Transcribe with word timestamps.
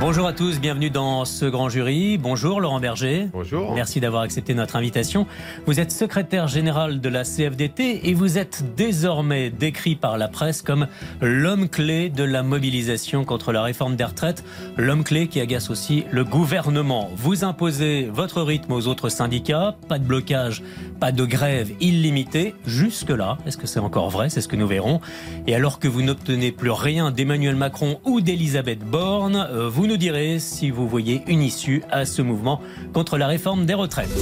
Bonjour 0.00 0.28
à 0.28 0.32
tous, 0.32 0.60
bienvenue 0.60 0.90
dans 0.90 1.24
ce 1.24 1.44
grand 1.44 1.68
jury. 1.68 2.18
Bonjour 2.18 2.60
Laurent 2.60 2.78
Berger. 2.78 3.26
Bonjour. 3.32 3.74
Merci 3.74 3.98
d'avoir 3.98 4.22
accepté 4.22 4.54
notre 4.54 4.76
invitation. 4.76 5.26
Vous 5.66 5.80
êtes 5.80 5.90
secrétaire 5.90 6.46
général 6.46 7.00
de 7.00 7.08
la 7.08 7.24
CFDT 7.24 8.08
et 8.08 8.14
vous 8.14 8.38
êtes 8.38 8.62
désormais 8.76 9.50
décrit 9.50 9.96
par 9.96 10.16
la 10.16 10.28
presse 10.28 10.62
comme 10.62 10.86
l'homme 11.20 11.68
clé 11.68 12.10
de 12.10 12.22
la 12.22 12.44
mobilisation 12.44 13.24
contre 13.24 13.50
la 13.50 13.60
réforme 13.64 13.96
des 13.96 14.04
retraites, 14.04 14.44
l'homme 14.76 15.02
clé 15.02 15.26
qui 15.26 15.40
agace 15.40 15.68
aussi 15.68 16.04
le 16.12 16.22
gouvernement. 16.22 17.10
Vous 17.16 17.42
imposez 17.42 18.08
votre 18.12 18.42
rythme 18.42 18.74
aux 18.74 18.86
autres 18.86 19.08
syndicats, 19.08 19.74
pas 19.88 19.98
de 19.98 20.04
blocage, 20.04 20.62
pas 21.00 21.10
de 21.10 21.24
grève 21.24 21.72
illimitée. 21.80 22.54
Jusque-là, 22.66 23.38
est-ce 23.46 23.56
que 23.56 23.66
c'est 23.66 23.80
encore 23.80 24.10
vrai? 24.10 24.28
C'est 24.28 24.42
ce 24.42 24.48
que 24.48 24.56
nous 24.56 24.68
verrons. 24.68 25.00
Et 25.48 25.56
alors 25.56 25.80
que 25.80 25.88
vous 25.88 26.02
n'obtenez 26.02 26.52
plus 26.52 26.70
rien 26.70 27.10
d'Emmanuel 27.10 27.56
Macron 27.56 27.98
ou 28.04 28.20
d'Elisabeth 28.20 28.78
Borne, 28.78 29.48
euh, 29.50 29.68
vous 29.68 29.87
nous 29.88 29.96
direz 29.96 30.38
si 30.38 30.70
vous 30.70 30.86
voyez 30.86 31.22
une 31.26 31.40
issue 31.42 31.82
à 31.90 32.04
ce 32.04 32.20
mouvement 32.20 32.60
contre 32.92 33.16
la 33.16 33.26
réforme 33.26 33.64
des 33.64 33.72
retraites. 33.72 34.14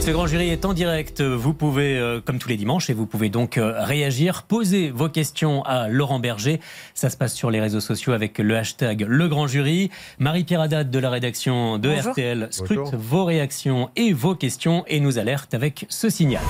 Ce 0.00 0.10
grand 0.10 0.28
jury 0.28 0.50
est 0.50 0.64
en 0.64 0.72
direct. 0.72 1.20
Vous 1.20 1.52
pouvez, 1.52 1.98
euh, 1.98 2.20
comme 2.20 2.38
tous 2.38 2.48
les 2.48 2.56
dimanches, 2.56 2.90
et 2.90 2.92
vous 2.92 3.06
pouvez 3.06 3.28
donc 3.28 3.58
euh, 3.58 3.72
réagir, 3.82 4.44
poser 4.44 4.90
vos 4.90 5.08
questions 5.08 5.64
à 5.64 5.88
Laurent 5.88 6.20
Berger. 6.20 6.60
Ça 6.94 7.10
se 7.10 7.16
passe 7.16 7.34
sur 7.34 7.50
les 7.50 7.60
réseaux 7.60 7.80
sociaux 7.80 8.12
avec 8.12 8.38
le 8.38 8.56
hashtag 8.56 9.04
Le 9.08 9.26
Grand 9.26 9.48
Jury. 9.48 9.90
Marie-Pierre 10.20 10.60
Haddad 10.60 10.90
de 10.90 10.98
la 11.00 11.10
rédaction 11.10 11.78
de 11.78 11.88
Bonjour. 11.88 12.12
RTL 12.12 12.48
scrute 12.50 12.78
Bonjour. 12.78 13.00
vos 13.00 13.24
réactions 13.24 13.90
et 13.96 14.12
vos 14.12 14.36
questions 14.36 14.84
et 14.86 15.00
nous 15.00 15.18
alerte 15.18 15.54
avec 15.54 15.86
ce 15.88 16.08
signal. 16.08 16.42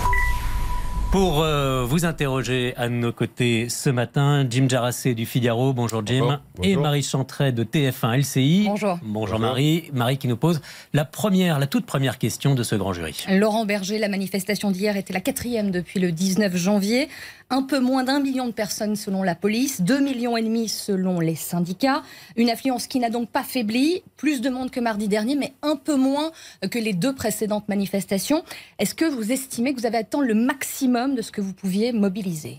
Pour 1.15 1.45
euh, 1.45 1.84
vous 1.84 2.07
interroger 2.07 2.75
à 2.77 2.89
nos 2.89 3.12
côtés 3.12 3.69
ce 3.69 3.89
matin, 3.89 4.45
Jim 4.51 4.67
Jarassé 4.69 5.15
du 5.15 5.27
Figaro, 5.27 5.73
bonjour 5.73 6.05
Jim, 6.05 6.19
Bonjour. 6.23 6.39
et 6.65 6.69
Bonjour. 6.71 6.83
Marie 6.83 7.03
Chantret 7.05 7.53
de 7.53 7.62
TF1 7.62 8.19
LCI. 8.19 8.65
Bonjour. 8.67 8.98
Bonjour 9.05 9.39
Marie, 9.39 9.91
Marie 9.93 10.19
qui 10.19 10.27
nous 10.27 10.37
pose 10.37 10.61
la 10.93 11.05
première, 11.05 11.61
la 11.61 11.69
toute 11.69 11.87
première 11.87 12.19
question 12.19 12.56
de 12.56 12.65
ce 12.65 12.75
grand 12.75 12.93
jury. 12.93 13.25
Laurent 13.31 13.65
Berger, 13.65 14.01
la 14.01 14.09
manifestation 14.09 14.73
d'hier 14.73 14.97
était 14.97 15.12
la 15.12 15.21
quatrième 15.21 15.71
depuis 15.71 16.01
le 16.01 16.11
19 16.11 16.56
janvier. 16.56 17.09
Un 17.50 17.62
peu 17.62 17.78
moins 17.78 18.05
d'un 18.05 18.20
million 18.20 18.47
de 18.47 18.53
personnes 18.53 18.97
selon 18.97 19.23
la 19.23 19.34
police, 19.34 19.83
2 19.83 20.00
millions 20.00 20.37
et 20.37 20.42
demi 20.42 20.69
selon 20.69 21.20
les 21.20 21.34
syndicats. 21.34 22.03
Une 22.37 22.50
affluence 22.50 22.87
qui 22.87 22.98
n'a 22.98 23.11
donc 23.11 23.31
pas 23.31 23.42
faibli, 23.42 24.03
plus 24.17 24.41
de 24.41 24.50
monde 24.50 24.70
que 24.70 24.81
mardi 24.81 25.09
dernier, 25.09 25.37
mais 25.37 25.53
un 25.62 25.77
peu 25.77 25.97
moins 25.97 26.33
que 26.70 26.78
les 26.78 26.95
deux 26.95 27.15
précédentes 27.15 27.69
manifestations. 27.69 28.45
Est-ce 28.78 28.95
que 28.95 29.05
vous 29.05 29.31
estimez 29.31 29.75
que 29.75 29.81
vous 29.81 29.87
avez 29.87 29.98
atteint 29.98 30.22
le 30.22 30.34
maximum 30.34 31.15
de 31.15 31.22
ce 31.22 31.31
que 31.31 31.41
vous 31.41 31.53
pouviez 31.53 31.92
mobiliser? 31.92 32.59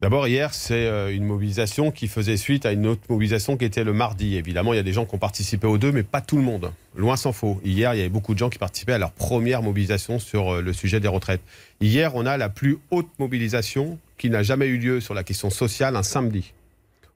D'abord, 0.00 0.28
hier, 0.28 0.54
c'est 0.54 0.86
euh, 0.86 1.12
une 1.12 1.24
mobilisation 1.24 1.90
qui 1.90 2.06
faisait 2.06 2.36
suite 2.36 2.66
à 2.66 2.70
une 2.70 2.86
autre 2.86 3.02
mobilisation 3.08 3.56
qui 3.56 3.64
était 3.64 3.82
le 3.82 3.92
mardi. 3.92 4.36
Évidemment, 4.36 4.72
il 4.72 4.76
y 4.76 4.78
a 4.78 4.84
des 4.84 4.92
gens 4.92 5.04
qui 5.04 5.16
ont 5.16 5.18
participé 5.18 5.66
aux 5.66 5.76
deux, 5.76 5.90
mais 5.90 6.04
pas 6.04 6.20
tout 6.20 6.36
le 6.36 6.42
monde. 6.42 6.70
Loin 6.94 7.16
s'en 7.16 7.32
faut. 7.32 7.60
Hier, 7.64 7.94
il 7.94 7.96
y 7.96 8.00
avait 8.00 8.08
beaucoup 8.08 8.32
de 8.32 8.38
gens 8.38 8.48
qui 8.48 8.58
participaient 8.58 8.92
à 8.92 8.98
leur 8.98 9.10
première 9.10 9.60
mobilisation 9.60 10.20
sur 10.20 10.54
euh, 10.54 10.62
le 10.62 10.72
sujet 10.72 11.00
des 11.00 11.08
retraites. 11.08 11.40
Hier, 11.80 12.14
on 12.14 12.26
a 12.26 12.36
la 12.36 12.48
plus 12.48 12.78
haute 12.92 13.08
mobilisation 13.18 13.98
qui 14.18 14.30
n'a 14.30 14.44
jamais 14.44 14.66
eu 14.66 14.78
lieu 14.78 15.00
sur 15.00 15.14
la 15.14 15.24
question 15.24 15.50
sociale 15.50 15.96
un 15.96 16.04
samedi. 16.04 16.52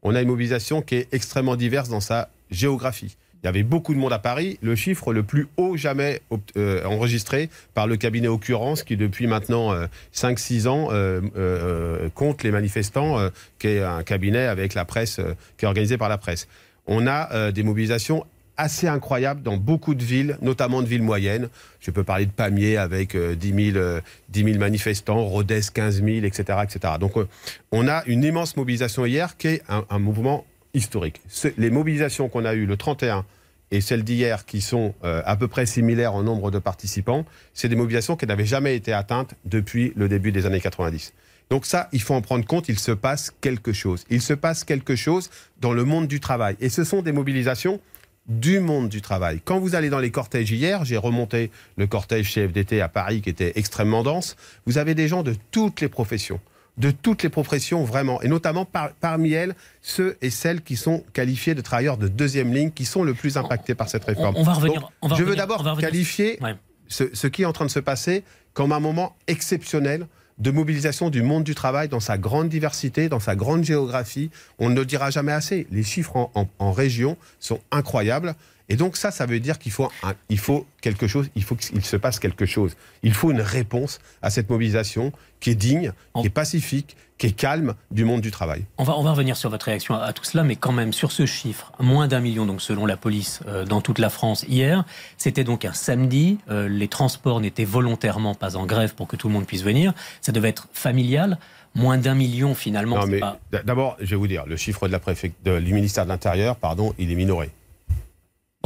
On 0.03 0.17
a 0.17 0.21
une 0.21 0.29
mobilisation 0.29 0.83
qui 0.83 0.97
est 0.97 1.15
extrêmement 1.15 1.55
diverse 1.55 1.89
dans 1.89 2.01
sa 2.01 2.31
géographie. 2.51 3.17
Il 3.43 3.47
y 3.47 3.49
avait 3.49 3.65
beaucoup 3.65 3.93
de 3.93 3.99
monde 3.99 4.13
à 4.13 4.21
Paris. 4.21 4.59
Le 4.63 4.77
chiffre 4.77 5.13
le 5.13 5.25
plus 5.25 5.49
haut 5.57 5.77
jamais 5.77 6.21
euh, 6.57 6.85
enregistré 6.85 7.51
par 7.75 7.89
le 7.89 7.97
cabinet 7.97 8.29
Occurrence, 8.29 8.85
qui 8.85 8.97
depuis 8.97 9.27
maintenant 9.27 9.73
euh, 9.73 9.87
5-6 10.15 10.69
ans 10.69 10.89
euh, 10.93 11.21
euh, 11.37 12.09
compte 12.15 12.45
les 12.45 12.53
manifestants, 12.53 13.19
euh, 13.19 13.31
qui 13.59 13.69
est 13.69 13.83
un 13.83 14.05
cabinet 14.05 14.47
avec 14.47 14.75
la 14.75 14.85
presse, 14.85 15.19
euh, 15.19 15.35
qui 15.59 15.65
est 15.65 15.69
organisé 15.69 15.99
par 15.99 16.09
la 16.09 16.19
presse. 16.19 16.47
On 16.87 17.07
a 17.09 17.33
euh, 17.33 17.51
des 17.51 17.65
mobilisations 17.65 18.25
assez 18.57 18.87
incroyables 18.87 19.43
dans 19.43 19.57
beaucoup 19.57 19.97
de 19.97 20.05
villes, 20.05 20.39
notamment 20.41 20.81
de 20.83 20.87
villes 20.87 21.03
moyennes. 21.03 21.49
Je 21.81 21.91
peux 21.91 22.05
parler 22.05 22.27
de 22.27 22.31
Pamiers 22.31 22.77
avec 22.77 23.17
euh, 23.17 23.35
10, 23.35 23.73
000, 23.73 23.77
euh, 23.77 24.01
10 24.29 24.45
000 24.45 24.59
manifestants, 24.59 25.25
Rodez 25.25 25.63
15 25.75 26.05
000, 26.05 26.25
etc. 26.25 26.61
etc. 26.63 26.95
Donc 27.01 27.17
euh, 27.17 27.27
on 27.73 27.89
a 27.89 28.05
une 28.07 28.23
immense 28.23 28.57
mobilisation 28.57 29.05
hier 29.05 29.37
qui 29.37 29.49
est 29.49 29.63
un 29.69 29.99
mouvement 29.99 30.45
historique. 30.75 31.21
Les 31.57 31.71
mobilisations 31.71 32.29
qu'on 32.29 32.45
a 32.45 32.55
eues 32.55 32.67
le 32.67 32.77
31 32.77 33.25
et 33.71 33.81
celles 33.81 34.05
d'hier 34.05 34.45
qui 34.45 34.61
sont 34.61 34.95
euh, 35.03 35.23
à 35.25 35.37
peu 35.37 35.49
près 35.49 35.67
similaires 35.67 36.15
en 36.15 36.23
nombre 36.23 36.51
de 36.51 36.59
participants, 36.59 37.25
c'est 37.55 37.69
des 37.69 37.77
mobilisations 37.77 38.17
qui 38.17 38.27
n'avaient 38.27 38.47
jamais 38.47 38.77
été 38.77 38.93
atteintes 38.93 39.35
depuis 39.45 39.93
le 39.97 40.09
début 40.09 40.31
des 40.31 40.47
années 40.47 40.61
90. 40.61 41.15
Donc 41.51 41.67
ça, 41.67 41.89
il 41.93 42.01
faut 42.01 42.15
en 42.15 42.23
prendre 42.23 42.47
compte, 42.47 42.69
il 42.69 42.79
se 42.79 42.93
passe 42.93 43.33
quelque 43.41 43.73
chose. 43.73 44.05
Il 44.11 44.23
se 44.23 44.35
passe 44.35 44.65
quelque 44.65 44.97
chose 44.97 45.31
dans 45.61 45.73
le 45.73 45.85
monde 45.85 46.07
du 46.07 46.21
travail. 46.21 46.57
Et 46.61 46.69
ce 46.69 46.85
sont 46.85 47.03
des 47.03 47.13
mobilisations 47.13 47.81
du 48.29 48.61
monde 48.61 48.89
du 48.89 49.03
travail. 49.03 49.41
Quand 49.45 49.59
vous 49.59 49.75
allez 49.75 49.91
dans 49.91 49.99
les 49.99 50.11
cortèges 50.11 50.53
hier, 50.53 50.85
j'ai 50.85 50.97
remonté 50.97 51.51
le 51.77 51.87
cortège 51.87 52.33
CFDT 52.33 52.81
à 52.81 52.89
Paris 52.89 53.21
qui 53.21 53.31
était 53.31 53.53
extrêmement 53.57 54.03
dense, 54.03 54.37
vous 54.65 54.79
avez 54.79 54.95
des 54.95 55.09
gens 55.09 55.23
de 55.23 55.35
toutes 55.51 55.81
les 55.81 55.89
professions 55.89 56.41
de 56.79 56.91
toutes 56.91 57.23
les 57.23 57.29
professions 57.29 57.85
vraiment, 57.85 58.23
et 58.23 58.29
notamment 58.29 58.65
par- 58.65 58.93
parmi 58.95 59.33
elles, 59.33 59.55
ceux 59.83 60.17
et 60.23 60.31
celles 60.31 60.63
qui 60.63 60.77
sont 60.77 61.05
qualifiés 61.13 61.55
de 61.55 61.61
travailleurs 61.61 61.99
de 61.99 62.09
deuxième 62.09 62.53
ligne, 62.53 62.71
qui 62.71 62.85
sont 62.87 63.03
le 63.05 63.13
plus 63.15 63.37
impactés 63.37 63.75
par 63.75 63.89
cette 63.91 64.05
réforme. 64.05 64.35
On, 64.37 64.41
on 64.41 64.45
va 64.45 64.55
revenir. 64.55 64.81
Donc, 64.81 64.91
on 65.03 65.09
va 65.09 65.17
je 65.17 65.23
veux 65.23 65.31
revenir- 65.33 65.47
d'abord 65.47 65.79
qualifier 65.79 66.39
Ouais. 66.41 66.55
ce, 66.89 67.05
ce 67.15 67.27
qui 67.27 67.43
est 67.43 67.47
en 67.47 67.53
train 67.53 67.67
de 67.67 67.71
se 67.71 67.79
passer 67.81 68.25
comme 68.55 68.73
un 68.73 68.81
moment 68.81 69.15
exceptionnel 69.27 70.07
de 70.39 70.51
mobilisation 70.51 71.11
du 71.11 71.23
monde 71.23 71.45
du 71.45 71.55
travail 71.55 71.89
dans 71.89 72.01
sa 72.01 72.17
grande 72.17 72.49
diversité, 72.49 73.09
dans 73.11 73.21
sa 73.21 73.37
grande 73.37 73.65
géographie. 73.65 74.31
On 74.59 74.71
ne 74.71 74.75
le 74.75 74.87
dira 74.87 75.11
jamais 75.11 75.31
assez. 75.33 75.67
Les 75.71 75.83
chiffres 75.83 76.17
en, 76.17 76.31
en- 76.35 76.49
en 76.59 76.73
région 76.73 77.17
sont 77.39 77.61
incroyables. 77.71 78.35
Et 78.69 78.77
donc 78.77 78.97
ça, 78.97 79.11
ça 79.11 79.27
veut 79.27 79.41
dire 79.41 79.59
qu'il 79.59 79.73
faut, 79.73 79.91
un- 80.03 80.15
il 80.29 80.39
faut 80.39 80.67
quelque 80.81 81.07
chose, 81.07 81.29
il 81.35 81.43
faut 81.45 81.55
qu'il 81.57 81.85
se 81.85 81.97
passe 81.97 82.19
quelque 82.19 82.47
chose. 82.47 82.77
Il 83.03 83.13
faut 83.15 83.31
une 83.31 83.41
réponse 83.41 83.99
à 84.23 84.31
cette 84.31 84.49
mobilisation 84.51 85.13
qui 85.41 85.51
est 85.51 85.55
digne, 85.55 85.93
qui 86.21 86.27
est 86.27 86.31
pacifique, 86.31 86.97
qui 87.19 87.27
est 87.29 87.33
calme 87.33 87.75
du 87.91 88.05
monde 88.05 88.21
du 88.21 88.31
travail. 88.31 88.65
On 88.79 88.85
va, 88.85 88.97
on 88.99 89.03
va 89.03 89.11
revenir 89.13 89.37
sur 89.37 89.49
votre 89.51 89.67
réaction 89.67 89.95
à, 89.95 89.99
à 90.05 90.13
tout 90.13 90.25
cela, 90.25 90.43
mais 90.43 90.57
quand 90.57 90.73
même 90.73 90.93
sur 90.93 91.13
ce 91.13 91.27
chiffre, 91.27 91.71
moins 91.79 92.09
d'un 92.09 92.21
million, 92.21 92.47
donc 92.47 92.61
selon 92.63 92.87
la 92.87 92.97
police, 92.97 93.41
euh, 93.47 93.65
dans 93.65 93.81
toute 93.81 93.99
la 93.99 94.11
France 94.11 94.45
hier. 94.49 94.85
C'était 95.19 95.45
donc 95.45 95.65
un 95.65 95.73
samedi. 95.73 96.39
euh, 96.51 96.69
les 96.69 96.89
transports 96.89 97.41
n'étaient 97.41 97.65
volontairement 97.65 98.35
pas 98.35 98.57
en 98.57 98.67
grève 98.67 98.95
pour 98.95 99.07
que 99.07 99.17
tout 99.17 99.29
le 99.29 99.35
monde 99.35 99.47
puisse 99.47 99.63
venir. 99.63 99.93
Ça 100.21 100.33
devait 100.33 100.49
être 100.49 100.69
familial. 100.73 101.39
Moins 101.75 101.97
d'un 101.97 102.15
million 102.15 102.55
finalement. 102.55 102.97
Pas- 103.21 103.39
d'abord, 103.65 103.97
je 104.01 104.07
vais 104.11 104.17
vous 104.17 104.27
dire, 104.27 104.45
le 104.47 104.57
chiffre 104.57 104.87
de 104.89 104.93
la 104.93 104.99
préfect- 104.99 105.35
du 105.43 105.73
ministère 105.73 106.05
de 106.05 106.11
l'Intérieur, 106.11 106.57
pardon, 106.57 106.93
il 106.99 107.11
est 107.11 107.15
minoré. 107.15 107.51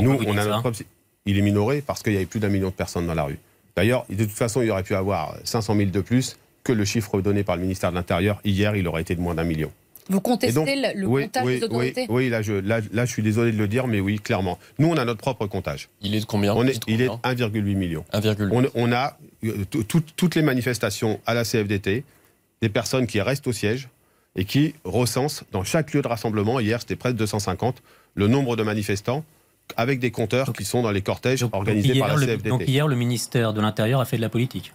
Nous, 0.00 0.10
on 0.26 0.36
a 0.36 0.44
notre 0.44 0.60
propre- 0.60 0.82
Il 1.26 1.38
est 1.38 1.42
minoré 1.42 1.82
parce 1.86 2.02
qu'il 2.02 2.12
y 2.12 2.16
avait 2.16 2.26
plus 2.26 2.40
d'un 2.40 2.48
million 2.48 2.68
de 2.68 2.74
personnes 2.74 3.06
dans 3.06 3.14
la 3.14 3.24
rue. 3.24 3.38
D'ailleurs, 3.76 4.06
de 4.08 4.24
toute 4.24 4.30
façon, 4.32 4.62
il 4.62 4.68
y 4.68 4.70
aurait 4.70 4.82
pu 4.84 4.94
avoir 4.94 5.36
500 5.44 5.74
000 5.76 5.90
de 5.90 6.00
plus 6.00 6.36
que 6.64 6.72
le 6.72 6.84
chiffre 6.84 7.20
donné 7.20 7.42
par 7.44 7.56
le 7.56 7.62
ministère 7.62 7.90
de 7.90 7.96
l'Intérieur. 7.96 8.40
Hier, 8.44 8.74
il 8.76 8.86
aurait 8.88 9.02
été 9.02 9.14
de 9.14 9.20
moins 9.20 9.34
d'un 9.34 9.44
million. 9.44 9.70
Vous 10.08 10.20
contestez 10.20 10.54
donc, 10.54 10.68
le, 10.68 11.04
oui, 11.06 11.24
comptage 11.24 11.44
oui, 11.44 11.58
des 11.58 11.64
autorités? 11.64 12.06
oui, 12.08 12.24
oui, 12.24 12.28
là 12.28 12.40
je, 12.40 12.52
là, 12.52 12.78
là, 12.92 13.04
je 13.06 13.10
suis 13.10 13.24
désolé 13.24 13.50
de 13.50 13.56
le 13.58 13.66
dire, 13.66 13.88
mais 13.88 13.98
oui, 13.98 14.20
clairement. 14.20 14.56
Nous, 14.78 14.86
on 14.86 14.96
a 14.96 15.04
notre 15.04 15.18
propre 15.20 15.46
comptage. 15.48 15.88
Il 16.00 16.14
est 16.14 16.20
de 16.20 16.26
combien? 16.26 16.54
On 16.54 16.64
est, 16.64 16.78
il 16.86 17.02
est 17.02 17.08
combien? 17.08 17.34
1,8 17.34 17.74
million. 17.74 18.04
1,8. 18.12 18.48
On, 18.52 18.64
on 18.76 18.92
a 18.92 19.18
euh, 19.44 19.64
tout- 19.68 19.82
tout- 19.82 20.02
toutes 20.14 20.36
les 20.36 20.42
manifestations 20.42 21.18
à 21.26 21.34
la 21.34 21.42
CFDT, 21.44 22.04
des 22.62 22.68
personnes 22.68 23.08
qui 23.08 23.20
restent 23.20 23.48
au 23.48 23.52
siège 23.52 23.88
et 24.36 24.44
qui 24.44 24.74
recensent 24.84 25.42
dans 25.50 25.64
chaque 25.64 25.92
lieu 25.92 26.02
de 26.02 26.08
rassemblement, 26.08 26.60
hier 26.60 26.80
c'était 26.80 26.94
près 26.96 27.12
de 27.12 27.18
250, 27.18 27.82
le 28.14 28.28
nombre 28.28 28.54
de 28.54 28.62
manifestants 28.62 29.24
avec 29.76 29.98
des 29.98 30.10
compteurs 30.10 30.52
qui 30.52 30.64
sont 30.64 30.82
dans 30.82 30.90
les 30.90 31.02
cortèges 31.02 31.40
donc, 31.40 31.54
organisés 31.54 31.94
donc 31.94 31.98
par 31.98 32.08
la 32.08 32.14
le, 32.14 32.26
CFDT. 32.26 32.48
donc 32.48 32.68
hier, 32.68 32.86
le 32.86 32.96
ministère 32.96 33.52
de 33.52 33.60
l'Intérieur 33.60 34.00
a 34.00 34.04
fait 34.04 34.16
de 34.16 34.22
la 34.22 34.28
politique. 34.28 34.72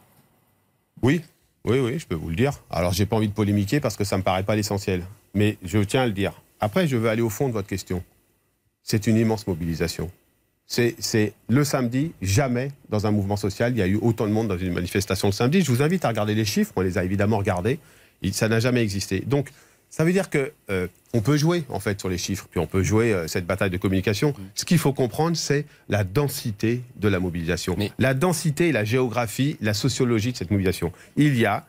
Oui, 1.01 1.21
oui, 1.65 1.79
oui, 1.79 1.99
je 1.99 2.05
peux 2.05 2.15
vous 2.15 2.29
le 2.29 2.35
dire. 2.35 2.53
Alors, 2.69 2.93
j'ai 2.93 3.05
pas 3.05 3.15
envie 3.15 3.27
de 3.27 3.33
polémiquer 3.33 3.79
parce 3.79 3.95
que 3.95 4.03
ça 4.03 4.17
me 4.17 4.23
paraît 4.23 4.43
pas 4.43 4.55
l'essentiel. 4.55 5.03
Mais 5.33 5.57
je 5.63 5.79
tiens 5.79 6.01
à 6.01 6.05
le 6.05 6.11
dire. 6.11 6.33
Après, 6.59 6.87
je 6.87 6.97
veux 6.97 7.09
aller 7.09 7.21
au 7.21 7.29
fond 7.29 7.47
de 7.47 7.53
votre 7.53 7.67
question. 7.67 8.03
C'est 8.83 9.07
une 9.07 9.17
immense 9.17 9.47
mobilisation. 9.47 10.11
C'est 10.65 11.33
le 11.49 11.63
samedi, 11.65 12.13
jamais 12.21 12.71
dans 12.87 13.05
un 13.05 13.11
mouvement 13.11 13.35
social, 13.35 13.73
il 13.73 13.79
y 13.79 13.81
a 13.81 13.87
eu 13.87 13.97
autant 13.97 14.25
de 14.25 14.31
monde 14.31 14.47
dans 14.47 14.57
une 14.57 14.71
manifestation 14.71 15.27
le 15.27 15.33
samedi. 15.33 15.61
Je 15.61 15.69
vous 15.69 15.81
invite 15.81 16.05
à 16.05 16.07
regarder 16.07 16.33
les 16.33 16.45
chiffres, 16.45 16.71
on 16.77 16.81
les 16.81 16.97
a 16.97 17.03
évidemment 17.03 17.39
regardés. 17.39 17.77
Ça 18.31 18.47
n'a 18.47 18.61
jamais 18.61 18.81
existé. 18.81 19.19
Donc, 19.19 19.51
ça 19.91 20.05
veut 20.05 20.13
dire 20.13 20.29
que 20.29 20.51
euh, 20.69 20.87
on 21.13 21.21
peut 21.21 21.37
jouer 21.37 21.65
en 21.69 21.79
fait 21.79 21.99
sur 21.99 22.09
les 22.09 22.17
chiffres, 22.17 22.47
puis 22.49 22.59
on 22.59 22.65
peut 22.65 22.81
jouer 22.81 23.13
euh, 23.13 23.27
cette 23.27 23.45
bataille 23.45 23.69
de 23.69 23.77
communication. 23.77 24.33
Ce 24.55 24.65
qu'il 24.65 24.77
faut 24.79 24.93
comprendre, 24.93 25.35
c'est 25.35 25.65
la 25.89 26.03
densité 26.05 26.81
de 26.95 27.09
la 27.09 27.19
mobilisation, 27.19 27.75
Mais- 27.77 27.91
la 27.99 28.13
densité, 28.13 28.71
la 28.71 28.85
géographie, 28.85 29.57
la 29.61 29.73
sociologie 29.73 30.31
de 30.31 30.37
cette 30.37 30.49
mobilisation. 30.49 30.93
Il 31.17 31.37
y 31.37 31.45
a 31.45 31.67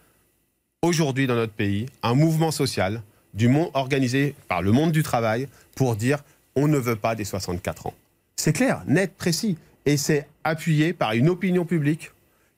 aujourd'hui 0.82 1.26
dans 1.26 1.34
notre 1.34 1.52
pays 1.52 1.86
un 2.02 2.14
mouvement 2.14 2.52
social 2.52 3.02
du 3.34 3.48
monde 3.48 3.70
organisé 3.74 4.34
par 4.48 4.62
le 4.62 4.72
monde 4.72 4.92
du 4.92 5.02
travail 5.02 5.48
pour 5.74 5.96
dire 5.96 6.18
on 6.54 6.68
ne 6.68 6.78
veut 6.78 6.96
pas 6.96 7.14
des 7.14 7.24
64 7.24 7.86
ans. 7.88 7.94
C'est 8.36 8.52
clair, 8.52 8.82
net, 8.86 9.12
précis. 9.16 9.58
Et 9.84 9.96
c'est 9.96 10.28
appuyé 10.44 10.92
par 10.92 11.12
une 11.12 11.28
opinion 11.28 11.64
publique 11.64 12.12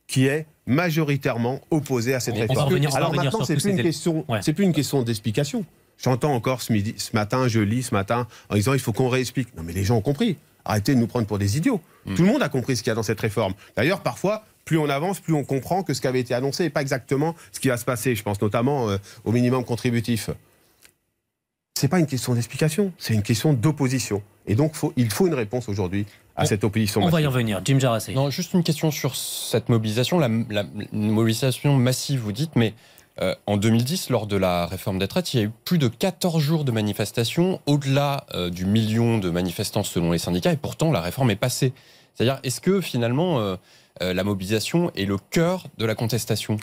qui 0.07 0.27
est 0.27 0.47
majoritairement 0.67 1.61
opposée 1.71 2.15
à 2.15 2.21
cette 2.21 2.37
réforme. 2.37 2.75
Alors 2.95 3.15
maintenant, 3.15 3.45
c'est 3.45 3.57
plus, 3.57 3.71
une 3.71 3.83
question, 3.83 4.25
c'est 4.41 4.53
plus 4.53 4.65
une 4.65 4.73
question 4.73 5.03
d'explication. 5.03 5.65
J'entends 5.99 6.35
encore 6.35 6.63
ce, 6.63 6.73
midi, 6.73 6.95
ce 6.97 7.15
matin, 7.15 7.49
je 7.49 7.61
lis 7.61 7.85
ce 7.85 7.95
matin, 7.95 8.27
en 8.51 8.57
disant 8.57 8.75
il 8.75 8.81
faut 8.81 8.93
qu'on 8.93 9.09
réexplique. 9.09 9.57
Non 9.57 9.63
mais 9.63 9.73
les 9.73 9.85
gens 9.85 9.97
ont 9.97 10.03
compris. 10.03 10.37
Arrêtez 10.65 10.95
de 10.95 11.01
nous 11.01 11.07
prendre 11.07 11.27
pour 11.27 11.39
des 11.39 11.57
idiots. 11.57 11.81
Hmm. 12.07 12.15
Tout 12.15 12.23
le 12.23 12.29
monde 12.29 12.43
a 12.43 12.49
compris 12.49 12.77
ce 12.77 12.83
qu'il 12.83 12.91
y 12.91 12.93
a 12.93 12.95
dans 12.95 13.03
cette 13.03 13.21
réforme. 13.21 13.53
D'ailleurs, 13.77 14.01
parfois, 14.01 14.45
plus 14.65 14.79
on 14.79 14.89
avance, 14.89 15.21
plus 15.21 15.35
on 15.35 15.45
comprend 15.45 15.83
que 15.83 15.93
ce 15.93 16.01
qui 16.01 16.07
avait 16.07 16.21
été 16.21 16.33
annoncé 16.33 16.65
n'est 16.65 16.71
pas 16.71 16.81
exactement 16.81 17.35
ce 17.53 17.61
qui 17.61 17.69
va 17.69 17.77
se 17.77 17.85
passer. 17.85 18.15
Je 18.15 18.23
pense 18.23 18.41
notamment 18.41 18.89
euh, 18.89 18.97
au 19.25 19.33
minimum 19.33 19.65
contributif. 19.65 20.31
Ce 21.79 21.85
n'est 21.85 21.91
pas 21.91 21.99
une 21.99 22.07
question 22.07 22.35
d'explication, 22.35 22.93
c'est 22.99 23.15
une 23.15 23.23
question 23.23 23.53
d'opposition. 23.53 24.23
Et 24.47 24.55
donc, 24.55 24.75
il 24.97 25.11
faut 25.11 25.27
une 25.27 25.35
réponse 25.35 25.69
aujourd'hui 25.69 26.07
à 26.37 26.47
cette 26.47 26.65
opposition. 26.65 27.03
On 27.03 27.09
va 27.09 27.21
y 27.21 27.27
revenir. 27.27 27.61
Jim 27.65 27.79
Jarassé. 27.79 28.13
Non, 28.13 28.31
juste 28.31 28.55
une 28.55 28.65
question 28.65 28.91
sur 28.91 29.17
cette 29.17 29.69
mobilisation. 29.69 30.19
La, 30.19 30.29
mobilisation 30.93 31.77
massive, 31.77 32.21
vous 32.21 32.33
dites, 32.33 32.57
mais 32.57 32.75
euh, 33.21 33.35
en 33.47 33.57
2010, 33.57 34.11
lors 34.11 34.27
de 34.27 34.37
la 34.37 34.67
réforme 34.67 34.99
des 34.99 35.07
traites, 35.07 35.33
il 35.35 35.41
y 35.41 35.43
a 35.43 35.47
eu 35.47 35.51
plus 35.65 35.79
de 35.79 35.89
14 35.89 36.43
jours 36.43 36.65
de 36.65 36.73
manifestations, 36.73 37.61
au-delà 37.67 38.27
euh, 38.35 38.51
du 38.51 38.67
million 38.67 39.19
de 39.19 39.31
manifestants 39.31 39.85
selon 39.85 40.13
les 40.13 40.19
syndicats, 40.19 40.53
et 40.53 40.57
pourtant 40.57 40.91
la 40.91 41.01
réforme 41.01 41.31
est 41.31 41.37
passée. 41.37 41.73
C'est-à-dire, 42.15 42.41
est-ce 42.43 42.61
que 42.61 42.81
finalement 42.81 43.41
euh, 43.41 43.57
la 44.01 44.25
mobilisation 44.25 44.91
est 44.97 45.05
le 45.05 45.19
cœur 45.19 45.67
de 45.79 45.85
la 45.85 45.95
contestation? 45.95 46.57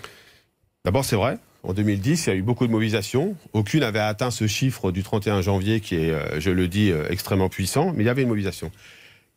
D'abord, 0.84 1.06
c'est 1.06 1.16
vrai. 1.16 1.38
En 1.64 1.74
2010, 1.74 2.26
il 2.26 2.30
y 2.30 2.34
a 2.34 2.36
eu 2.36 2.42
beaucoup 2.42 2.66
de 2.66 2.72
mobilisations. 2.72 3.36
Aucune 3.54 3.82
n'avait 3.82 4.00
atteint 4.00 4.32
ce 4.32 4.48
chiffre 4.48 4.92
du 4.92 5.04
31 5.04 5.42
janvier 5.42 5.80
qui 5.80 5.96
est, 5.96 6.42
je 6.42 6.50
le 6.50 6.68
dis, 6.68 6.92
extrêmement 7.10 7.50
puissant, 7.50 7.94
mais 7.94 8.04
il 8.04 8.08
y 8.08 8.10
avait 8.10 8.24
une 8.24 8.30
mobilisation. 8.30 8.72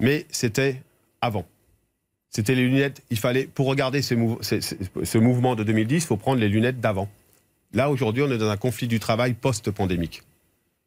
Mais 0.00 0.26
c'était 0.30 0.82
avant. 1.20 1.46
C'était 2.30 2.54
les 2.54 2.66
lunettes. 2.66 3.02
Il 3.10 3.18
fallait, 3.18 3.44
pour 3.44 3.66
regarder 3.66 4.02
ce, 4.02 4.14
mouvement 5.18 5.54
de 5.54 5.62
2010, 5.62 5.96
il 5.96 6.00
faut 6.00 6.16
prendre 6.16 6.40
les 6.40 6.48
lunettes 6.48 6.80
d'avant. 6.80 7.08
Là, 7.72 7.90
aujourd'hui, 7.90 8.22
on 8.22 8.30
est 8.30 8.38
dans 8.38 8.50
un 8.50 8.56
conflit 8.56 8.88
du 8.88 8.98
travail 8.98 9.34
post-pandémique. 9.34 10.22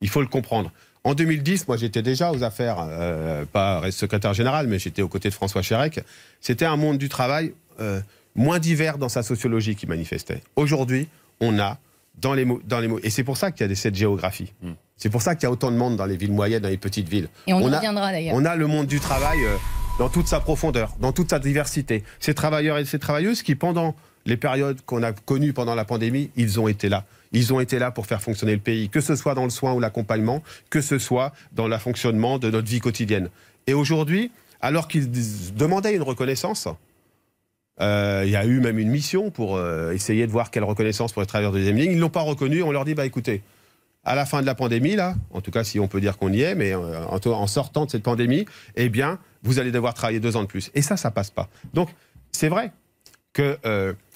Il 0.01 0.09
faut 0.09 0.21
le 0.21 0.27
comprendre. 0.27 0.71
En 1.03 1.13
2010, 1.13 1.69
moi 1.69 1.77
j'étais 1.77 2.01
déjà 2.01 2.31
aux 2.33 2.43
affaires, 2.43 2.77
euh, 2.79 3.45
pas 3.45 3.89
secrétaire 3.91 4.33
général, 4.33 4.67
mais 4.67 4.77
j'étais 4.77 5.01
aux 5.01 5.07
côtés 5.07 5.29
de 5.29 5.33
François 5.33 5.61
Chérec. 5.61 6.01
C'était 6.41 6.65
un 6.65 6.75
monde 6.75 6.97
du 6.97 7.07
travail 7.07 7.53
euh, 7.79 8.01
moins 8.35 8.59
divers 8.59 8.97
dans 8.97 9.07
sa 9.07 9.23
sociologie 9.23 9.75
qui 9.75 9.87
manifestait. 9.87 10.41
Aujourd'hui, 10.57 11.07
on 11.39 11.59
a 11.59 11.77
dans 12.17 12.33
les 12.33 12.45
mots, 12.45 12.61
dans 12.65 12.79
les 12.79 12.87
mots, 12.87 12.99
et 13.03 13.09
c'est 13.09 13.23
pour 13.23 13.37
ça 13.37 13.51
qu'il 13.51 13.67
y 13.67 13.71
a 13.71 13.75
cette 13.75 13.95
géographie. 13.95 14.53
Hmm. 14.61 14.73
C'est 14.97 15.09
pour 15.09 15.21
ça 15.21 15.35
qu'il 15.35 15.43
y 15.43 15.45
a 15.45 15.51
autant 15.51 15.71
de 15.71 15.77
monde 15.77 15.95
dans 15.95 16.05
les 16.05 16.17
villes 16.17 16.31
moyennes, 16.31 16.63
dans 16.63 16.69
les 16.69 16.77
petites 16.77 17.07
villes. 17.07 17.29
Et 17.45 17.53
on, 17.53 17.61
y 17.61 17.75
reviendra 17.75 18.11
d'ailleurs. 18.11 18.35
On 18.35 18.45
a 18.45 18.55
le 18.55 18.67
monde 18.67 18.87
du 18.87 18.99
travail 18.99 19.43
euh, 19.43 19.55
dans 19.99 20.09
toute 20.09 20.27
sa 20.27 20.39
profondeur, 20.39 20.95
dans 20.99 21.11
toute 21.11 21.29
sa 21.29 21.39
diversité. 21.39 22.03
Ces 22.19 22.33
travailleurs 22.33 22.79
et 22.79 22.85
ces 22.85 22.97
travailleuses 22.97 23.43
qui, 23.43 23.55
pendant 23.55 23.95
les 24.25 24.37
périodes 24.37 24.81
qu'on 24.85 25.03
a 25.03 25.13
connues 25.13 25.53
pendant 25.53 25.75
la 25.75 25.85
pandémie, 25.85 26.31
ils 26.35 26.59
ont 26.59 26.67
été 26.67 26.89
là. 26.89 27.05
Ils 27.31 27.53
ont 27.53 27.59
été 27.59 27.77
là 27.77 27.91
pour 27.91 28.07
faire 28.07 28.21
fonctionner 28.21 28.53
le 28.53 28.59
pays, 28.59 28.89
que 28.89 29.01
ce 29.01 29.15
soit 29.15 29.35
dans 29.35 29.43
le 29.43 29.49
soin 29.49 29.73
ou 29.73 29.79
l'accompagnement, 29.79 30.41
que 30.69 30.81
ce 30.81 30.97
soit 30.97 31.33
dans 31.53 31.67
le 31.67 31.77
fonctionnement 31.77 32.39
de 32.39 32.49
notre 32.49 32.67
vie 32.67 32.79
quotidienne. 32.79 33.29
Et 33.67 33.73
aujourd'hui, 33.73 34.31
alors 34.61 34.87
qu'ils 34.87 35.09
demandaient 35.55 35.95
une 35.95 36.01
reconnaissance, 36.01 36.67
euh, 37.79 38.23
il 38.25 38.31
y 38.31 38.35
a 38.35 38.45
eu 38.45 38.59
même 38.59 38.79
une 38.79 38.89
mission 38.89 39.29
pour 39.29 39.55
euh, 39.55 39.91
essayer 39.91 40.25
de 40.25 40.31
voir 40.31 40.49
quelle 40.49 40.63
reconnaissance 40.63 41.13
pour 41.13 41.21
les 41.21 41.27
travailleurs 41.27 41.51
de 41.51 41.59
deuxième 41.59 41.77
ligne. 41.77 41.91
Ils 41.91 41.97
ne 41.97 42.01
l'ont 42.01 42.09
pas 42.09 42.21
reconnu. 42.21 42.63
On 42.63 42.71
leur 42.71 42.85
dit, 42.85 42.95
bah 42.95 43.05
écoutez, 43.05 43.43
à 44.03 44.15
la 44.15 44.25
fin 44.25 44.41
de 44.41 44.45
la 44.45 44.55
pandémie, 44.55 44.95
là, 44.95 45.15
en 45.31 45.41
tout 45.41 45.51
cas 45.51 45.63
si 45.63 45.79
on 45.79 45.87
peut 45.87 46.01
dire 46.01 46.17
qu'on 46.17 46.33
y 46.33 46.41
est, 46.41 46.55
mais 46.55 46.73
euh, 46.73 47.05
en, 47.05 47.47
sortant 47.47 47.85
de 47.85 47.91
cette 47.91 48.03
pandémie, 48.03 48.45
eh 48.75 48.89
bien, 48.89 49.19
vous 49.43 49.59
allez 49.59 49.71
devoir 49.71 49.93
travailler 49.93 50.19
deux 50.19 50.35
ans 50.37 50.41
de 50.41 50.47
plus. 50.47 50.71
Et 50.73 50.81
ça, 50.81 50.97
ça 50.97 51.11
passe 51.11 51.29
pas. 51.29 51.49
Donc, 51.73 51.89
c'est 52.31 52.49
vrai 52.49 52.71
que 53.33 53.57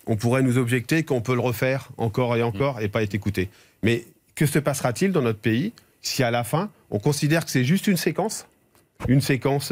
on 0.08 0.16
pourrait 0.16 0.42
nous 0.42 0.58
objecter 0.58 1.04
qu'on 1.04 1.22
peut 1.22 1.36
le 1.36 1.42
refaire 1.42 1.90
encore 1.98 2.36
et 2.36 2.42
encore 2.42 2.82
et 2.82 2.90
pas 2.90 3.04
être 3.04 3.14
écouté. 3.14 3.50
Mais 3.84 4.06
que 4.34 4.48
se 4.48 4.58
passera-t-il 4.58 5.12
dans 5.12 5.22
notre 5.22 5.40
pays 5.40 5.74
si 6.02 6.24
à 6.24 6.32
la 6.32 6.44
fin, 6.44 6.72
on 6.90 6.98
considère 6.98 7.46
que 7.46 7.52
c'est 7.52 7.64
juste 7.64 7.86
une 7.86 7.98
séquence? 7.98 8.48
Une 9.08 9.22
séquence 9.22 9.72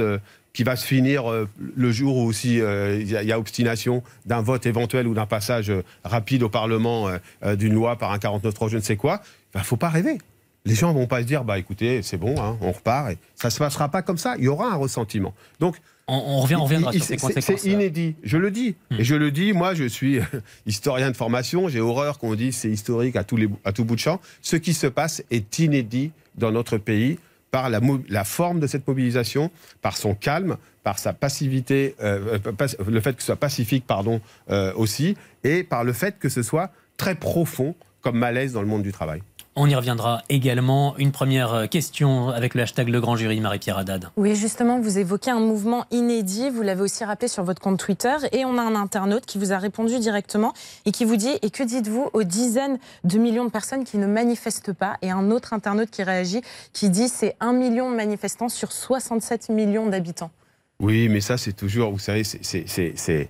qui 0.54 0.64
va 0.64 0.76
se 0.76 0.86
finir 0.86 1.30
euh, 1.30 1.48
le 1.76 1.92
jour 1.92 2.18
où 2.18 2.26
aussi 2.26 2.60
euh, 2.60 3.00
il 3.00 3.10
y, 3.10 3.32
a 3.32 3.40
obstination 3.40 4.04
d'un 4.26 4.42
vote 4.42 4.66
éventuel 4.66 5.08
ou 5.08 5.14
d'un 5.14 5.26
passage 5.26 5.72
rapide 6.04 6.44
au 6.44 6.50
Parlement 6.50 7.10
d'une 7.58 7.74
loi 7.74 7.98
par 7.98 8.12
un 8.12 8.18
49.3, 8.18 8.70
je 8.70 8.78
ne 8.78 8.82
sais 8.82 8.96
quoi. 8.96 9.22
Il 9.56 9.60
ne 9.60 9.64
faut 9.64 9.78
pas 9.78 9.90
rêver. 9.90 10.18
Les 10.66 10.76
gens 10.76 10.94
ne 10.94 11.00
vont 11.00 11.08
pas 11.08 11.22
se 11.22 11.26
dire, 11.26 11.44
bah 11.44 11.58
écoutez, 11.58 12.02
c'est 12.02 12.18
bon, 12.18 12.36
hein, 12.40 12.58
on 12.62 12.72
repart. 12.72 13.12
Et 13.12 13.18
ça 13.36 13.48
ne 13.48 13.52
se 13.52 13.60
passera 13.60 13.90
pas 13.90 14.02
comme 14.02 14.18
ça. 14.18 14.36
Il 14.38 14.44
y 14.44 14.48
aura 14.48 14.72
un 14.72 14.76
ressentiment. 14.76 15.34
Donc, 15.60 15.78
on, 16.08 16.42
revient, 16.42 16.56
on 16.56 16.64
reviendra 16.64 16.92
sur 16.92 17.04
ces 17.04 17.18
conséquences. 17.18 17.62
C'est 17.62 17.70
inédit. 17.70 18.16
Je 18.24 18.38
le 18.38 18.52
dis. 18.52 18.76
Hmm. 18.90 18.96
Et 19.00 19.04
je 19.04 19.16
le 19.16 19.32
dis, 19.32 19.54
moi, 19.54 19.74
je 19.74 19.86
suis 19.86 20.20
historien 20.66 21.12
de 21.12 21.16
formation. 21.16 21.70
J'ai 21.70 21.80
horreur 21.80 22.20
qu'on 22.20 22.36
dise 22.36 22.58
c'est 22.58 22.70
historique 22.70 23.16
à, 23.16 23.24
tous 23.24 23.38
les, 23.38 23.48
à 23.64 23.72
tout 23.72 23.86
bout 23.86 23.96
de 23.96 24.00
champ. 24.00 24.20
Ce 24.42 24.56
qui 24.56 24.74
se 24.74 24.88
passe 24.88 25.24
est 25.32 25.60
inédit 25.60 26.12
dans 26.36 26.52
notre 26.52 26.78
pays 26.78 27.20
par 27.52 27.70
la, 27.70 27.80
la 28.10 28.24
forme 28.24 28.60
de 28.60 28.68
cette 28.68 28.88
mobilisation, 28.88 29.52
par 29.82 29.98
son 29.98 30.16
calme, 30.16 30.58
par 30.84 31.00
sa 31.00 31.14
passivité, 31.14 31.96
euh, 32.02 32.40
euh, 32.46 32.68
le 32.88 33.02
fait 33.02 33.14
que 33.14 33.22
ce 33.22 33.28
soit 33.28 33.36
pacifique, 33.36 33.86
pardon, 33.86 34.22
euh, 34.50 34.74
aussi, 34.76 35.16
et 35.44 35.64
par 35.64 35.84
le 35.84 35.94
fait 35.94 36.20
que 36.20 36.30
ce 36.30 36.44
soit 36.44 36.72
très 36.98 37.16
profond 37.16 37.76
comme 38.02 38.18
malaise 38.18 38.54
dans 38.54 38.62
le 38.62 38.68
monde 38.68 38.84
du 38.84 38.92
travail. 38.92 39.22
On 39.62 39.68
y 39.68 39.76
reviendra 39.76 40.22
également. 40.30 40.96
Une 40.98 41.12
première 41.12 41.54
euh, 41.54 41.68
question 41.68 42.30
avec 42.30 42.56
le 42.56 42.62
hashtag 42.62 42.88
Le 42.88 43.02
Grand 43.02 43.18
Jury, 43.18 43.42
Marie-Pierre 43.42 43.78
Haddad. 43.78 44.10
Oui, 44.16 44.34
justement, 44.34 44.80
vous 44.80 45.00
évoquez 45.00 45.32
un 45.32 45.42
mouvement 45.42 45.86
inédit. 45.92 46.50
Vous 46.50 46.62
l'avez 46.62 46.82
aussi 46.82 47.04
rappelé 47.04 47.28
sur 47.28 47.44
votre 47.44 47.62
compte 47.62 47.78
Twitter. 47.78 48.16
Et 48.32 48.46
on 48.46 48.58
a 48.58 48.62
un 48.62 48.74
internaute 48.74 49.26
qui 49.26 49.38
vous 49.38 49.52
a 49.52 49.58
répondu 49.58 50.00
directement 50.00 50.54
et 50.86 50.94
qui 50.94 51.04
vous 51.04 51.18
dit 51.18 51.38
Et 51.42 51.50
que 51.50 51.62
dites-vous 51.62 52.10
aux 52.14 52.24
dizaines 52.24 52.80
de 53.04 53.18
millions 53.18 53.44
de 53.44 53.50
personnes 53.50 53.84
qui 53.84 53.98
ne 53.98 54.08
manifestent 54.08 54.72
pas? 54.72 54.96
Et 55.02 55.12
un 55.12 55.30
autre 55.30 55.52
internaute 55.52 55.90
qui 55.90 56.04
réagit 56.04 56.42
qui 56.72 56.90
dit 56.90 57.10
C'est 57.10 57.36
un 57.42 57.52
million 57.52 57.92
de 57.92 57.98
manifestants 57.98 58.48
sur 58.48 58.72
67 58.72 59.50
millions 59.50 59.88
d'habitants. 59.88 60.32
Oui, 60.80 61.10
mais 61.10 61.20
ça, 61.20 61.38
c'est 61.38 61.52
toujours, 61.52 61.92
vous 61.92 62.00
savez, 62.00 62.24
c'est 62.24 63.30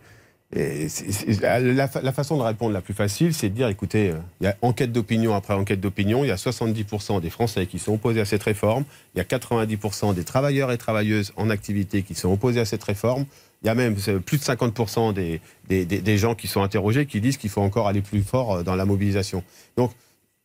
la, 0.52 2.12
façon 2.12 2.38
de 2.38 2.42
répondre 2.42 2.74
la 2.74 2.82
plus 2.82 2.96
facile, 2.96 3.34
c'est 3.34 3.50
de 3.50 3.56
dire, 3.56 3.68
écoutez, 3.68 4.10
euh, 4.10 4.18
il 4.42 4.46
y 4.46 4.48
a 4.48 4.56
enquête 4.62 4.92
d'opinion 4.92 5.36
après 5.36 5.54
enquête 5.54 5.80
d'opinion, 5.80 6.24
il 6.24 6.28
y 6.28 6.32
a 6.32 6.36
70% 6.36 7.22
des 7.22 7.30
Français 7.30 7.68
qui 7.68 7.78
sont 7.78 7.94
opposés 7.94 8.22
à 8.22 8.26
cette 8.26 8.42
réforme, 8.42 8.84
il 9.14 9.20
y 9.20 9.22
a 9.22 9.26
90% 9.26 10.16
des 10.16 10.24
travailleurs 10.24 10.72
et 10.72 10.78
travailleuses 10.78 11.34
en 11.36 11.52
activité 11.52 12.02
qui 12.02 12.16
sont 12.16 12.32
opposés 12.32 12.60
à 12.60 12.66
cette 12.66 12.84
réforme, 12.84 13.26
il 13.62 13.68
y 13.68 13.70
a 13.70 13.76
même 13.76 13.96
plus 13.96 14.38
de 14.38 14.44
50% 14.44 15.14
des, 15.14 15.42
des, 15.86 16.18
gens 16.18 16.34
qui 16.34 16.48
sont 16.48 16.64
interrogés 16.64 17.06
qui 17.06 17.22
disent 17.22 17.38
qu'il 17.38 17.50
faut 17.50 17.62
encore 17.62 17.88
aller 17.88 18.02
plus 18.02 18.24
fort 18.24 18.56
euh, 18.56 18.64
dans 18.64 18.76
la 18.76 18.86
mobilisation. 18.86 19.44
Donc, 19.78 19.92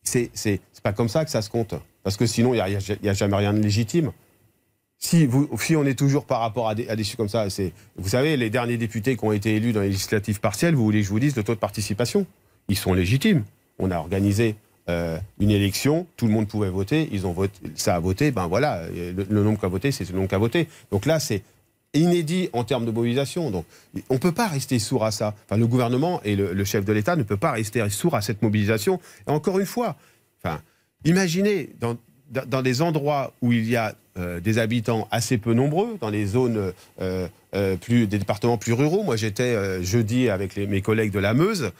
c'est 0.03 0.29
pas 0.83 0.93
comme 0.93 1.09
ça 1.09 1.25
que 1.25 1.31
ça 1.31 1.41
se 1.41 1.49
compte, 1.49 1.73
parce 2.03 2.15
que 2.15 2.27
sinon, 2.27 2.53
il 2.53 2.63
n'y 3.01 3.09
a 3.09 3.13
jamais 3.13 3.37
rien 3.37 3.53
de 3.53 3.59
légitime 3.59 4.11
si, 5.05 5.25
vous, 5.27 5.47
si 5.59 5.75
on 5.75 5.85
est 5.85 5.97
toujours 5.97 6.25
par 6.25 6.39
rapport 6.39 6.67
à 6.67 6.75
des, 6.75 6.89
à 6.89 6.95
comme 7.15 7.29
ça, 7.29 7.49
c'est, 7.49 7.73
vous 7.95 8.09
savez, 8.09 8.37
les 8.37 8.49
derniers 8.49 8.77
députés 8.77 9.15
qui 9.15 9.23
ont 9.23 9.31
été 9.31 9.55
élus 9.55 9.71
dans 9.71 9.81
les 9.81 9.89
législatives 9.89 10.39
partielles, 10.39 10.73
vous 10.73 10.83
voulez 10.83 11.01
que 11.01 11.05
je 11.05 11.11
vous 11.11 11.19
dise 11.19 11.35
le 11.35 11.43
taux 11.43 11.53
de 11.53 11.59
participation 11.59 12.25
Ils 12.69 12.77
sont 12.77 12.93
légitimes. 12.93 13.43
On 13.77 13.91
a 13.91 13.97
organisé 13.97 14.55
euh, 14.89 15.19
une 15.39 15.51
élection, 15.51 16.07
tout 16.17 16.25
le 16.25 16.31
monde 16.31 16.47
pouvait 16.47 16.69
voter, 16.69 17.07
ils 17.11 17.27
ont 17.27 17.33
voté, 17.33 17.59
ça 17.75 17.95
a 17.95 17.99
voté, 17.99 18.31
ben 18.31 18.47
voilà, 18.47 18.81
le, 18.89 19.43
nombre 19.43 19.59
qui 19.59 19.65
a 19.65 19.69
voté, 19.69 19.91
c'est 19.91 20.09
le 20.09 20.15
nombre 20.15 20.27
qui 20.27 20.35
a 20.35 20.39
voté. 20.39 20.67
Donc 20.91 21.05
là, 21.05 21.19
c'est 21.19 21.43
inédit 21.93 22.49
en 22.53 22.63
termes 22.63 22.85
de 22.85 22.91
mobilisation. 22.91 23.51
Donc 23.51 23.65
on 24.09 24.15
ne 24.15 24.19
peut 24.19 24.31
pas 24.31 24.47
rester 24.47 24.79
sourd 24.79 25.05
à 25.05 25.11
ça. 25.11 25.35
Enfin, 25.45 25.57
le 25.57 25.67
gouvernement 25.67 26.19
et 26.23 26.35
le, 26.35 26.53
le 26.53 26.65
chef 26.65 26.83
de 26.83 26.93
l'État 26.93 27.15
ne 27.15 27.23
peuvent 27.23 27.37
pas 27.37 27.51
rester 27.51 27.87
sourd 27.91 28.15
à 28.15 28.21
cette 28.21 28.41
mobilisation. 28.41 28.99
Encore 29.27 29.59
une 29.59 29.67
fois, 29.67 29.97
enfin, 30.43 30.61
imaginez 31.03 31.69
dans, 31.79 31.95
dans 32.47 32.63
des 32.63 32.81
endroits 32.81 33.33
où 33.41 33.51
il 33.53 33.69
y 33.69 33.75
a 33.75 33.93
euh, 34.17 34.39
des 34.39 34.59
habitants 34.59 35.09
assez 35.11 35.37
peu 35.37 35.53
nombreux, 35.53 35.97
dans 35.99 36.09
les 36.09 36.25
zones 36.25 36.71
euh, 37.01 37.27
euh, 37.53 37.75
plus, 37.75 38.07
des 38.07 38.17
départements 38.17 38.57
plus 38.57 38.71
ruraux. 38.71 39.03
Moi, 39.03 39.17
j'étais 39.17 39.83
jeudi 39.83 40.29
avec 40.29 40.55
mes 40.55 40.81
collègues 40.81 41.11
de 41.11 41.19
la 41.19 41.33
Meuse. 41.33 41.71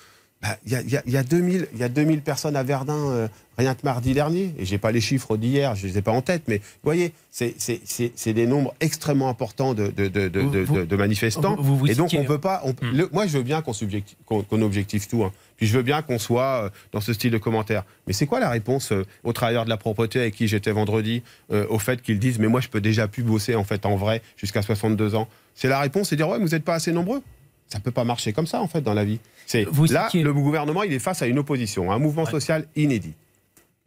Bah, 0.46 0.58
il 0.66 0.72
y, 0.72 0.76
a, 0.76 1.02
y, 1.06 1.18
a 1.18 1.24
2000, 1.24 1.68
y 1.76 1.84
a 1.84 1.90
2000 1.90 2.22
personnes 2.22 2.56
à 2.56 2.64
Verdun 2.64 3.30
rien 3.58 3.76
que 3.76 3.82
mardi 3.84 4.14
dernier. 4.14 4.54
Et 4.58 4.66
j'ai 4.66 4.78
pas 4.78 4.92
les 4.92 5.02
chiffres 5.02 5.38
d'hier, 5.38 5.76
je 5.76 5.88
les 5.88 5.98
ai 5.98 6.02
pas 6.02 6.12
en 6.12 6.22
tête, 6.22 6.44
mais 6.48 6.58
vous 6.58 6.84
voyez, 6.84 7.14
c'est 7.32 8.34
des 8.34 8.48
nombres 8.48 8.74
extrêmement 8.80 9.30
importants 9.30 9.74
de, 9.74 9.88
de, 9.88 10.08
de, 10.08 10.30
de 10.30 10.96
manifestants. 10.96 11.58
et 11.88 11.96
donc, 11.96 12.16
on 12.18 12.24
peut 12.24 12.40
pas. 12.40 12.64
Hmm. 12.82 13.04
moi, 13.12 13.28
je 13.28 13.38
veux 13.38 13.44
bien 13.44 13.62
qu'on 13.62 13.74
qu 13.74 14.64
objective 14.64 15.08
tout. 15.08 15.24
Hein. 15.24 15.32
Puis 15.58 15.68
je 15.68 15.78
veux 15.78 15.84
bien 15.84 16.02
qu'on 16.02 16.20
soit 16.20 16.66
euh, 16.66 16.70
dans 16.92 17.02
ce 17.02 17.14
style 17.14 17.32
de 17.32 17.38
commentaire. 17.38 17.84
Mais 18.08 18.14
c'est 18.14 18.26
quoi 18.26 18.40
la 18.40 18.50
réponse 18.50 18.92
euh, 18.92 19.06
aux 19.24 19.32
travailleurs 19.32 19.64
de 19.64 19.70
la 19.70 19.78
propreté 19.78 20.20
avec 20.20 20.36
qui 20.36 20.48
j'étais 20.48 20.72
vendredi 20.72 21.24
euh, 21.52 21.66
au 21.70 21.80
fait 21.80 22.02
qu'ils 22.02 22.20
disent 22.20 22.40
mais 22.40 22.48
moi 22.48 22.60
je 22.60 22.68
peux 22.68 22.82
déjà 22.82 23.08
plus 23.08 23.24
bosser 23.24 23.56
en 23.56 23.64
fait 23.64 23.86
en 23.86 23.96
vrai 23.96 24.22
jusqu'à 24.36 24.62
62 24.62 25.16
ans? 25.16 25.30
C'est 25.54 25.70
la 25.70 25.80
réponse, 25.80 26.10
c'est 26.10 26.18
dire 26.18 26.28
ouais 26.28 26.40
vous 26.40 26.50
n'êtes 26.50 26.66
pas 26.66 26.74
assez 26.74 26.92
nombreux. 26.92 27.22
Ça 27.68 27.80
peut 27.80 27.92
pas 27.92 28.04
marcher 28.04 28.32
comme 28.32 28.48
ça 28.48 28.62
en 28.62 28.68
fait 28.68 28.82
dans 28.82 28.94
la 28.94 29.06
vie. 29.06 29.20
C'est 29.46 29.66
là 29.90 30.10
le 30.14 30.34
gouvernement 30.34 30.84
il 30.84 30.94
est 30.94 31.00
face 31.00 31.22
à 31.22 31.28
une 31.28 31.40
opposition, 31.40 31.92
un 31.92 32.00
mouvement 32.00 32.26
social 32.26 32.66
inédit. 32.76 33.14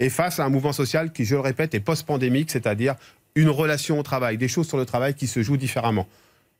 et 0.00 0.10
face 0.10 0.38
à 0.38 0.44
un 0.44 0.48
mouvement 0.48 0.72
social 0.72 1.12
qui, 1.12 1.24
je 1.24 1.34
le 1.34 1.40
répète, 1.40 1.74
est 1.74 1.80
post-pandémique, 1.80 2.50
c'est-à-dire 2.50 2.94
une 3.34 3.48
relation 3.48 3.98
au 3.98 4.02
travail, 4.02 4.38
des 4.38 4.48
choses 4.48 4.68
sur 4.68 4.76
le 4.76 4.86
travail 4.86 5.14
qui 5.14 5.26
se 5.26 5.42
jouent 5.42 5.56
différemment. 5.56 6.06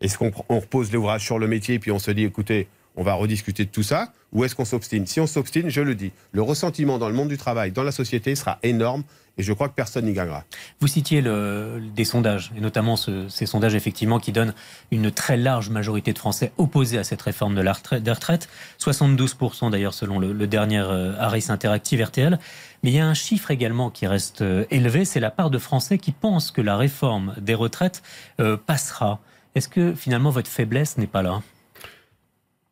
Est-ce 0.00 0.18
qu'on 0.18 0.32
on 0.48 0.60
repose 0.60 0.92
l'ouvrage 0.92 1.24
sur 1.24 1.38
le 1.38 1.48
métier 1.48 1.78
puis 1.78 1.90
on 1.90 1.98
se 1.98 2.10
dit, 2.10 2.24
écoutez, 2.24 2.68
on 2.96 3.02
va 3.02 3.14
rediscuter 3.14 3.64
de 3.64 3.70
tout 3.70 3.82
ça, 3.82 4.12
ou 4.32 4.44
est-ce 4.44 4.54
qu'on 4.54 4.64
s'obstine? 4.64 5.06
Si 5.06 5.20
on 5.20 5.26
s'obstine, 5.26 5.70
je 5.70 5.80
le 5.80 5.94
dis, 5.94 6.12
le 6.32 6.42
ressentiment 6.42 6.98
dans 6.98 7.08
le 7.08 7.14
monde 7.14 7.28
du 7.28 7.38
travail, 7.38 7.70
dans 7.70 7.84
la 7.84 7.92
société, 7.92 8.34
sera 8.34 8.58
énorme 8.62 9.04
et 9.38 9.42
je 9.42 9.52
crois 9.52 9.68
que 9.68 9.74
personne 9.74 10.04
n'y 10.04 10.12
gagnera. 10.12 10.44
Vous 10.80 10.88
citiez 10.88 11.20
le, 11.20 11.80
des 11.94 12.04
sondages, 12.04 12.52
et 12.56 12.60
notamment 12.60 12.96
ces 12.96 13.46
sondages 13.46 13.74
effectivement 13.74 14.18
qui 14.18 14.32
donnent 14.32 14.52
une 14.90 15.10
très 15.10 15.36
large 15.36 15.70
majorité 15.70 16.12
de 16.12 16.18
Français 16.18 16.52
opposés 16.58 16.98
à 16.98 17.04
cette 17.04 17.22
réforme 17.22 17.54
de 17.54 17.60
la 17.60 17.72
retraite, 17.72 18.02
des 18.02 18.10
retraites, 18.10 18.48
72% 18.80 19.70
d'ailleurs 19.70 19.94
selon 19.94 20.18
le, 20.18 20.46
dernier 20.48 20.80
euh, 20.80 21.14
Harris 21.18 21.46
Interactive 21.48 22.02
RTL. 22.02 22.38
Mais 22.82 22.90
il 22.90 22.96
y 22.96 23.00
a 23.00 23.06
un 23.06 23.14
chiffre 23.14 23.50
également 23.50 23.90
qui 23.90 24.06
reste 24.06 24.42
euh, 24.42 24.64
élevé, 24.70 25.04
c'est 25.04 25.20
la 25.20 25.30
part 25.30 25.50
de 25.50 25.58
Français 25.58 25.98
qui 25.98 26.12
pensent 26.12 26.50
que 26.50 26.60
la 26.60 26.76
réforme 26.76 27.34
des 27.40 27.54
retraites 27.54 28.02
euh, 28.40 28.56
passera. 28.56 29.20
Est-ce 29.54 29.68
que 29.68 29.94
finalement 29.94 30.30
votre 30.30 30.50
faiblesse 30.50 30.98
n'est 30.98 31.06
pas 31.06 31.22
là? 31.22 31.42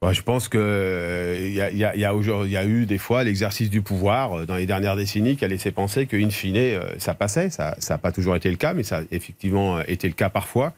Je 0.03 0.23
pense 0.23 0.49
qu'il 0.49 0.61
euh, 0.61 1.71
y, 1.73 2.57
a, 2.57 2.65
eu 2.65 2.87
des 2.87 2.99
fois 2.99 3.25
l'exercice 3.25 3.71
du 3.71 3.83
pouvoir 3.83 4.41
euh, 4.41 4.47
dans 4.47 4.57
les 4.57 4.67
dernières 4.67 4.97
décennies 4.97 5.37
qui 5.37 5.45
a 5.45 5.49
laissé 5.49 5.71
penser 5.71 6.07
qu'in 6.07 6.29
fine, 6.31 6.57
euh, 6.57 6.81
ça 6.99 7.15
passait. 7.15 7.50
Ça 7.50 7.76
n'a 7.88 7.99
pas 7.99 8.12
toujours 8.12 8.37
été 8.37 8.50
le 8.50 8.57
cas, 8.57 8.75
mais 8.75 8.83
ça 8.83 8.99
a 8.99 9.03
effectivement 9.11 9.81
été 9.81 10.07
le 10.07 10.15
cas 10.15 10.29
parfois. 10.29 10.75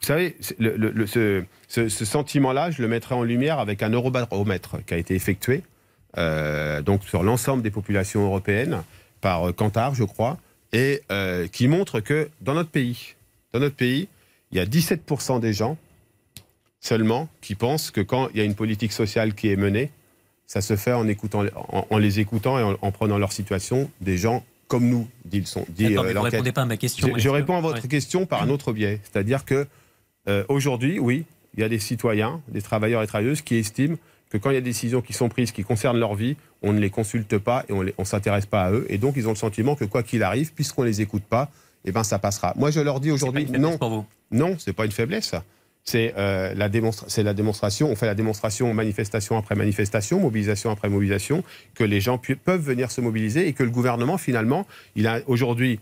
Vous 0.00 0.06
savez, 0.06 0.36
ce, 0.38 1.44
sentiment-là, 1.88 2.70
je 2.70 2.82
le 2.82 2.88
mettrai 2.88 3.14
en 3.16 3.24
lumière 3.24 3.58
avec 3.58 3.82
un 3.82 3.90
eurobaromètre 3.90 4.84
qui 4.86 4.94
a 4.94 4.96
été 4.96 5.14
effectué 5.14 5.62
donc 6.16 7.04
sur 7.04 7.22
l'ensemble 7.22 7.62
des 7.62 7.70
populations 7.70 8.24
européennes 8.24 8.82
par 9.20 9.52
Kantar, 9.54 9.94
je 9.96 10.04
crois, 10.04 10.38
et 10.72 11.02
qui 11.50 11.66
montre 11.66 11.98
que 11.98 12.28
dans 12.42 12.54
notre 12.54 12.70
pays, 12.70 13.16
dans 13.52 13.58
notre 13.58 13.74
pays, 13.74 14.06
il 14.52 14.58
y 14.58 14.60
a 14.60 14.66
17% 14.66 15.40
des 15.40 15.52
gens 15.52 15.76
seulement 16.80 17.28
qui 17.40 17.54
pensent 17.54 17.90
que 17.90 18.00
quand 18.00 18.28
il 18.32 18.38
y 18.38 18.40
a 18.40 18.44
une 18.44 18.54
politique 18.54 18.92
sociale 18.92 19.34
qui 19.34 19.50
est 19.50 19.56
menée, 19.56 19.90
ça 20.46 20.60
se 20.60 20.76
fait 20.76 20.92
en, 20.92 21.06
écoutant, 21.08 21.44
en, 21.90 21.98
les 21.98 22.20
écoutant 22.20 22.58
et 22.58 22.76
en, 22.80 22.92
prenant 22.92 23.18
leur 23.18 23.32
situation 23.32 23.90
des 24.00 24.16
gens 24.16 24.44
comme 24.66 24.88
nous, 24.88 25.08
dit, 25.24 25.44
sont, 25.46 25.64
dit 25.70 25.86
euh, 25.86 26.02
vous 26.02 26.12
ne 26.12 26.18
répondez 26.18 26.52
pas 26.52 26.62
à 26.62 26.66
ma 26.66 26.76
question. 26.76 27.08
Je, 27.16 27.28
réponds 27.28 27.56
à 27.56 27.60
votre 27.60 27.86
question 27.88 28.26
par 28.26 28.42
un 28.42 28.50
autre 28.50 28.72
biais. 28.72 29.00
C'est-à-dire 29.02 29.44
que 29.46 29.66
euh, 30.28 30.44
aujourd'hui, 30.48 30.98
oui, 30.98 31.24
il 31.54 31.60
y 31.60 31.62
a 31.62 31.70
des 31.70 31.78
citoyens, 31.78 32.42
des 32.48 32.60
travailleurs 32.60 33.02
et 33.02 33.06
travailleuses 33.06 33.40
qui 33.40 33.56
estiment 33.56 33.96
que 34.30 34.36
quand 34.36 34.50
il 34.50 34.54
y 34.54 34.56
a 34.58 34.60
des 34.60 34.70
décisions 34.70 35.00
qui 35.00 35.14
sont 35.14 35.30
prises 35.30 35.52
qui 35.52 35.64
concernent 35.64 35.98
leur 35.98 36.14
vie, 36.14 36.36
on 36.62 36.74
ne 36.74 36.80
les 36.80 36.90
consulte 36.90 37.38
pas 37.38 37.64
et 37.68 37.72
on 37.72 37.82
ne 37.82 38.04
s'intéresse 38.04 38.44
pas 38.44 38.64
à 38.64 38.72
eux. 38.72 38.86
Et 38.90 38.98
donc, 38.98 39.14
ils 39.16 39.26
ont 39.26 39.32
le 39.32 39.36
sentiment 39.36 39.74
que 39.74 39.86
quoi 39.86 40.02
qu'il 40.02 40.22
arrive, 40.22 40.52
puisqu'on 40.52 40.82
ne 40.82 40.88
les 40.88 41.00
écoute 41.00 41.24
pas, 41.24 41.50
eh 41.86 41.92
ben, 41.92 42.04
ça 42.04 42.18
passera. 42.18 42.52
Moi, 42.56 42.70
je 42.70 42.80
leur 42.80 43.00
dis 43.00 43.10
aujourd'hui, 43.10 43.46
non, 43.46 43.78
pour 43.78 43.88
vous. 43.88 44.06
non, 44.30 44.56
c'est 44.58 44.74
pas 44.74 44.84
une 44.84 44.92
faiblesse 44.92 45.34
c'est 45.88 46.12
euh, 46.18 46.52
la, 46.54 46.68
la, 46.68 47.34
démonstration, 47.34 47.90
on 47.90 47.96
fait 47.96 48.04
la 48.04 48.14
démonstration 48.14 48.74
manifestation 48.74 49.38
après 49.38 49.54
manifestation, 49.54 50.20
mobilisation 50.20 50.70
après 50.70 50.90
mobilisation, 50.90 51.42
que 51.74 51.82
les 51.82 51.98
gens 52.02 52.20
peuvent 52.44 52.60
venir 52.60 52.90
se 52.90 53.00
mobiliser 53.00 53.48
et 53.48 53.54
que 53.54 53.62
le 53.62 53.70
gouvernement, 53.70 54.18
finalement, 54.18 54.66
il 54.96 55.06
a 55.06 55.20
aujourd'hui, 55.26 55.80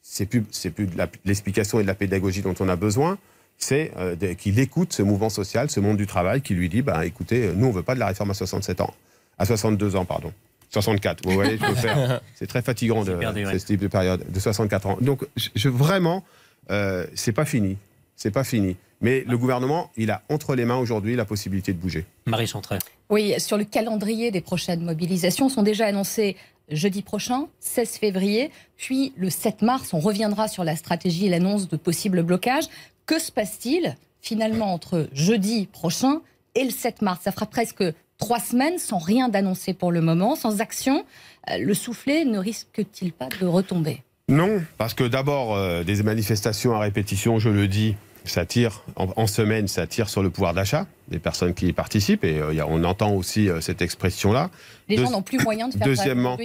c'est 0.00 0.24
plus, 0.24 0.44
c'est 0.50 0.70
plus 0.70 0.86
de 0.86 0.96
l'explication 1.26 1.80
et 1.80 1.82
de 1.82 1.86
la 1.86 1.94
pédagogie 1.94 2.40
dont 2.40 2.54
on 2.60 2.68
a 2.70 2.76
besoin, 2.76 3.18
c'est 3.58 3.92
euh, 3.98 4.16
qu'il 4.36 4.58
écoute 4.58 4.94
ce 4.94 5.02
mouvement 5.02 5.28
social, 5.28 5.68
ce 5.68 5.80
monde 5.80 5.98
du 5.98 6.06
travail, 6.06 6.40
qui 6.40 6.54
lui 6.54 6.70
dit, 6.70 6.80
bah, 6.80 7.04
écoutez, 7.04 7.50
nous, 7.54 7.66
on 7.66 7.72
veut 7.72 7.82
pas 7.82 7.94
de 7.94 8.00
la 8.00 8.06
réforme 8.06 8.30
à 8.30 8.34
67 8.34 8.80
ans, 8.80 8.94
à 9.36 9.44
62 9.44 9.96
ans, 9.96 10.06
pardon. 10.06 10.32
64, 10.70 11.26
vous 11.26 11.34
voyez, 11.34 11.58
je 11.58 11.66
peux 11.66 11.74
faire. 11.74 12.22
C'est 12.34 12.46
très 12.46 12.62
fatigant 12.62 13.04
de, 13.04 13.18
ce 13.20 13.66
type 13.66 13.80
de 13.80 13.88
période, 13.88 14.24
de 14.26 14.40
64 14.40 14.86
ans. 14.86 14.96
Donc, 15.02 15.26
je, 15.36 15.68
vraiment, 15.68 16.24
euh, 16.70 17.04
c'est 17.14 17.32
pas 17.32 17.44
fini. 17.44 17.76
C'est 18.16 18.30
pas 18.30 18.44
fini. 18.44 18.78
Mais 19.02 19.24
le 19.26 19.36
gouvernement, 19.36 19.90
il 19.96 20.10
a 20.10 20.22
entre 20.30 20.54
les 20.54 20.64
mains 20.64 20.78
aujourd'hui 20.78 21.16
la 21.16 21.24
possibilité 21.24 21.72
de 21.72 21.78
bouger. 21.78 22.06
Marie 22.26 22.46
Chantrey. 22.46 22.78
Oui, 23.10 23.34
sur 23.38 23.58
le 23.58 23.64
calendrier 23.64 24.30
des 24.30 24.40
prochaines 24.40 24.82
mobilisations 24.82 25.48
sont 25.48 25.64
déjà 25.64 25.86
annoncées 25.86 26.36
jeudi 26.70 27.02
prochain, 27.02 27.48
16 27.60 27.96
février, 27.98 28.50
puis 28.76 29.12
le 29.16 29.28
7 29.28 29.62
mars. 29.62 29.92
On 29.92 29.98
reviendra 29.98 30.48
sur 30.48 30.64
la 30.64 30.76
stratégie 30.76 31.26
et 31.26 31.28
l'annonce 31.28 31.68
de 31.68 31.76
possibles 31.76 32.22
blocages. 32.22 32.64
Que 33.04 33.18
se 33.18 33.32
passe-t-il 33.32 33.96
finalement 34.20 34.72
entre 34.72 35.08
jeudi 35.12 35.66
prochain 35.66 36.20
et 36.54 36.64
le 36.64 36.70
7 36.70 37.02
mars? 37.02 37.22
Ça 37.24 37.32
fera 37.32 37.46
presque 37.46 37.84
trois 38.18 38.38
semaines 38.38 38.78
sans 38.78 38.98
rien 38.98 39.28
d'annoncé 39.28 39.74
pour 39.74 39.90
le 39.90 40.00
moment, 40.00 40.36
sans 40.36 40.60
action. 40.60 41.04
Euh, 41.50 41.58
le 41.58 41.74
soufflet 41.74 42.24
ne 42.24 42.38
risque-t-il 42.38 43.12
pas 43.12 43.28
de 43.40 43.46
retomber? 43.46 44.02
Non, 44.28 44.62
parce 44.78 44.94
que 44.94 45.04
d'abord, 45.04 45.56
euh, 45.56 45.82
des 45.82 46.04
manifestations 46.04 46.72
à 46.74 46.78
répétition, 46.78 47.40
je 47.40 47.48
le 47.48 47.66
dis, 47.66 47.96
ça 48.24 48.46
tire 48.46 48.82
en, 48.96 49.26
semaine, 49.26 49.68
ça 49.68 49.86
tire 49.86 50.08
sur 50.08 50.22
le 50.22 50.30
pouvoir 50.30 50.54
d'achat 50.54 50.86
des 51.08 51.18
personnes 51.18 51.54
qui 51.54 51.68
y 51.68 51.72
participent 51.72 52.24
et 52.24 52.38
euh, 52.38 52.64
on 52.66 52.84
entend 52.84 53.12
aussi 53.14 53.48
euh, 53.48 53.60
cette 53.60 53.82
expression-là. 53.82 54.50
Les 54.88 54.96
gens 54.96 55.10
n'ont 55.10 55.22
plus 55.22 55.38
moyen 55.38 55.68
de 55.68 55.74
faire 55.74 55.86
Deuxièmement, 55.86 56.38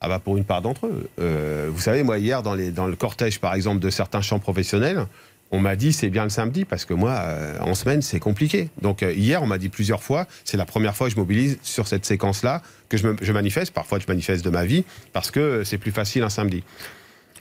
ah 0.00 0.08
bah 0.08 0.18
pour 0.18 0.36
une 0.36 0.44
part 0.44 0.62
d'entre 0.62 0.86
eux. 0.86 1.08
Euh, 1.20 1.68
vous 1.72 1.80
savez, 1.80 2.02
moi 2.02 2.18
hier 2.18 2.42
dans, 2.42 2.54
les, 2.54 2.70
dans 2.70 2.86
le 2.86 2.96
cortège 2.96 3.40
par 3.40 3.54
exemple 3.54 3.80
de 3.80 3.90
certains 3.90 4.20
champs 4.20 4.38
professionnels, 4.38 5.06
on 5.50 5.60
m'a 5.60 5.76
dit 5.76 5.92
c'est 5.92 6.10
bien 6.10 6.24
le 6.24 6.30
samedi 6.30 6.64
parce 6.64 6.84
que 6.84 6.94
moi 6.94 7.22
en 7.60 7.74
semaine 7.74 8.02
c'est 8.02 8.20
compliqué. 8.20 8.70
Donc 8.82 9.02
hier 9.02 9.42
on 9.42 9.46
m'a 9.46 9.58
dit 9.58 9.68
plusieurs 9.68 10.02
fois, 10.02 10.26
c'est 10.44 10.56
la 10.56 10.64
première 10.64 10.96
fois 10.96 11.06
que 11.06 11.14
je 11.14 11.18
mobilise 11.18 11.58
sur 11.62 11.86
cette 11.86 12.04
séquence-là 12.04 12.62
que 12.88 12.96
je, 12.96 13.08
je 13.20 13.32
manifeste. 13.32 13.72
Parfois 13.72 13.98
je 13.98 14.06
manifeste 14.08 14.44
de 14.44 14.50
ma 14.50 14.64
vie 14.64 14.84
parce 15.12 15.30
que 15.30 15.62
c'est 15.64 15.78
plus 15.78 15.92
facile 15.92 16.22
un 16.22 16.30
samedi. 16.30 16.64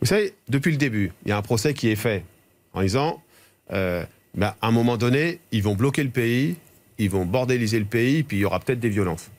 Vous 0.02 0.08
savez, 0.08 0.34
depuis 0.50 0.72
le 0.72 0.78
début, 0.78 1.12
il 1.26 1.30
y 1.30 1.32
a 1.32 1.38
un 1.38 1.42
procès 1.42 1.74
qui 1.74 1.90
est 1.90 1.96
fait 1.96 2.26
en 2.74 2.82
disant 2.82 3.23
euh, 3.72 4.04
ben, 4.36 4.56
à 4.62 4.68
un 4.68 4.72
moment 4.72 4.98
donné, 4.98 5.40
ils 5.52 5.64
vont 5.64 5.76
bloquer 5.76 6.04
le 6.04 6.10
pays, 6.10 6.56
ils 6.98 7.10
vont 7.10 7.26
bordéliser 7.26 7.80
le 7.80 7.86
pays, 7.86 8.24
puis 8.24 8.38
il 8.38 8.40
y 8.42 8.46
aura 8.46 8.60
peut-être 8.60 8.80
des 8.80 8.90
violences. 8.90 9.30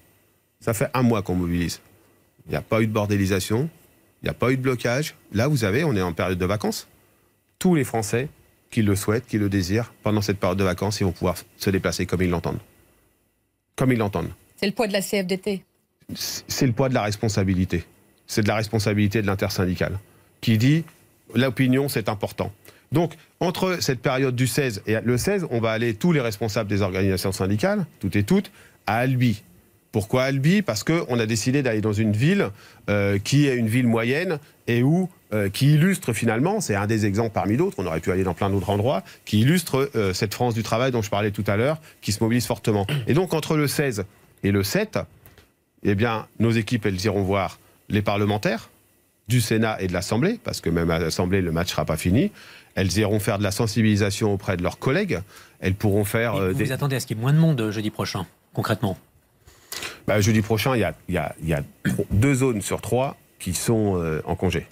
Ça 0.60 0.74
fait 0.74 0.88
un 0.94 1.02
mois 1.02 1.22
qu'on 1.22 1.34
mobilise. 1.34 1.80
Il 2.46 2.50
n'y 2.50 2.56
a 2.56 2.62
pas 2.62 2.80
eu 2.80 2.86
de 2.86 2.92
bordélisation, 2.92 3.68
il 4.22 4.26
n'y 4.26 4.30
a 4.30 4.34
pas 4.34 4.50
eu 4.50 4.56
de 4.56 4.62
blocage. 4.62 5.14
Là, 5.32 5.48
vous 5.48 5.64
avez, 5.64 5.84
on 5.84 5.94
est 5.94 6.02
en 6.02 6.12
période 6.12 6.38
de 6.38 6.46
vacances. 6.46 6.88
Tous 7.58 7.74
les 7.74 7.84
Français 7.84 8.28
qui 8.70 8.82
le 8.82 8.96
souhaitent, 8.96 9.26
qui 9.26 9.38
le 9.38 9.48
désirent, 9.48 9.92
pendant 10.02 10.20
cette 10.20 10.38
période 10.38 10.58
de 10.58 10.64
vacances, 10.64 11.00
ils 11.00 11.04
vont 11.04 11.12
pouvoir 11.12 11.36
se 11.56 11.70
déplacer 11.70 12.06
comme 12.06 12.22
ils 12.22 12.30
l'entendent. 12.30 12.58
Comme 13.76 13.92
ils 13.92 13.98
l'entendent. 13.98 14.30
C'est 14.56 14.66
le 14.66 14.72
poids 14.72 14.86
de 14.86 14.92
la 14.92 15.00
CFDT 15.00 15.62
C'est 16.14 16.66
le 16.66 16.72
poids 16.72 16.88
de 16.88 16.94
la 16.94 17.02
responsabilité. 17.02 17.84
C'est 18.26 18.42
de 18.42 18.48
la 18.48 18.56
responsabilité 18.56 19.22
de 19.22 19.26
l'intersyndicale 19.26 19.98
qui 20.40 20.58
dit 20.58 20.84
l'opinion, 21.34 21.88
c'est 21.88 22.08
important. 22.08 22.52
Donc, 22.94 23.14
entre 23.40 23.78
cette 23.80 24.00
période 24.00 24.36
du 24.36 24.46
16 24.46 24.82
et 24.86 24.96
le 25.04 25.18
16, 25.18 25.48
on 25.50 25.60
va 25.60 25.72
aller, 25.72 25.94
tous 25.94 26.12
les 26.12 26.20
responsables 26.20 26.70
des 26.70 26.80
organisations 26.80 27.32
syndicales, 27.32 27.86
toutes 27.98 28.14
et 28.14 28.22
toutes, 28.22 28.52
à 28.86 28.98
Albi. 28.98 29.42
Pourquoi 29.90 30.22
Albi? 30.22 30.62
Parce 30.62 30.84
qu'on 30.84 31.18
a 31.18 31.26
décidé 31.26 31.62
d'aller 31.62 31.80
dans 31.80 31.92
une 31.92 32.12
ville 32.12 32.50
euh, 32.88 33.18
qui 33.18 33.48
est 33.48 33.56
une 33.56 33.66
ville 33.66 33.88
moyenne 33.88 34.38
et 34.68 34.84
où, 34.84 35.08
euh, 35.32 35.48
qui 35.48 35.74
illustre 35.74 36.12
finalement, 36.12 36.60
c'est 36.60 36.76
un 36.76 36.86
des 36.86 37.04
exemples 37.04 37.32
parmi 37.34 37.56
d'autres, 37.56 37.76
on 37.78 37.86
aurait 37.86 38.00
pu 38.00 38.12
aller 38.12 38.22
dans 38.22 38.34
plein 38.34 38.48
d'autres 38.48 38.70
endroits, 38.70 39.02
qui 39.24 39.40
illustre 39.40 39.90
euh, 39.96 40.12
cette 40.12 40.32
France 40.32 40.54
du 40.54 40.62
travail 40.62 40.92
dont 40.92 41.02
je 41.02 41.10
parlais 41.10 41.32
tout 41.32 41.44
à 41.48 41.56
l'heure, 41.56 41.80
qui 42.00 42.12
se 42.12 42.22
mobilise 42.22 42.46
fortement. 42.46 42.86
Et 43.08 43.14
donc 43.14 43.34
entre 43.34 43.56
le 43.56 43.66
16 43.66 44.04
et 44.44 44.52
le 44.52 44.62
7, 44.62 45.00
eh 45.82 45.94
bien, 45.96 46.28
nos 46.38 46.52
équipes, 46.52 46.86
elles 46.86 47.04
iront 47.04 47.22
voir 47.22 47.58
les 47.88 48.02
parlementaires 48.02 48.70
du 49.26 49.40
Sénat 49.40 49.80
et 49.80 49.86
de 49.86 49.92
l'Assemblée, 49.92 50.38
parce 50.44 50.60
que 50.60 50.70
même 50.70 50.90
à 50.90 50.98
l'Assemblée, 50.98 51.40
le 51.40 51.50
match 51.50 51.68
ne 51.68 51.72
sera 51.72 51.84
pas 51.84 51.96
fini. 51.96 52.30
Elles 52.74 52.96
iront 52.98 53.20
faire 53.20 53.38
de 53.38 53.42
la 53.42 53.50
sensibilisation 53.50 54.32
auprès 54.32 54.56
de 54.56 54.62
leurs 54.62 54.78
collègues. 54.78 55.20
Elles 55.60 55.74
pourront 55.74 56.04
faire. 56.04 56.34
Euh, 56.34 56.52
vous 56.52 56.72
attendez 56.72 56.96
à 56.96 57.00
ce 57.00 57.06
qu'il 57.06 57.16
y 57.16 57.20
ait 57.20 57.22
moins 57.22 57.32
de 57.32 57.38
monde 57.38 57.60
euh, 57.60 57.70
jeudi 57.70 57.90
prochain, 57.90 58.26
concrètement? 58.52 58.98
Bah, 60.06 60.20
Jeudi 60.20 60.42
prochain, 60.42 60.76
il 60.76 60.92
y 61.08 61.18
a, 61.18 61.62
deux 62.10 62.34
zones 62.34 62.60
sur 62.60 62.80
trois 62.80 63.16
qui 63.38 63.54
sont 63.54 63.96
euh, 63.96 64.20
en 64.26 64.34
congé. 64.34 64.66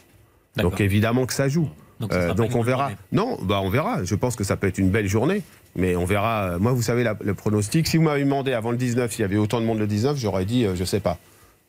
Donc 0.56 0.80
évidemment 0.80 1.26
que 1.26 1.32
ça 1.32 1.48
joue. 1.48 1.68
Donc, 2.00 2.56
on 2.56 2.62
verra. 2.62 2.90
Non, 3.12 3.38
bah 3.40 3.60
on 3.62 3.70
verra. 3.70 4.02
Je 4.02 4.16
pense 4.16 4.34
que 4.34 4.42
ça 4.42 4.56
peut 4.56 4.66
être 4.66 4.78
une 4.78 4.90
belle 4.90 5.06
journée, 5.06 5.42
mais 5.76 5.94
on 5.94 6.04
verra. 6.04 6.58
Moi, 6.58 6.72
vous 6.72 6.82
savez, 6.82 7.08
le 7.20 7.34
pronostic. 7.34 7.86
Si 7.86 7.96
vous 7.96 8.02
m'avez 8.02 8.24
demandé 8.24 8.52
avant 8.52 8.72
le 8.72 8.76
19 8.76 9.12
s'il 9.12 9.20
y 9.20 9.24
avait 9.24 9.36
autant 9.36 9.60
de 9.60 9.66
monde 9.66 9.78
le 9.78 9.86
19, 9.86 10.18
j'aurais 10.18 10.44
dit, 10.44 10.66
je 10.74 10.84
sais 10.84 10.98
pas. 10.98 11.18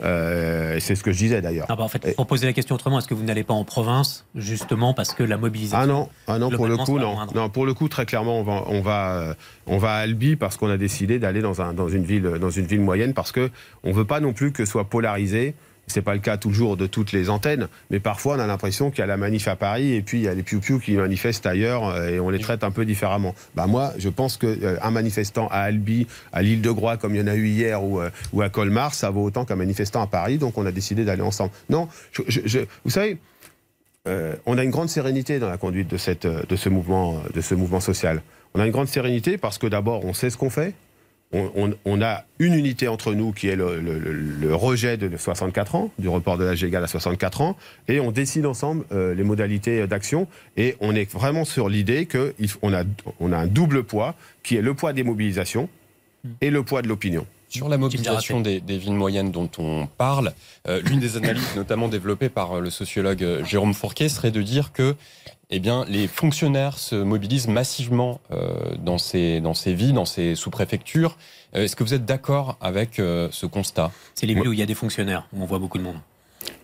Euh, 0.01 0.77
c'est 0.79 0.95
ce 0.95 1.03
que 1.03 1.11
je 1.11 1.17
disais 1.17 1.41
d'ailleurs. 1.41 1.67
Ah 1.69 1.75
bah, 1.75 1.83
en 1.83 1.87
fait, 1.87 2.15
pour 2.15 2.25
poser 2.25 2.47
la 2.47 2.53
question 2.53 2.75
autrement, 2.75 2.99
est-ce 2.99 3.07
que 3.07 3.13
vous 3.13 3.23
n'allez 3.23 3.43
pas 3.43 3.53
en 3.53 3.63
province 3.63 4.25
justement 4.35 4.93
parce 4.93 5.13
que 5.13 5.23
la 5.23 5.37
mobilisation 5.37 5.79
Ah 5.79 5.85
non, 5.85 6.09
ah 6.27 6.39
non 6.39 6.49
pour 6.49 6.67
le 6.67 6.77
coup 6.77 6.99
non. 6.99 7.15
non. 7.35 7.49
Pour 7.49 7.65
le 7.65 7.73
coup 7.73 7.87
très 7.87 8.05
clairement 8.05 8.39
on 8.39 8.43
va 8.43 8.63
on 8.67 8.81
va 8.81 9.35
on 9.67 9.77
va 9.77 9.93
à 9.93 9.97
Albi 9.99 10.35
parce 10.35 10.57
qu'on 10.57 10.69
a 10.69 10.77
décidé 10.77 11.19
d'aller 11.19 11.41
dans 11.41 11.61
un 11.61 11.73
dans 11.73 11.89
une 11.89 12.03
ville 12.03 12.23
dans 12.23 12.49
une 12.49 12.65
ville 12.65 12.81
moyenne 12.81 13.13
parce 13.13 13.31
que 13.31 13.51
on 13.83 13.91
veut 13.91 14.05
pas 14.05 14.19
non 14.19 14.33
plus 14.33 14.51
que 14.51 14.65
soit 14.65 14.85
polarisé 14.85 15.55
C'est 15.87 16.01
pas 16.01 16.13
le 16.13 16.21
cas 16.21 16.37
toujours 16.37 16.77
de 16.77 16.87
toutes 16.87 17.11
les 17.11 17.29
antennes, 17.29 17.67
mais 17.91 17.99
parfois 17.99 18.37
on 18.37 18.39
a 18.39 18.47
l'impression 18.47 18.89
qu'il 18.89 18.99
y 18.99 19.03
a 19.03 19.05
la 19.05 19.17
manif 19.17 19.47
à 19.49 19.55
Paris 19.57 19.93
et 19.93 20.01
puis 20.01 20.19
il 20.19 20.23
y 20.23 20.27
a 20.29 20.33
les 20.33 20.41
piou-piou 20.41 20.79
qui 20.79 20.93
manifestent 20.93 21.45
ailleurs 21.45 21.87
euh, 21.89 22.07
et 22.09 22.19
on 22.21 22.29
les 22.29 22.39
traite 22.39 22.63
un 22.63 22.71
peu 22.71 22.85
différemment. 22.85 23.35
Bah 23.53 23.67
moi, 23.67 23.91
je 23.97 24.07
pense 24.09 24.37
qu'un 24.37 24.47
euh, 24.47 24.89
manifestant 24.91 25.47
à 25.49 25.57
Albi, 25.59 26.07
à 26.31 26.41
l'île 26.41 26.61
de 26.61 26.71
Groix, 26.71 26.95
comme 26.97 27.13
il 27.15 27.19
y 27.19 27.23
en 27.23 27.27
a 27.27 27.35
eu 27.35 27.47
hier, 27.49 27.83
ou, 27.83 27.99
euh, 27.99 28.09
ou 28.31 28.41
à 28.41 28.49
Colmar, 28.49 28.93
ça 28.93 29.09
vaut 29.09 29.23
autant 29.25 29.43
qu'un 29.43 29.57
manifestant 29.57 30.01
à 30.01 30.07
Paris, 30.07 30.37
donc 30.37 30.57
on 30.57 30.65
a 30.65 30.71
décidé 30.71 31.03
d'aller 31.03 31.21
ensemble. 31.21 31.51
Non, 31.69 31.89
je- 32.13 32.23
je- 32.27 32.41
je- 32.45 32.59
vous 32.85 32.89
savez, 32.91 33.17
euh, 34.07 34.35
on 34.45 34.57
a 34.57 34.63
une 34.63 34.71
grande 34.71 34.89
sérénité 34.89 35.37
dans 35.39 35.49
la 35.49 35.57
conduite 35.57 35.89
de, 35.89 35.97
cette, 35.97 36.25
de, 36.25 36.55
ce 36.55 36.69
mouvement, 36.69 37.21
de 37.33 37.41
ce 37.41 37.55
mouvement 37.55 37.79
social. 37.81 38.21
On 38.53 38.59
a 38.59 38.65
une 38.65 38.71
grande 38.71 38.87
sérénité 38.87 39.37
parce 39.37 39.57
que 39.57 39.67
d'abord, 39.67 40.05
on 40.05 40.13
sait 40.13 40.29
ce 40.29 40.37
qu'on 40.37 40.49
fait. 40.49 40.73
On, 41.33 41.51
on- 41.55 41.73
on 41.85 42.01
a 42.01 42.23
une 42.39 42.53
unité 42.53 42.87
entre 42.87 43.13
nous 43.13 43.31
qui 43.31 43.47
est 43.47 43.55
le, 43.55 43.79
le- 43.79 43.97
le- 43.99 44.13
le 44.13 44.55
rejet 44.55 44.97
de 44.97 45.09
64 45.17 45.75
ans, 45.75 45.91
du 45.97 46.07
report 46.07 46.37
de 46.37 46.43
l'âge 46.45 46.61
légal 46.63 46.83
à 46.83 46.87
64 46.87 47.41
ans, 47.41 47.57
et 47.87 47.99
on 47.99 48.11
décide 48.11 48.45
ensemble 48.45 48.85
euh, 48.91 49.13
les 49.15 49.23
modalités 49.23 49.85
d'action. 49.87 50.27
Et 50.57 50.75
on 50.79 50.95
est 50.95 51.11
vraiment 51.11 51.43
sur 51.45 51.69
l'idée 51.69 52.05
qu'on 52.07 52.73
a, 52.73 52.83
on 53.19 53.31
a 53.31 53.37
un 53.37 53.47
double 53.47 53.83
poids, 53.83 54.15
qui 54.43 54.55
est 54.57 54.61
le 54.61 54.73
poids 54.73 54.93
des 54.93 55.03
mobilisations 55.03 55.69
et 56.41 56.49
le 56.51 56.63
poids 56.63 56.81
de 56.81 56.87
l'opinion. 56.87 57.25
Sur 57.49 57.69
la 57.69 57.77
mobilisation 57.77 58.41
des, 58.41 58.59
des 58.61 58.77
villes 58.79 58.93
moyennes 58.93 59.29
dont 59.31 59.49
on 59.59 59.85
parle, 59.85 60.33
euh, 60.67 60.81
l'une 60.85 60.99
des 60.99 61.17
analyses 61.17 61.55
notamment 61.55 61.87
développées 61.87 62.29
par 62.29 62.53
euh, 62.53 62.61
le 62.61 62.69
sociologue 62.71 63.23
euh, 63.23 63.45
Jérôme 63.45 63.75
Fourquet 63.75 64.09
serait 64.09 64.31
de 64.31 64.41
dire 64.41 64.71
que 64.73 64.95
eh 65.55 65.59
bien, 65.59 65.85
les 65.87 66.07
fonctionnaires 66.07 66.79
se 66.79 66.95
mobilisent 66.95 67.47
massivement 67.47 68.19
euh, 68.31 68.75
dans, 68.79 68.97
ces, 68.97 69.39
dans 69.39 69.53
ces 69.53 69.75
villes, 69.75 69.93
dans 69.93 70.05
ces 70.05 70.33
sous-préfectures. 70.33 71.15
Euh, 71.55 71.63
Est-ce 71.63 71.75
que 71.75 71.83
vous 71.83 71.93
êtes 71.93 72.05
d'accord 72.05 72.57
avec 72.59 72.97
euh, 72.97 73.27
ce 73.31 73.45
constat? 73.45 73.91
C'est 74.15 74.25
les 74.25 74.33
villes 74.33 74.47
où 74.47 74.53
il 74.53 74.59
y 74.59 74.63
a 74.63 74.65
des 74.65 74.73
fonctionnaires, 74.73 75.27
où 75.31 75.43
on 75.43 75.45
voit 75.45 75.59
beaucoup 75.59 75.77
de 75.77 75.83
monde. 75.83 75.97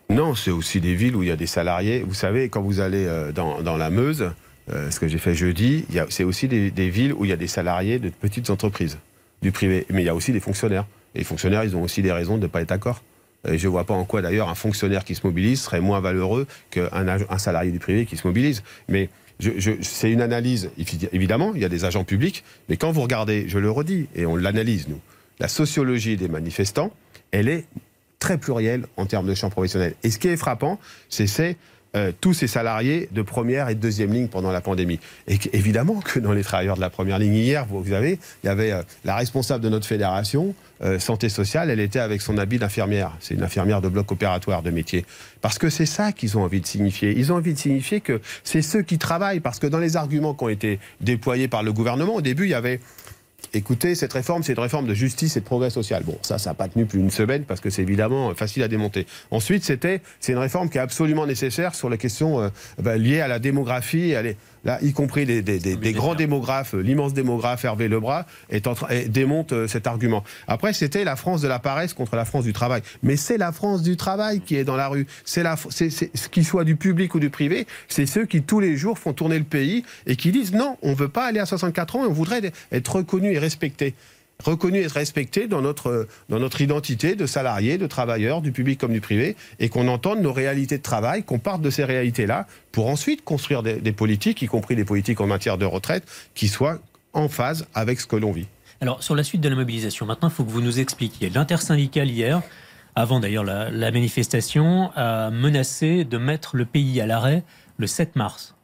Non, 0.09 0.33
c'est 0.33 0.49
aussi 0.49 0.81
des 0.81 0.95
villes 0.95 1.15
où 1.15 1.21
il 1.21 1.29
y 1.29 1.31
a 1.31 1.35
des 1.35 1.45
salariés. 1.45 2.01
Vous 2.01 2.15
savez, 2.15 2.49
quand 2.49 2.63
vous 2.63 2.79
allez 2.79 3.05
euh, 3.05 3.31
dans, 3.31 3.61
dans 3.61 3.77
la 3.77 3.91
Meuse, 3.91 4.31
euh, 4.71 4.89
ce 4.89 4.99
que 4.99 5.07
j'ai 5.07 5.19
fait 5.19 5.35
jeudi, 5.35 5.85
c'est 6.09 6.23
aussi 6.23 6.47
des, 6.47 6.71
des 6.71 6.89
villes 6.89 7.13
où 7.13 7.25
il 7.25 7.29
y 7.29 7.33
a 7.33 7.37
des 7.37 7.47
salariés 7.47 7.99
de 7.99 8.09
petites 8.09 8.49
entreprises, 8.49 8.97
du 9.43 9.51
privé. 9.51 9.85
Mais 9.91 10.01
il 10.01 10.05
y 10.05 10.09
a 10.09 10.15
aussi 10.15 10.31
des 10.31 10.39
fonctionnaires. 10.39 10.87
Et 11.13 11.19
les 11.19 11.25
fonctionnaires, 11.25 11.63
ils 11.63 11.75
ont 11.75 11.83
aussi 11.83 12.01
des 12.01 12.11
raisons 12.11 12.37
de 12.37 12.43
ne 12.43 12.47
pas 12.47 12.61
être 12.61 12.69
d'accord. 12.69 13.03
Je 13.45 13.65
ne 13.65 13.71
vois 13.71 13.85
pas 13.85 13.93
en 13.93 14.05
quoi, 14.05 14.21
d'ailleurs, 14.21 14.49
un 14.49 14.55
fonctionnaire 14.55 15.03
qui 15.03 15.15
se 15.15 15.25
mobilise 15.25 15.61
serait 15.61 15.81
moins 15.81 16.01
valeureux 16.01 16.45
qu'un 16.71 17.37
salarié 17.37 17.71
du 17.71 17.79
privé 17.79 18.05
qui 18.05 18.17
se 18.17 18.27
mobilise. 18.27 18.63
Mais 18.87 19.09
c'est 19.81 20.11
une 20.11 20.21
analyse, 20.21 20.69
évidemment, 21.13 21.53
il 21.55 21.61
y 21.61 21.65
a 21.65 21.69
des 21.69 21.85
agents 21.85 22.03
publics, 22.03 22.43
mais 22.67 22.75
quand 22.75 22.91
vous 22.91 23.01
regardez, 23.01 23.47
je 23.47 23.57
le 23.57 23.71
redis, 23.71 24.07
et 24.13 24.25
on 24.25 24.35
l'analyse, 24.35 24.87
nous, 24.89 24.99
la 25.39 25.47
sociologie 25.47 26.17
des 26.17 26.27
manifestants, 26.27 26.91
elle 27.31 27.47
est 27.47 27.65
très 28.19 28.37
plurielle 28.37 28.85
en 28.97 29.05
termes 29.05 29.27
de 29.27 29.33
champ 29.33 29.49
professionnel. 29.49 29.95
Et 30.03 30.11
ce 30.11 30.19
qui 30.19 30.27
est 30.27 30.35
frappant, 30.35 30.77
c'est, 31.07 31.55
euh, 31.95 32.11
tous 32.21 32.33
ces 32.33 32.45
salariés 32.45 33.09
de 33.11 33.23
première 33.23 33.67
et 33.69 33.73
de 33.73 33.79
deuxième 33.79 34.13
ligne 34.13 34.27
pendant 34.27 34.51
la 34.51 34.61
pandémie. 34.61 34.99
Et 35.27 35.39
évidemment 35.53 36.01
que 36.01 36.19
dans 36.19 36.33
les 36.33 36.43
travailleurs 36.43 36.75
de 36.75 36.81
la 36.81 36.91
première 36.91 37.17
ligne 37.17 37.33
hier, 37.33 37.65
vous 37.65 37.81
vous 37.81 37.93
avez, 37.93 38.19
il 38.43 38.47
y 38.47 38.49
avait 38.49 38.71
euh, 38.71 38.83
la 39.05 39.15
responsable 39.15 39.63
de 39.63 39.69
notre 39.69 39.87
fédération, 39.87 40.53
euh, 40.83 40.99
santé 40.99 41.29
sociale, 41.29 41.71
elle 41.71 41.79
était 41.79 41.99
avec 41.99 42.21
son 42.21 42.37
habit 42.37 42.59
d'infirmière. 42.59 43.11
C'est 43.19 43.33
une 43.33 43.41
infirmière 43.41 43.81
de 43.81 43.89
bloc 43.89 44.11
opératoire 44.11 44.61
de 44.61 44.69
métier. 44.69 45.03
Parce 45.41 45.57
que 45.57 45.69
c'est 45.69 45.87
ça 45.87 46.11
qu'ils 46.11 46.37
ont 46.37 46.43
envie 46.43 46.61
de 46.61 46.67
signifier. 46.67 47.13
Ils 47.17 47.33
ont 47.33 47.37
envie 47.37 47.53
de 47.53 47.59
signifier 47.59 48.01
que 48.01 48.21
c'est 48.43 48.61
ceux 48.61 48.83
qui 48.83 48.97
travaillent. 48.97 49.39
Parce 49.39 49.57
que 49.57 49.67
dans 49.67 49.79
les 49.79 49.97
arguments 49.97 50.35
qui 50.35 50.43
ont 50.43 50.49
été 50.49 50.79
déployés 51.01 51.47
par 51.47 51.63
le 51.63 51.73
gouvernement, 51.73 52.15
au 52.15 52.21
début, 52.21 52.45
il 52.45 52.51
y 52.51 52.53
avait 52.53 52.79
Écoutez, 53.53 53.95
cette 53.95 54.13
réforme, 54.13 54.43
c'est 54.43 54.53
une 54.53 54.59
réforme 54.59 54.85
de 54.85 54.93
justice 54.93 55.35
et 55.35 55.39
de 55.39 55.45
progrès 55.45 55.71
social. 55.71 56.03
Bon, 56.05 56.17
ça, 56.21 56.37
ça 56.37 56.51
n'a 56.51 56.53
pas 56.53 56.67
tenu 56.67 56.85
plus 56.85 56.99
d'une 56.99 57.09
semaine 57.09 57.45
parce 57.45 57.59
que 57.61 57.71
c'est 57.71 57.81
évidemment 57.81 58.33
facile 58.35 58.61
à 58.61 58.67
démonter. 58.67 59.07
Ensuite, 59.31 59.63
c'était, 59.63 60.01
c'est 60.19 60.33
une 60.33 60.37
réforme 60.37 60.69
qui 60.69 60.77
est 60.77 60.81
absolument 60.81 61.25
nécessaire 61.25 61.73
sur 61.73 61.89
les 61.89 61.97
questions 61.97 62.39
euh, 62.41 62.49
bah, 62.81 62.95
liées 62.97 63.21
à 63.21 63.27
la 63.27 63.39
démographie, 63.39 64.13
à 64.13 64.21
les- 64.21 64.37
là, 64.65 64.79
y 64.81 64.93
compris 64.93 65.25
des, 65.25 65.93
grands 65.93 66.15
démographes, 66.15 66.73
euh, 66.73 66.81
l'immense 66.81 67.13
démographe 67.13 67.63
Hervé 67.65 67.87
Lebras 67.87 68.25
est 68.49 68.67
en 68.67 68.75
démonte 69.07 69.53
euh, 69.53 69.67
cet 69.67 69.87
argument. 69.87 70.23
Après, 70.47 70.73
c'était 70.73 71.03
la 71.03 71.15
France 71.15 71.41
de 71.41 71.47
la 71.47 71.59
paresse 71.59 71.93
contre 71.93 72.15
la 72.15 72.25
France 72.25 72.43
du 72.43 72.53
travail. 72.53 72.81
Mais 73.03 73.15
c'est 73.15 73.37
la 73.37 73.51
France 73.51 73.81
du 73.81 73.97
travail 73.97 74.41
qui 74.41 74.55
est 74.55 74.63
dans 74.63 74.75
la 74.75 74.87
rue. 74.87 75.07
C'est 75.25 75.43
c'est- 75.69 76.29
qu'il 76.29 76.45
soit 76.45 76.63
du 76.63 76.75
public 76.75 77.15
ou 77.15 77.19
du 77.19 77.29
privé, 77.29 77.65
c'est 77.87 78.05
ceux 78.05 78.25
qui 78.25 78.41
tous 78.41 78.59
les 78.59 78.75
jours 78.75 78.99
font 78.99 79.13
tourner 79.13 79.37
le 79.37 79.45
pays 79.45 79.83
et 80.05 80.15
qui 80.15 80.31
disent 80.31 80.53
non, 80.53 80.77
on 80.81 80.93
veut 80.93 81.09
pas 81.09 81.25
aller 81.25 81.39
à 81.39 81.45
64 81.45 81.95
ans 81.95 82.03
et 82.05 82.07
on 82.07 82.13
voudrait 82.13 82.51
être 82.71 82.95
reconnu 82.95 83.33
et 83.33 83.39
respecté. 83.39 83.95
Reconnu 84.45 84.79
et 84.79 84.87
respecté 84.87 85.47
dans 85.47 85.61
notre, 85.61 86.07
dans 86.29 86.39
notre 86.39 86.61
identité 86.61 87.15
de 87.15 87.25
salarié, 87.25 87.77
de 87.77 87.87
travailleur, 87.87 88.41
du 88.41 88.53
public 88.53 88.79
comme 88.79 88.93
du 88.93 89.01
privé, 89.01 89.35
et 89.59 89.67
qu'on 89.67 89.89
entende 89.89 90.21
nos 90.21 90.31
réalités 90.31 90.77
de 90.77 90.83
travail, 90.83 91.23
qu'on 91.23 91.39
parte 91.39 91.61
de 91.61 91.69
ces 91.69 91.83
réalités-là, 91.83 92.47
pour 92.71 92.87
ensuite 92.87 93.25
construire 93.25 93.63
des, 93.63 93.75
des 93.81 93.91
politiques, 93.91 94.41
y 94.41 94.47
compris 94.47 94.77
des 94.77 94.85
politiques 94.85 95.19
en 95.19 95.27
matière 95.27 95.57
de 95.57 95.65
retraite, 95.65 96.05
qui 96.35 96.47
soient 96.47 96.79
en 97.11 97.27
phase 97.27 97.67
avec 97.73 97.99
ce 97.99 98.07
que 98.07 98.15
l'on 98.15 98.31
vit. 98.31 98.47
Alors, 98.79 99.03
sur 99.03 99.13
la 99.13 99.25
suite 99.25 99.41
de 99.41 99.49
la 99.49 99.55
mobilisation, 99.55 100.05
maintenant, 100.05 100.29
il 100.29 100.33
faut 100.33 100.45
que 100.45 100.51
vous 100.51 100.61
nous 100.61 100.79
expliquiez. 100.79 101.29
L'intersyndicale, 101.29 102.09
hier, 102.09 102.41
avant 102.95 103.19
d'ailleurs 103.19 103.43
la, 103.43 103.69
la 103.69 103.91
manifestation, 103.91 104.91
a 104.95 105.31
menacé 105.31 106.05
de 106.05 106.17
mettre 106.17 106.55
le 106.55 106.63
pays 106.63 107.01
à 107.01 107.05
l'arrêt 107.05 107.43
le 107.77 107.87
7 107.87 108.15
mars. 108.15 108.55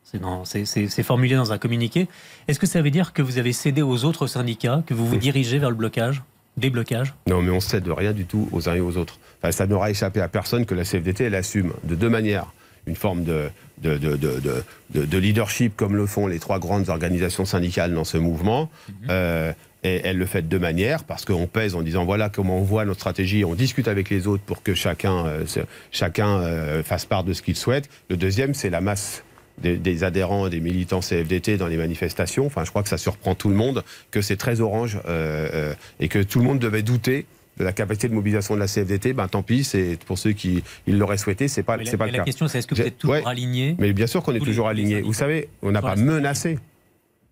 C'est 0.55 1.03
formulé 1.03 1.35
dans 1.35 1.51
un 1.51 1.57
communiqué. 1.57 2.07
Est-ce 2.47 2.59
que 2.59 2.67
ça 2.67 2.81
veut 2.81 2.91
dire 2.91 3.13
que 3.13 3.21
vous 3.21 3.37
avez 3.37 3.53
cédé 3.53 3.81
aux 3.81 4.03
autres 4.05 4.27
syndicats, 4.27 4.83
que 4.85 4.93
vous 4.93 5.07
vous 5.07 5.17
dirigez 5.17 5.57
vers 5.59 5.69
le 5.69 5.75
blocage, 5.75 6.21
déblocage 6.57 7.13
Non, 7.27 7.41
mais 7.41 7.51
on 7.51 7.59
cède 7.59 7.83
de 7.83 7.91
rien 7.91 8.13
du 8.13 8.25
tout 8.25 8.47
aux 8.51 8.69
uns 8.69 8.75
et 8.75 8.79
aux 8.81 8.97
autres. 8.97 9.19
Enfin, 9.41 9.51
ça 9.51 9.67
n'aura 9.67 9.89
échappé 9.91 10.21
à 10.21 10.27
personne 10.27 10.65
que 10.65 10.75
la 10.75 10.83
CFDT, 10.83 11.25
elle 11.25 11.35
assume 11.35 11.73
de 11.83 11.95
deux 11.95 12.09
manières. 12.09 12.47
Une 12.87 12.95
forme 12.95 13.23
de, 13.23 13.49
de, 13.81 13.97
de, 13.97 14.15
de, 14.15 14.39
de- 14.39 14.63
de- 14.93 15.05
de 15.05 15.17
leadership, 15.17 15.75
comme 15.75 15.95
le 15.95 16.05
font 16.05 16.27
les 16.27 16.37
trois 16.39 16.59
grandes 16.59 16.89
organisations 16.89 17.43
syndicales 17.45 17.93
dans 17.93 18.03
ce 18.03 18.17
mouvement. 18.17 18.69
Euh, 19.09 19.51
et 19.83 20.01
elle 20.03 20.17
le 20.17 20.25
fait 20.25 20.41
de 20.43 20.47
deux 20.47 20.59
manières, 20.59 21.03
parce 21.03 21.25
qu'on 21.25 21.45
pèse 21.47 21.75
en 21.75 21.81
disant 21.83 22.05
voilà 22.05 22.29
comment 22.29 22.57
on 22.57 22.63
voit 22.63 22.85
notre 22.85 22.99
stratégie, 23.01 23.43
on 23.45 23.53
discute 23.53 23.87
avec 23.87 24.09
les 24.09 24.25
autres 24.27 24.41
pour 24.43 24.63
que 24.63 24.73
chacun, 24.73 25.25
euh, 25.27 25.43
chacun 25.91 26.39
euh, 26.41 26.81
fasse 26.83 27.05
part 27.05 27.23
de 27.23 27.33
ce 27.33 27.41
qu'il 27.43 27.55
souhaite. 27.55 27.87
Le 28.09 28.17
deuxième, 28.17 28.53
c'est 28.55 28.69
la 28.71 28.81
masse 28.81 29.23
des, 29.61 29.77
des 29.77 30.03
adhérents, 30.03 30.49
des 30.49 30.59
militants 30.59 30.99
CFDT 30.99 31.57
dans 31.57 31.67
les 31.67 31.77
manifestations. 31.77 32.45
Enfin, 32.45 32.63
je 32.65 32.69
crois 32.69 32.83
que 32.83 32.89
ça 32.89 32.97
surprend 32.97 33.35
tout 33.35 33.49
le 33.49 33.55
monde 33.55 33.83
que 34.11 34.21
c'est 34.21 34.35
très 34.37 34.61
orange 34.61 34.97
euh, 35.07 35.47
euh, 35.53 35.73
et 35.99 36.07
que 36.07 36.19
tout 36.19 36.39
le 36.39 36.45
monde 36.45 36.59
devait 36.59 36.81
douter 36.83 37.25
de 37.57 37.63
la 37.63 37.71
capacité 37.71 38.09
de 38.09 38.13
mobilisation 38.13 38.53
de 38.55 38.59
la 38.59 38.67
CFDT. 38.67 39.13
Ben 39.13 39.27
tant 39.29 39.41
pis, 39.41 39.63
c'est 39.63 39.97
pour 40.05 40.17
ceux 40.17 40.33
qui 40.33 40.61
ils 40.87 40.97
l'auraient 40.97 41.17
souhaité, 41.17 41.47
c'est 41.47 41.63
pas 41.63 41.77
la- 41.77 41.85
c'est 41.85 41.95
pas 41.95 42.05
mais 42.05 42.11
le 42.11 42.17
la 42.17 42.23
cas. 42.23 42.25
question, 42.25 42.47
c'est 42.49 42.57
est-ce 42.59 42.67
que 42.67 42.75
vous 42.75 42.81
êtes 42.81 42.97
toujours 42.97 43.15
ouais. 43.15 43.23
aligné 43.25 43.75
Mais 43.79 43.93
bien 43.93 44.07
sûr 44.07 44.21
qu'on 44.23 44.35
est 44.35 44.39
toujours 44.39 44.67
aligné. 44.67 45.01
Vous 45.01 45.13
savez, 45.13 45.47
on 45.61 45.71
n'a 45.71 45.81
pas 45.81 45.95
la 45.95 46.01
menacé. 46.01 46.59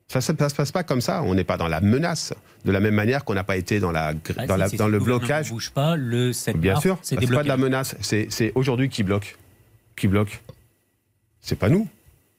Ça 0.08 0.20
ne 0.20 0.22
se 0.22 0.32
passe 0.56 0.72
pas 0.72 0.84
comme 0.84 1.02
ça. 1.02 1.24
On 1.24 1.34
n'est 1.34 1.44
pas 1.44 1.58
dans 1.58 1.68
la 1.68 1.82
menace. 1.82 2.34
De 2.66 2.72
la 2.72 2.80
même 2.80 2.94
manière 2.94 3.26
qu'on 3.26 3.34
n'a 3.34 3.44
pas 3.44 3.58
été 3.58 3.80
dans, 3.80 3.92
la, 3.92 4.14
gr- 4.14 4.34
Ah, 4.38 4.46
dans, 4.46 4.54
si, 4.56 4.60
la- 4.60 4.70
si, 4.70 4.76
dans 4.78 4.86
si 4.86 4.92
le 4.92 5.00
blocage. 5.00 5.48
ne 5.48 5.54
bouge 5.56 5.72
pas, 5.72 5.96
le 5.98 6.32
7 6.32 6.56
Bien 6.58 6.80
sûr, 6.80 6.98
c'est 7.02 7.16
pas 7.30 7.44
de 7.44 7.48
la 7.50 7.58
menace. 7.58 7.96
C'est 8.00 8.28
c'est 8.30 8.52
aujourd'hui 8.56 8.88
qui 8.90 9.04
bloque. 9.04 9.38
Qui 9.98 10.08
bloque 10.08 10.42
C'est 11.42 11.58
pas 11.58 11.70
nous. 11.70 11.88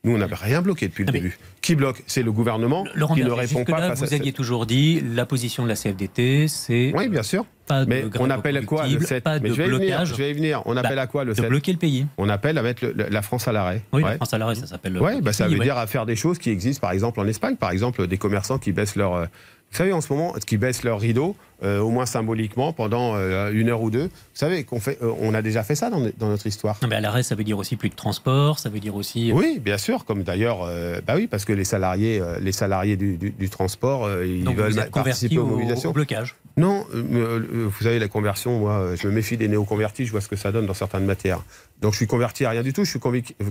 Nous, 0.05 0.15
on 0.15 0.19
n'avait 0.19 0.35
rien 0.35 0.61
bloqué 0.61 0.89
depuis 0.89 1.05
le 1.05 1.13
début. 1.13 1.39
Qui 1.63 1.75
bloque 1.75 2.03
C'est 2.07 2.23
le 2.23 2.31
gouvernement 2.31 2.85
Laurent 2.95 3.15
qui 3.15 3.25
ne 3.25 3.31
répond 3.31 3.65
pas 3.65 3.73
jusque-là, 3.73 3.89
face 3.89 4.03
à 4.03 4.07
vous 4.07 4.15
aviez 4.15 4.33
toujours 4.35 4.67
dit 4.67 5.03
la 5.15 5.25
position 5.25 5.63
de 5.63 5.69
la 5.69 5.75
CFDT, 5.77 6.47
c'est 6.47 6.93
Oui, 6.95 7.09
bien 7.09 7.23
sûr. 7.23 7.47
pas 7.67 7.85
de 7.87 7.89
Mais 7.89 8.03
grève 8.03 8.17
on 8.21 8.29
appelle 8.29 8.63
quoi 8.67 8.83
le 8.83 8.89
reconductible, 8.89 9.07
7 9.07 9.25
pas 9.25 9.39
Mais 9.39 9.49
de 9.49 9.55
je 9.55 9.59
vais 9.63 9.67
y 9.67 9.71
venir, 9.71 9.79
blocage, 9.89 10.09
je 10.09 10.15
vais 10.15 10.31
y 10.31 10.35
venir. 10.35 10.63
On 10.67 10.77
appelle 10.77 10.97
Bah, 10.97 11.03
à 11.03 11.07
quoi 11.07 11.25
le 11.25 11.33
de 11.33 11.41
7 11.41 11.49
bloquer 11.49 11.73
le 11.73 11.79
pays. 11.79 12.07
On 12.19 12.29
appelle 12.29 12.59
à 12.59 12.63
mettre 12.63 12.85
le- 12.85 12.93
le- 12.93 13.09
la 13.09 13.23
France 13.23 13.49
à 13.49 13.53
l'arrêt. 13.53 13.83
Oui, 13.95 14.03
Ouais. 14.03 14.11
la 14.11 14.17
France 14.17 14.35
à 14.35 14.39
l'arrêt, 14.39 14.55
ça 14.57 14.67
s'appelle. 14.67 14.93
le 14.93 15.03
Oui, 15.03 15.23
bah, 15.23 15.33
ça 15.33 15.49
veut 15.49 15.57
ouais. 15.59 15.65
dire 15.65 15.79
à 15.79 15.87
faire 15.87 16.05
des 16.05 16.17
choses 16.17 16.39
qui 16.39 16.51
existent, 16.51 16.83
par 16.83 16.93
exemple, 16.93 17.19
en 17.21 17.27
Espagne, 17.27 17.57
par 17.57 17.71
exemple, 17.71 18.07
des 18.07 18.19
commerçants 18.19 18.59
qui 18.59 18.73
baissent 18.73 18.97
leur. 18.97 19.27
Vous 19.71 19.79
savez, 19.79 19.93
en 19.93 20.01
ce 20.01 20.13
moment, 20.13 20.35
qui 20.47 20.57
baissent 20.57 20.85
leur 20.85 21.01
rideau, 21.01 21.35
euh, 21.65 21.81
au 21.81 21.91
moins 21.91 22.07
symboliquement, 22.07 22.73
pendant 22.73 23.17
euh, 23.17 23.51
une 23.53 23.69
heure 23.71 23.83
ou 23.83 23.91
deux. 23.91 24.05
Vous 24.05 24.11
savez 24.35 24.63
qu'on 24.63 24.79
fait, 24.79 24.99
euh, 25.03 25.11
on 25.19 25.35
a 25.35 25.43
déjà 25.43 25.65
fait 25.65 25.75
ça 25.75 25.91
dans, 25.91 25.99
dans 26.17 26.29
notre 26.29 26.47
histoire. 26.47 26.79
Non, 26.83 26.87
mais 26.89 26.95
à 26.95 27.01
l'arrêt, 27.01 27.25
ça 27.25 27.35
veut 27.35 27.43
dire 27.43 27.59
aussi 27.59 27.75
plus 27.75 27.89
de 27.89 27.97
transport, 27.97 28.61
ça 28.61 28.69
veut 28.69 28.79
dire 28.79 28.95
aussi. 28.95 29.33
Oui, 29.33 29.59
bien 29.59 29.77
sûr, 29.79 30.05
comme 30.05 30.23
d'ailleurs, 30.23 30.69
bah 31.07 31.15
oui, 31.17 31.27
parce 31.27 31.45
que 31.45 31.53
les 31.53 31.65
salariés, 31.65 32.23
les 32.41 32.53
salariés 32.53 32.97
du, 32.97 33.17
du- 33.17 33.31
du 33.33 33.51
transport, 33.51 34.09
ils 34.23 34.45
Donc 34.45 34.57
veulent 34.57 34.89
participer 34.93 35.39
aux 35.39 35.43
au, 35.43 35.47
mobilisations. 35.47 35.91
au 35.91 35.93
blocage. 35.93 36.37
Non, 36.57 36.87
vous 36.93 37.83
savez, 37.83 37.99
la 37.99 38.07
conversion, 38.07 38.61
moi, 38.61 38.91
je 38.95 39.09
me 39.09 39.13
méfie 39.13 39.37
des 39.37 39.49
néo-convertis, 39.49 40.07
je 40.07 40.13
vois 40.13 40.21
ce 40.21 40.29
que 40.29 40.37
ça 40.37 40.53
donne 40.53 40.67
dans 40.67 40.75
certaines 40.75 41.05
matières. 41.05 41.43
Donc 41.81 41.93
je 41.95 41.97
suis 41.97 42.07
converti 42.07 42.45
à 42.45 42.51
rien 42.51 42.63
du 42.63 42.73
tout, 42.73 42.85
je 42.85 42.91
suis 42.91 43.01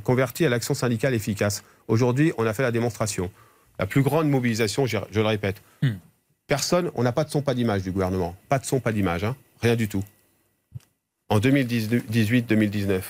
converti 0.03 0.45
à 0.45 0.49
l'action 0.49 0.73
syndicale 0.73 1.13
efficace. 1.13 1.63
Aujourd'hui, 1.89 2.31
on 2.37 2.45
a 2.45 2.53
fait 2.53 2.63
la 2.63 2.71
démonstration. 2.71 3.29
La 3.79 3.85
plus 3.85 4.01
grande 4.01 4.29
mobilisation, 4.29 4.85
je, 4.85 4.97
je 5.11 5.19
le 5.19 5.25
répète. 5.25 5.61
Hmm. 5.81 5.93
Personne, 6.47 6.91
on 6.95 7.03
n'a 7.03 7.11
pas 7.11 7.23
de 7.23 7.29
son, 7.29 7.41
pas 7.41 7.53
d'image 7.53 7.83
du 7.83 7.91
gouvernement. 7.91 8.35
Pas 8.49 8.59
de 8.59 8.65
son, 8.65 8.79
pas 8.79 8.91
d'image, 8.91 9.23
hein. 9.23 9.35
rien 9.61 9.75
du 9.75 9.87
tout. 9.87 10.03
En 11.29 11.39
2018-2019, 11.39 13.01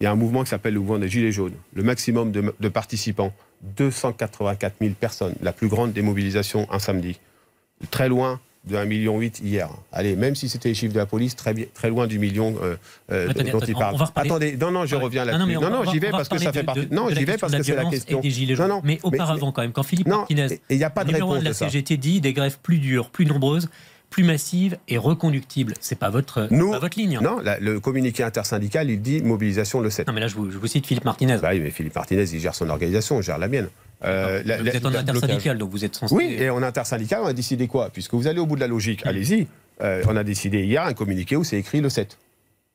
il 0.00 0.04
y 0.04 0.06
a 0.06 0.12
un 0.12 0.16
mouvement 0.16 0.44
qui 0.44 0.50
s'appelle 0.50 0.74
le 0.74 0.80
mouvement 0.80 0.98
des 0.98 1.08
Gilets 1.08 1.32
jaunes. 1.32 1.54
Le 1.74 1.82
maximum 1.82 2.30
de, 2.30 2.54
de 2.58 2.68
participants, 2.68 3.32
284 3.62 4.76
000 4.80 4.94
personnes, 4.94 5.34
la 5.40 5.52
plus 5.52 5.68
grande 5.68 5.92
des 5.92 6.02
mobilisations 6.02 6.70
un 6.70 6.78
samedi. 6.78 7.18
Très 7.90 8.08
loin 8.08 8.40
de 8.66 8.76
1,8 8.76 8.86
million 8.86 9.20
hier. 9.20 9.68
Allez, 9.92 10.16
même 10.16 10.34
si 10.34 10.48
c'était 10.48 10.68
les 10.68 10.74
chiffres 10.74 10.92
de 10.94 10.98
la 10.98 11.06
police, 11.06 11.36
très, 11.36 11.54
très 11.54 11.88
loin 11.88 12.06
du 12.06 12.18
million 12.18 12.54
euh, 12.62 12.76
euh, 13.12 13.30
Attendez, 13.30 13.50
dont 13.50 13.58
attendez, 13.58 13.72
il 13.72 13.78
parle. 13.78 13.96
Attendez, 14.14 14.56
non, 14.56 14.70
non, 14.70 14.86
je 14.86 14.96
reviens 14.96 15.24
là-dessus. 15.24 15.54
Non, 15.54 15.70
non, 15.70 15.84
j'y 15.90 15.98
vais 15.98 16.10
parce 16.10 16.28
que 16.28 16.38
ça 16.38 16.52
fait 16.52 16.64
partie. 16.64 16.86
de- 16.86 16.94
Non, 16.94 17.08
j'y 17.10 17.24
vais 17.24 17.36
parce 17.36 17.52
que 17.52 17.62
c'est 17.62 17.74
la 17.76 17.84
question. 17.84 18.20
Non, 18.58 18.68
non, 18.68 18.80
Mais 18.84 18.98
auparavant, 19.02 19.52
quand 19.52 19.62
même, 19.62 19.72
quand 19.72 19.82
Philippe 19.82 20.08
Non, 20.08 20.18
Martinez, 20.18 20.60
il 20.70 20.78
n'y 20.78 20.84
a 20.84 20.90
pas 20.90 21.04
de 21.04 21.12
réponse 21.12 21.40
de 21.40 21.44
la. 21.44 21.54
CGT, 21.54 21.96
dit 21.96 22.20
des 22.20 22.32
grèves 22.32 22.58
plus 22.62 22.78
dures, 22.78 23.10
plus 23.10 23.24
nombreuses, 23.26 23.68
plus 24.10 24.24
massives 24.24 24.76
et 24.88 24.98
reconductibles. 24.98 25.74
C'est 25.80 25.98
pas 25.98 26.10
votre, 26.10 26.48
Nous- 26.50 26.70
pas 26.72 26.78
votre 26.78 26.98
ligne. 26.98 27.18
Non, 27.22 27.38
la- 27.38 27.58
le 27.58 27.80
communiqué 27.80 28.22
intersyndical, 28.22 28.90
il 28.90 29.00
dit 29.00 29.22
mobilisation 29.22 29.80
le 29.80 29.90
7. 29.90 30.06
Non, 30.06 30.12
mais 30.12 30.20
là, 30.20 30.28
je 30.28 30.34
vous, 30.34 30.50
je 30.50 30.58
vous 30.58 30.66
cite 30.66 30.86
Philippe 30.86 31.04
Martinez. 31.04 31.38
Bah 31.40 31.50
oui, 31.52 31.60
mais 31.60 31.70
Philippe 31.70 31.94
Martinez, 31.94 32.24
il 32.24 32.40
gère 32.40 32.54
son 32.54 32.68
organisation, 32.68 33.20
je 33.20 33.26
gère 33.26 33.38
la 33.38 33.48
mienne. 33.48 33.68
Euh, 34.04 34.42
la- 34.44 34.58
vous 34.58 34.64
la- 34.64 34.74
êtes 34.74 34.84
en 34.84 34.90
la- 34.90 35.00
intersyndical, 35.00 35.58
donc 35.58 35.70
vous 35.70 35.84
êtes 35.84 35.94
censé. 35.94 36.14
Oui, 36.14 36.36
et 36.38 36.50
en 36.50 36.62
intersyndical, 36.62 37.20
on 37.22 37.26
a 37.26 37.32
décidé 37.32 37.66
quoi? 37.66 37.90
Puisque 37.90 38.14
vous 38.14 38.26
allez 38.26 38.38
au 38.40 38.46
bout 38.46 38.56
de 38.56 38.60
la 38.60 38.66
logique, 38.66 39.04
Mm. 39.04 39.08
allez-y. 39.08 39.46
Euh, 39.82 40.02
on 40.08 40.16
a 40.16 40.24
décidé 40.24 40.64
hier 40.64 40.82
un 40.84 40.92
communiqué 40.94 41.36
où 41.36 41.44
c'est 41.44 41.58
écrit 41.58 41.80
le 41.80 41.88
7. 41.88 42.18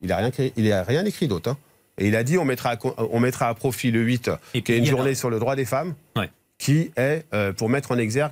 Il 0.02 0.10
n'a 0.10 0.18
rien, 0.18 0.28
écrit- 0.28 0.54
il 0.58 0.72
a 0.72 0.84
rien 0.84 1.06
écrit 1.06 1.28
d'autre. 1.28 1.50
hein. 1.52 1.58
Et 1.98 2.08
il 2.08 2.16
a 2.16 2.24
dit 2.24 2.38
on 2.38 2.46
mettra, 2.46 2.72
à, 2.72 2.78
on 3.12 3.20
mettra 3.20 3.50
à 3.50 3.54
profit 3.54 3.92
le 3.92 4.02
8, 4.02 4.32
Et 4.54 4.62
qui 4.64 4.72
est 4.74 4.78
une 4.78 4.86
a- 4.86 4.90
journée 4.90 5.14
sur 5.16 5.30
le 5.30 5.38
droit 5.40 5.56
des 5.56 5.66
femmes, 5.66 5.94
Ouais. 6.16 6.30
qui 6.58 6.92
est 6.96 7.26
euh, 7.34 7.54
pour 7.54 7.70
mettre 7.70 7.92
en 7.92 7.98
exergue 7.98 8.32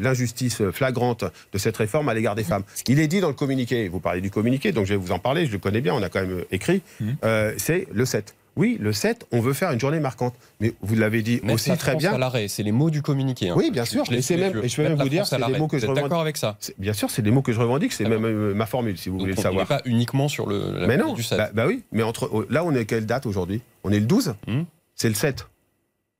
l'injustice 0.00 0.62
flagrante 0.72 1.24
de 1.52 1.58
cette 1.58 1.76
réforme 1.76 2.08
à 2.08 2.14
l'égard 2.14 2.34
des 2.34 2.44
femmes. 2.44 2.62
Il 2.86 2.98
est 3.00 3.08
dit 3.08 3.20
dans 3.20 3.28
le 3.28 3.34
communiqué, 3.34 3.88
vous 3.88 4.00
parlez 4.00 4.20
du 4.20 4.30
communiqué, 4.30 4.72
donc 4.72 4.86
je 4.86 4.90
vais 4.94 4.96
vous 5.00 5.12
en 5.12 5.18
parler, 5.18 5.46
je 5.46 5.52
le 5.52 5.58
connais 5.58 5.80
bien, 5.80 5.94
on 5.94 6.02
a 6.02 6.08
quand 6.08 6.20
même 6.20 6.44
écrit, 6.50 6.82
Mhm. 7.00 7.16
euh, 7.24 7.54
c'est 7.56 7.86
le 7.92 8.04
7. 8.04 8.34
Oui, 8.58 8.76
le 8.80 8.92
7, 8.92 9.26
on 9.32 9.40
veut 9.40 9.52
faire 9.54 9.70
une 9.72 9.78
journée 9.80 10.00
marquante. 10.00 10.34
Mais 10.60 10.74
vous 10.82 10.96
l'avez 10.96 11.22
dit 11.22 11.40
Mettre 11.42 11.54
aussi 11.54 11.70
la 11.70 11.76
très 11.76 11.92
France 11.92 12.02
bien. 12.02 12.12
à 12.14 12.18
l'arrêt, 12.18 12.48
c'est 12.48 12.62
les 12.64 12.72
mots 12.72 12.90
du 12.90 13.00
communiqué. 13.02 13.48
hein. 13.50 13.54
Oui, 13.56 13.70
bien 13.70 13.84
sûr, 13.84 14.04
je 14.04 14.10
et 14.10 14.36
même- 14.36 14.60
et 14.64 14.68
je 14.68 14.76
vais 14.76 14.82
même 14.82 14.92
Mettre 14.92 15.02
vous 15.04 15.04
la 15.04 15.08
dire, 15.10 15.22
à 15.22 15.24
c'est 15.24 15.36
des 15.38 15.58
mots 15.58 15.68
que 15.68 15.76
Vous 15.76 15.80
je 15.80 15.84
êtes 15.84 15.88
revendique. 15.90 16.02
d'accord 16.02 16.20
avec 16.20 16.36
ça 16.36 16.58
Bien 16.76 16.92
sûr, 16.92 17.08
c'est 17.10 17.22
des 17.22 17.30
mots 17.30 17.40
que 17.42 17.52
je 17.52 17.60
revendique, 17.60 17.92
c'est 17.92 18.04
Ah 18.04 18.08
même 18.10 18.24
euh, 18.24 18.52
ma 18.54 18.66
formule, 18.66 18.98
si 18.98 19.08
vous 19.08 19.18
voulez 19.18 19.32
Donc, 19.34 19.44
le 19.44 19.48
on 19.48 19.52
savoir. 19.52 19.66
pas 19.68 19.80
uniquement 19.84 20.26
sur 20.28 20.46
le, 20.48 20.72
la 20.80 20.86
Mais 20.88 20.96
non, 20.96 21.12
du 21.14 21.22
7. 21.22 21.38
bah, 21.38 21.50
bah 21.54 21.66
oui, 21.68 21.84
mais 21.92 22.02
entre, 22.02 22.28
oh, 22.32 22.44
là, 22.50 22.64
on 22.64 22.74
est 22.74 22.84
quelle 22.84 23.06
date 23.06 23.24
aujourd'hui? 23.26 23.62
On 23.84 23.92
est 23.92 24.00
le 24.00 24.06
12 24.06 24.34
Hmm? 24.46 24.62
C'est 24.96 25.08
le 25.08 25.14
7. 25.14 25.46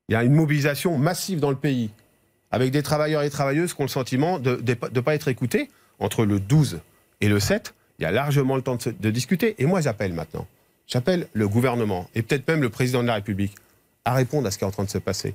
Il 0.09 0.13
y 0.13 0.17
a 0.17 0.23
une 0.23 0.33
mobilisation 0.35 0.97
massive 0.97 1.41
dans 1.41 1.51
le 1.51 1.57
pays, 1.57 1.91
avec 2.53 2.71
des 2.71 2.83
travailleurs 2.85 3.23
et 3.25 3.31
travailleuses 3.31 3.75
qui 3.75 3.81
ont 3.81 3.85
le 3.85 3.89
sentiment 3.91 4.39
de 4.39 4.61
ne 4.65 5.01
pas 5.01 5.15
être 5.17 5.27
écoutés. 5.29 5.69
Entre 5.99 6.25
le 6.25 6.39
12 6.39 6.79
et 7.21 7.29
le 7.29 7.41
7, 7.41 7.75
il 7.99 8.05
y 8.05 8.07
a 8.07 8.13
largement 8.13 8.55
le 8.55 8.63
temps 8.63 8.79
de 9.01 9.11
discuter. 9.11 9.57
Et 9.59 9.67
moi, 9.67 9.81
j'appelle 9.81 10.13
maintenant. 10.13 10.47
J'appelle 10.89 11.29
le 11.35 11.47
gouvernement, 11.47 12.09
et 12.15 12.23
peut-être 12.23 12.49
même 12.49 12.63
le 12.63 12.71
président 12.71 13.03
de 13.03 13.09
la 13.09 13.15
République, 13.15 13.55
à 14.07 14.15
répondre 14.15 14.49
à 14.49 14.51
ce 14.51 14.57
qui 14.57 14.65
est 14.65 14.67
en 14.67 14.71
train 14.71 14.85
de 14.85 14.91
se 14.91 14.99
passer. 14.99 15.35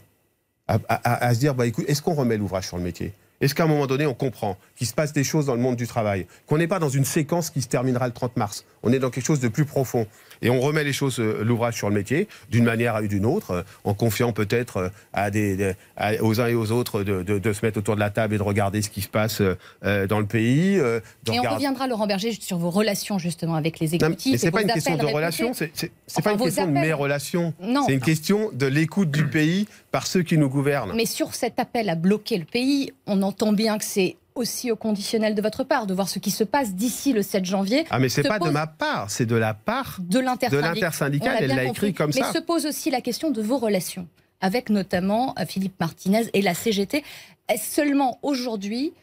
À, 0.68 1.34
se 1.34 1.40
dire, 1.40 1.54
bah, 1.54 1.68
écoute, 1.68 1.86
est-ce 1.88 2.02
qu'on 2.02 2.16
remet 2.16 2.38
l'ouvrage 2.38 2.68
sur 2.68 2.78
le 2.78 2.84
métier? 2.84 3.14
Est-ce 3.40 3.54
qu'à 3.54 3.66
un 3.66 3.68
moment 3.68 3.86
donné, 3.86 4.08
on 4.08 4.14
comprend 4.14 4.58
qu'il 4.76 4.88
se 4.88 4.94
passe 4.94 5.14
des 5.14 5.24
choses 5.24 5.46
dans 5.46 5.54
le 5.54 5.62
monde 5.62 5.76
du 5.76 5.86
travail? 5.86 6.26
Qu'on 6.48 6.58
n'est 6.58 6.68
pas 6.68 6.80
dans 6.80 6.90
une 6.90 7.06
séquence 7.06 7.50
qui 7.52 7.62
se 7.62 7.68
terminera 7.68 8.08
le 8.08 8.14
30 8.14 8.38
mars 8.38 8.66
On 8.82 8.92
est 8.92 9.00
dans 9.00 9.10
quelque 9.10 9.26
chose 9.26 9.42
de 9.42 9.50
plus 9.50 9.66
profond. 9.66 10.08
Et 10.44 10.50
on 10.50 10.60
remet 10.60 10.84
les 10.84 10.94
choses, 10.94 11.20
euh, 11.20 11.44
l'ouvrage 11.44 11.76
sur 11.76 11.90
le 11.90 11.96
métier, 11.96 12.28
d'une 12.52 12.66
manière 12.66 13.00
ou 13.02 13.08
d'une 13.08 13.26
autre, 13.26 13.52
euh, 13.52 13.62
en 13.86 13.94
confiant 13.96 14.34
peut-être 14.34 14.78
euh, 14.78 14.90
à 15.14 15.32
des, 15.32 15.56
des- 15.56 15.74
à- 15.98 16.22
aux 16.22 16.40
uns 16.42 16.48
et 16.48 16.54
aux 16.56 16.72
autres 16.72 17.04
de, 17.04 17.24
de- 17.24 17.40
de 17.40 17.54
se 17.54 17.66
mettre 17.66 17.80
autour 17.80 17.96
de 17.96 18.00
la 18.02 18.10
table 18.12 18.36
et 18.36 18.38
de 18.38 18.44
regarder 18.44 18.82
ce 18.82 18.90
qui 18.90 19.02
se 19.02 19.08
passe 19.08 19.42
dans 19.82 20.20
le 20.20 20.26
pays. 20.26 20.76
Et 20.76 21.40
on 21.40 21.42
reviendra, 21.54 21.88
Laurent 21.88 22.06
Berger, 22.08 22.32
sur 22.40 22.58
vos 22.58 22.70
relations 22.70 23.18
justement 23.18 23.56
avec 23.56 23.80
les 23.80 23.96
exécutifs. 23.96 24.32
mais 24.34 24.38
c'est 24.38 24.52
pas 24.52 24.62
une 24.62 24.68
question 24.72 24.94
de 24.96 25.00
répétés. 25.00 25.16
relation, 25.16 25.54
c'est 25.54 25.72
Enfin, 26.12 26.22
pas 26.22 26.32
une 26.34 26.40
question 26.40 26.68
de 26.68 26.72
mes 26.72 26.94
relations. 26.94 27.54
C'est 27.88 27.94
une 27.94 28.00
question 28.02 28.50
de 28.54 28.66
l'écoute 28.66 29.10
du 29.12 29.26
pays 29.28 29.68
par 29.92 30.06
ceux 30.08 30.22
qui 30.24 30.38
nous 30.38 30.50
gouvernent. 30.50 30.92
Mais 30.96 31.06
sur 31.06 31.34
cet 31.34 31.60
appel 31.60 31.90
à 31.90 31.96
bloquer 31.96 32.38
le 32.38 32.46
pays, 32.46 32.92
on 33.08 33.22
entend 33.22 33.54
bien 33.54 33.78
que 33.78 33.86
c'est 33.86 34.18
aussi 34.36 34.72
au 34.72 34.76
conditionnel 34.76 35.36
de 35.36 35.42
votre 35.42 35.64
part, 35.64 35.88
de 35.88 35.94
voir 35.94 36.10
ce 36.10 36.20
qui 36.20 36.32
se 36.32 36.44
passe 36.44 36.74
d'ici 36.74 37.14
le 37.14 37.22
7 37.22 37.46
janvier, 37.46 37.86
Ah 37.90 38.00
mais 38.00 38.10
c'est 38.10 38.24
pas 38.24 38.40
de 38.40 38.50
ma 38.50 38.68
part, 38.68 39.10
c'est 39.10 39.26
de 39.26 39.36
la 39.36 39.54
part 39.54 39.98
de 40.00 40.18
de 40.18 40.20
l'intersyndical. 40.20 40.74
l'intersyndical. 40.76 41.36
On 41.40 41.44
Elle 41.44 41.56
l'a 41.56 41.64
écrit 41.66 41.94
comme 41.94 42.12
Mais 42.16 42.22
ça. 42.22 42.32
se 42.34 42.40
pose 42.40 42.66
aussi 42.66 42.90
la 42.90 43.02
question 43.02 43.32
de 43.32 43.42
vos 43.42 43.58
relations 43.58 44.08
avec 44.42 44.70
notamment 44.70 45.34
euh, 45.40 45.46
Philippe 45.46 45.80
Martinez 45.80 46.24
et 46.34 46.42
la 46.42 46.54
CGT. 46.54 47.04
Est-ce 47.50 47.74
seulement 47.76 48.20
aujourd'hui 48.24 48.94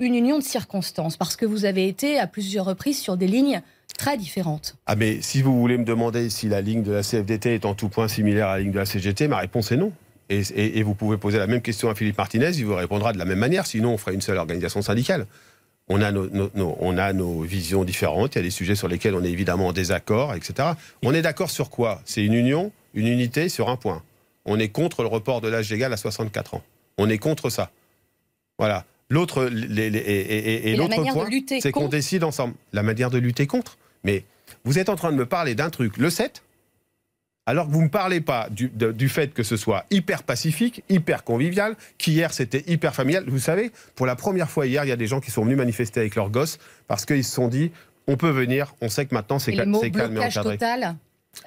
une 0.00 0.14
union 0.14 0.38
de 0.38 0.42
circonstances? 0.44 1.16
Parce 1.16 1.36
que 1.36 1.46
vous 1.46 1.64
avez 1.64 1.86
été 1.86 2.18
à 2.18 2.26
plusieurs 2.26 2.64
reprises 2.64 2.98
sur 3.00 3.16
des 3.16 3.26
lignes 3.26 3.62
très 3.98 4.16
différentes. 4.16 4.76
Ah 4.86 4.96
mais 4.96 5.20
si 5.20 5.42
vous 5.42 5.58
voulez 5.60 5.76
me 5.76 5.84
demander 5.84 6.30
si 6.30 6.48
la 6.48 6.60
ligne 6.60 6.82
de 6.82 6.92
la 6.92 7.02
CFDT 7.02 7.54
est 7.54 7.64
en 7.66 7.74
tout 7.74 7.88
point 7.88 8.08
similaire 8.08 8.48
à 8.48 8.56
la 8.56 8.62
ligne 8.62 8.72
de 8.72 8.78
la 8.78 8.86
CGT, 8.86 9.28
ma 9.28 9.38
réponse 9.38 9.70
est 9.72 9.76
non. 9.76 9.92
Et, 10.30 10.40
et- 10.54 10.78
et 10.78 10.82
vous 10.82 10.94
pouvez 10.94 11.16
poser 11.18 11.38
la 11.38 11.46
même 11.46 11.60
question 11.60 11.90
à 11.90 11.94
Philippe 11.94 12.16
Martinez, 12.18 12.50
il 12.56 12.64
vous 12.64 12.74
répondra 12.76 13.12
de 13.12 13.18
la 13.18 13.24
même 13.24 13.38
manière, 13.38 13.66
sinon 13.66 13.92
on 13.94 13.98
ferait 13.98 14.14
une 14.14 14.20
seule 14.20 14.38
organisation 14.38 14.80
syndicale. 14.80 15.26
On 15.88 16.00
a 16.02 16.12
nos, 16.12 16.28
nos- 16.30 16.50
nos- 16.54 16.76
on 16.78 16.96
a 16.98 17.12
nos 17.12 17.40
visions 17.42 17.82
différentes, 17.84 18.36
il 18.36 18.38
y 18.38 18.40
a 18.40 18.44
des 18.44 18.50
sujets 18.50 18.76
sur 18.76 18.86
lesquels 18.86 19.14
on 19.16 19.24
est 19.24 19.30
évidemment 19.30 19.66
en 19.68 19.72
désaccord, 19.72 20.34
etc. 20.34 20.70
On 21.02 21.12
est 21.12 21.22
d'accord 21.22 21.50
sur 21.50 21.68
quoi? 21.68 22.00
C'est 22.04 22.24
une 22.24 22.34
union, 22.34 22.70
une 22.94 23.08
unité 23.08 23.48
sur 23.48 23.68
un 23.68 23.76
point. 23.76 24.02
On 24.44 24.58
est 24.60 24.68
contre 24.68 25.02
le 25.02 25.08
report 25.08 25.40
de 25.40 25.48
l'âge 25.48 25.68
légal 25.68 25.92
à 25.92 25.96
64 25.96 26.54
ans. 26.54 26.62
On 26.96 27.08
est 27.10 27.18
contre 27.18 27.50
ça. 27.50 27.70
Voilà. 28.58 28.84
L'autre, 29.08 29.44
les- 29.46 29.90
les- 29.90 29.98
et, 29.98 30.02
et- 30.02 30.38
et- 30.38 30.54
et 30.54 30.68
Et 30.68 30.72
la 30.72 30.76
l'autre 30.78 30.90
manière 30.96 31.12
de 31.14 31.18
point, 31.18 31.28
c'est 31.60 31.72
qu'on 31.72 31.88
décide 31.88 32.22
ensemble. 32.22 32.54
La 32.72 32.84
manière 32.84 33.10
de 33.10 33.18
lutter 33.18 33.48
contre. 33.48 33.76
Mais 34.04 34.22
vous 34.64 34.78
êtes 34.78 34.88
en 34.88 34.94
train 34.96 35.10
de 35.10 35.16
me 35.16 35.26
parler 35.26 35.56
d'un 35.56 35.70
truc, 35.70 35.96
le 35.96 36.08
7, 36.10 36.42
alors 37.50 37.66
que 37.66 37.72
vous 37.72 37.80
ne 37.80 37.84
me 37.86 37.90
parlez 37.90 38.20
pas 38.20 38.48
du, 38.50 38.68
de- 38.68 38.92
du 38.92 39.08
fait 39.08 39.34
que 39.34 39.42
ce 39.42 39.56
soit 39.56 39.84
hyper 39.90 40.22
pacifique, 40.22 40.84
hyper 40.88 41.24
convivial, 41.24 41.74
qu'hier 41.98 42.32
c'était 42.32 42.62
hyper 42.68 42.94
familial. 42.94 43.24
Vous 43.26 43.38
savez, 43.40 43.72
pour 43.96 44.06
la 44.06 44.14
première 44.14 44.48
fois 44.48 44.66
hier, 44.66 44.84
il 44.84 44.88
y 44.88 44.92
a 44.92 44.96
des 44.96 45.06
gens 45.08 45.20
qui 45.20 45.30
sont 45.32 45.42
venus 45.42 45.56
manifester 45.56 45.98
avec 46.00 46.14
leurs 46.14 46.30
gosses 46.30 46.58
parce 46.86 47.04
qu'ils 47.04 47.24
se 47.24 47.32
sont 47.34 47.48
dit 47.48 47.72
on 48.06 48.16
peut 48.16 48.30
venir, 48.30 48.74
on 48.80 48.88
sait 48.88 49.04
que 49.06 49.14
maintenant 49.14 49.38
c'est 49.40 49.52
calme 49.52 49.74
et 49.82 49.90
blocage 49.90 50.38
encadré. 50.38 50.58
total, 50.58 50.96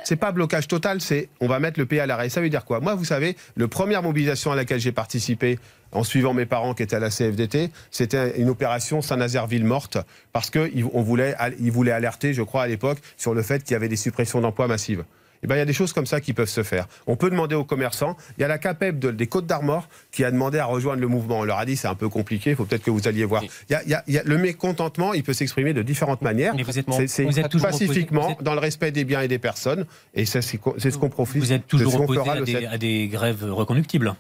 C'est 0.04 0.16
pas 0.18 0.32
blocage 0.32 0.68
total, 0.68 1.00
c'est 1.02 1.30
on 1.42 1.48
va 1.48 1.60
mettre 1.60 1.80
le 1.80 1.86
pays 1.86 2.00
à 2.00 2.06
l'arrêt. 2.06 2.30
Ça 2.30 2.42
veut 2.42 2.50
dire 2.50 2.64
quoi? 2.66 2.80
Moi, 2.80 2.96
vous 2.96 3.04
savez, 3.06 3.36
la 3.58 3.68
première 3.68 4.02
mobilisation 4.04 4.52
à 4.52 4.56
laquelle 4.56 4.80
j'ai 4.80 4.92
participé 4.94 5.60
en 5.92 6.04
suivant 6.04 6.34
mes 6.34 6.46
parents 6.46 6.74
qui 6.74 6.84
étaient 6.84 6.96
à 6.96 7.00
la 7.00 7.10
CFDT, 7.10 7.70
c'était 7.92 8.40
une 8.42 8.50
opération 8.50 9.02
Saint-Nazaire-Ville 9.02 9.66
morte 9.66 9.98
parce 10.32 10.50
qu'ils 10.50 10.84
voulaient, 10.86 11.36
ils 11.60 11.72
voulaient 11.72 11.92
alerter, 11.92 12.34
je 12.34 12.42
crois, 12.42 12.64
à 12.64 12.68
l'époque, 12.68 13.00
sur 13.18 13.34
le 13.34 13.42
fait 13.44 13.62
qu'il 13.64 13.74
y 13.74 13.76
avait 13.76 13.90
des 13.90 13.96
suppressions 13.98 14.42
d'emplois 14.42 14.68
massives. 14.68 15.04
Eh 15.44 15.48
ben, 15.48 15.56
il 15.56 15.60
y 15.60 15.62
a 15.62 15.66
des 15.66 15.74
choses 15.74 15.92
comme 15.94 16.06
ça 16.06 16.22
qui 16.22 16.34
peuvent 16.34 16.50
se 16.50 16.64
faire. 16.64 16.88
On 17.08 17.16
peut 17.16 17.30
demander 17.30 17.54
aux 17.56 17.66
commerçants. 17.66 18.16
Il 18.38 18.42
y 18.42 18.44
a 18.44 18.48
la 18.48 18.58
CAPEB 18.58 18.98
de- 19.00 19.12
des 19.12 19.28
Côtes 19.28 19.46
d'Armor 19.46 19.88
qui 20.12 20.24
a 20.24 20.32
demandé 20.32 20.58
à 20.60 20.66
rejoindre 20.66 21.02
le 21.02 21.08
mouvement. 21.08 21.40
On 21.40 21.44
leur 21.44 21.58
a 21.58 21.66
dit 21.66 21.76
c'est 21.76 21.88
un 21.88 21.96
peu 21.96 22.08
compliqué, 22.10 22.52
il 22.52 22.56
faut 22.56 22.66
peut-être 22.66 22.84
que 22.84 22.92
vous 22.92 23.08
alliez 23.08 23.26
voir. 23.26 23.42
Oui. 23.44 23.50
Il 23.70 23.74
y 23.74 23.76
a- 23.76 23.84
il 23.84 23.90
y 23.90 23.94
a- 23.94 24.04
il 24.08 24.14
y 24.14 24.18
a- 24.18 24.24
le 24.24 24.38
mécontentement, 24.38 25.14
il 25.14 25.24
peut 25.24 25.34
s'exprimer 25.34 25.74
de 25.74 25.82
différentes 25.82 26.22
manières. 26.22 26.56
Mais 26.56 26.64
vous 26.64 26.80
êtes, 26.80 26.86
C'est- 26.92 27.08
c'est 27.08 27.24
vous 27.26 27.40
êtes 27.40 27.50
toujours 27.50 27.68
pacifiquement, 27.70 28.32
êtes- 28.32 28.44
dans 28.44 28.54
le 28.54 28.60
respect 28.60 28.92
des 28.92 29.04
biens 29.04 29.22
et 29.22 29.28
des 29.28 29.40
personnes. 29.40 29.86
Et 30.14 30.26
ça, 30.26 30.42
c'est 30.42 30.58
ce 30.92 30.98
qu'on 30.98 31.10
profite. 31.10 31.42
Vous 31.42 31.52
êtes 31.54 31.64
de 31.64 31.68
toujours 31.68 32.02
opposé 32.02 32.22
à 32.30 32.42
des, 32.42 32.52
7. 32.54 32.66
à 32.72 32.78
des 32.78 33.08
grèves 33.08 33.44
reconductibles. 33.52 34.16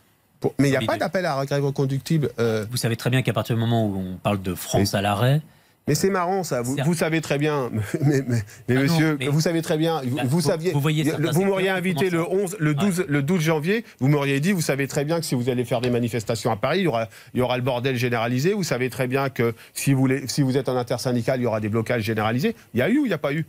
Mais 0.59 0.67
il 0.67 0.71
n'y 0.71 0.77
a 0.77 0.81
pas 0.81 0.97
d'appel 0.97 1.25
à 1.25 1.37
la 1.37 1.45
grève 1.45 1.63
reconductible. 1.63 2.29
euh, 2.39 2.65
Vous 2.69 2.75
savez 2.75 2.97
très 2.97 3.09
bien 3.09 3.21
qu'à 3.21 3.31
partir 3.31 3.55
du 3.55 3.61
moment 3.61 3.85
où 3.87 3.95
on 3.97 4.17
parle 4.17 4.41
de 4.41 4.53
France 4.55 4.93
à 4.93 5.01
l'arrêt, 5.01 5.41
mais 5.87 5.95
c'est 5.95 6.09
marrant, 6.09 6.43
ça. 6.43 6.61
Vous, 6.61 6.93
savez 6.93 7.19
très 7.21 7.37
bien, 7.37 7.69
mais, 8.01 8.21
mais- 8.25 8.25
mais 8.27 8.41
Ah 8.69 8.73
non, 8.73 8.81
monsieur, 8.81 9.17
mais- 9.19 9.27
vous 9.27 9.41
savez 9.41 9.61
très 9.61 9.77
bien, 9.77 10.01
vous, 10.03 10.15
Bah, 10.15 10.23
vous 10.25 10.41
saviez. 10.41 10.71
vous 10.71 11.43
m'auriez 11.45 11.69
invité 11.69 12.09
le 12.09 12.23
commencent 12.23 12.53
11, 12.53 12.57
le 12.59 12.73
12, 12.73 13.05
le 13.07 13.21
12 13.21 13.41
janvier, 13.41 13.83
vous 13.99 14.07
m'auriez 14.07 14.39
dit, 14.39 14.51
vous 14.53 14.61
savez 14.61 14.87
très 14.87 15.03
bien 15.05 15.19
que 15.19 15.25
si 15.25 15.35
vous 15.35 15.49
allez 15.49 15.65
faire 15.65 15.81
des 15.81 15.89
manifestations 15.89 16.51
à 16.51 16.55
Paris, 16.55 16.79
il 16.79 16.83
y 16.83 16.87
aura, 16.87 17.07
il 17.33 17.39
y 17.39 17.41
aura 17.41 17.57
le 17.57 17.63
bordel 17.63 17.95
généralisé. 17.97 18.53
Vous 18.53 18.63
savez 18.63 18.89
très 18.89 19.07
bien 19.07 19.29
que 19.29 19.53
si 19.73 19.93
vous, 19.93 19.99
voulez- 19.99 20.27
si 20.27 20.41
vous 20.41 20.55
êtes 20.57 20.69
en 20.69 20.77
intersyndical, 20.77 21.39
il 21.39 21.43
y 21.43 21.47
aura 21.47 21.59
des 21.59 21.69
blocages 21.69 22.03
généralisés. 22.03 22.55
Il 22.73 22.79
y 22.79 22.83
a 22.83 22.89
eu 22.89 22.99
ou 22.99 23.05
il 23.05 23.09
n'y 23.09 23.13
a 23.13 23.17
pas 23.17 23.33
eu? 23.33 23.45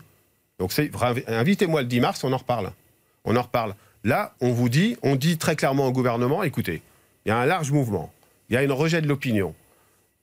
Donc 0.58 0.72
c'est- 0.72 0.90
invitez-moi 1.28 1.82
le 1.82 1.88
10 1.88 2.00
mars, 2.00 2.24
on 2.24 2.32
en 2.32 2.36
reparle. 2.38 2.72
On 3.24 3.36
en 3.36 3.42
reparle. 3.42 3.74
Là, 4.02 4.34
on 4.40 4.50
vous 4.52 4.68
dit, 4.68 4.96
on 5.02 5.16
dit 5.16 5.38
très 5.38 5.56
clairement 5.56 5.86
au 5.86 5.92
gouvernement, 5.92 6.42
écoutez, 6.42 6.82
il 7.24 7.30
y 7.30 7.32
a 7.32 7.38
un 7.38 7.46
large 7.46 7.70
mouvement, 7.72 8.12
il 8.50 8.54
y 8.54 8.56
a 8.56 8.62
une 8.62 8.72
rejet 8.72 9.00
de 9.00 9.06
l'opinion. 9.08 9.54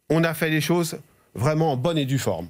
On 0.09 0.23
a 0.23 0.33
fait 0.35 0.49
les 0.51 0.61
choses 0.61 0.97
vraiment 1.35 1.73
en 1.73 1.77
bonne 1.77 1.97
et 1.97 2.05
due 2.05 2.19
forme. 2.19 2.47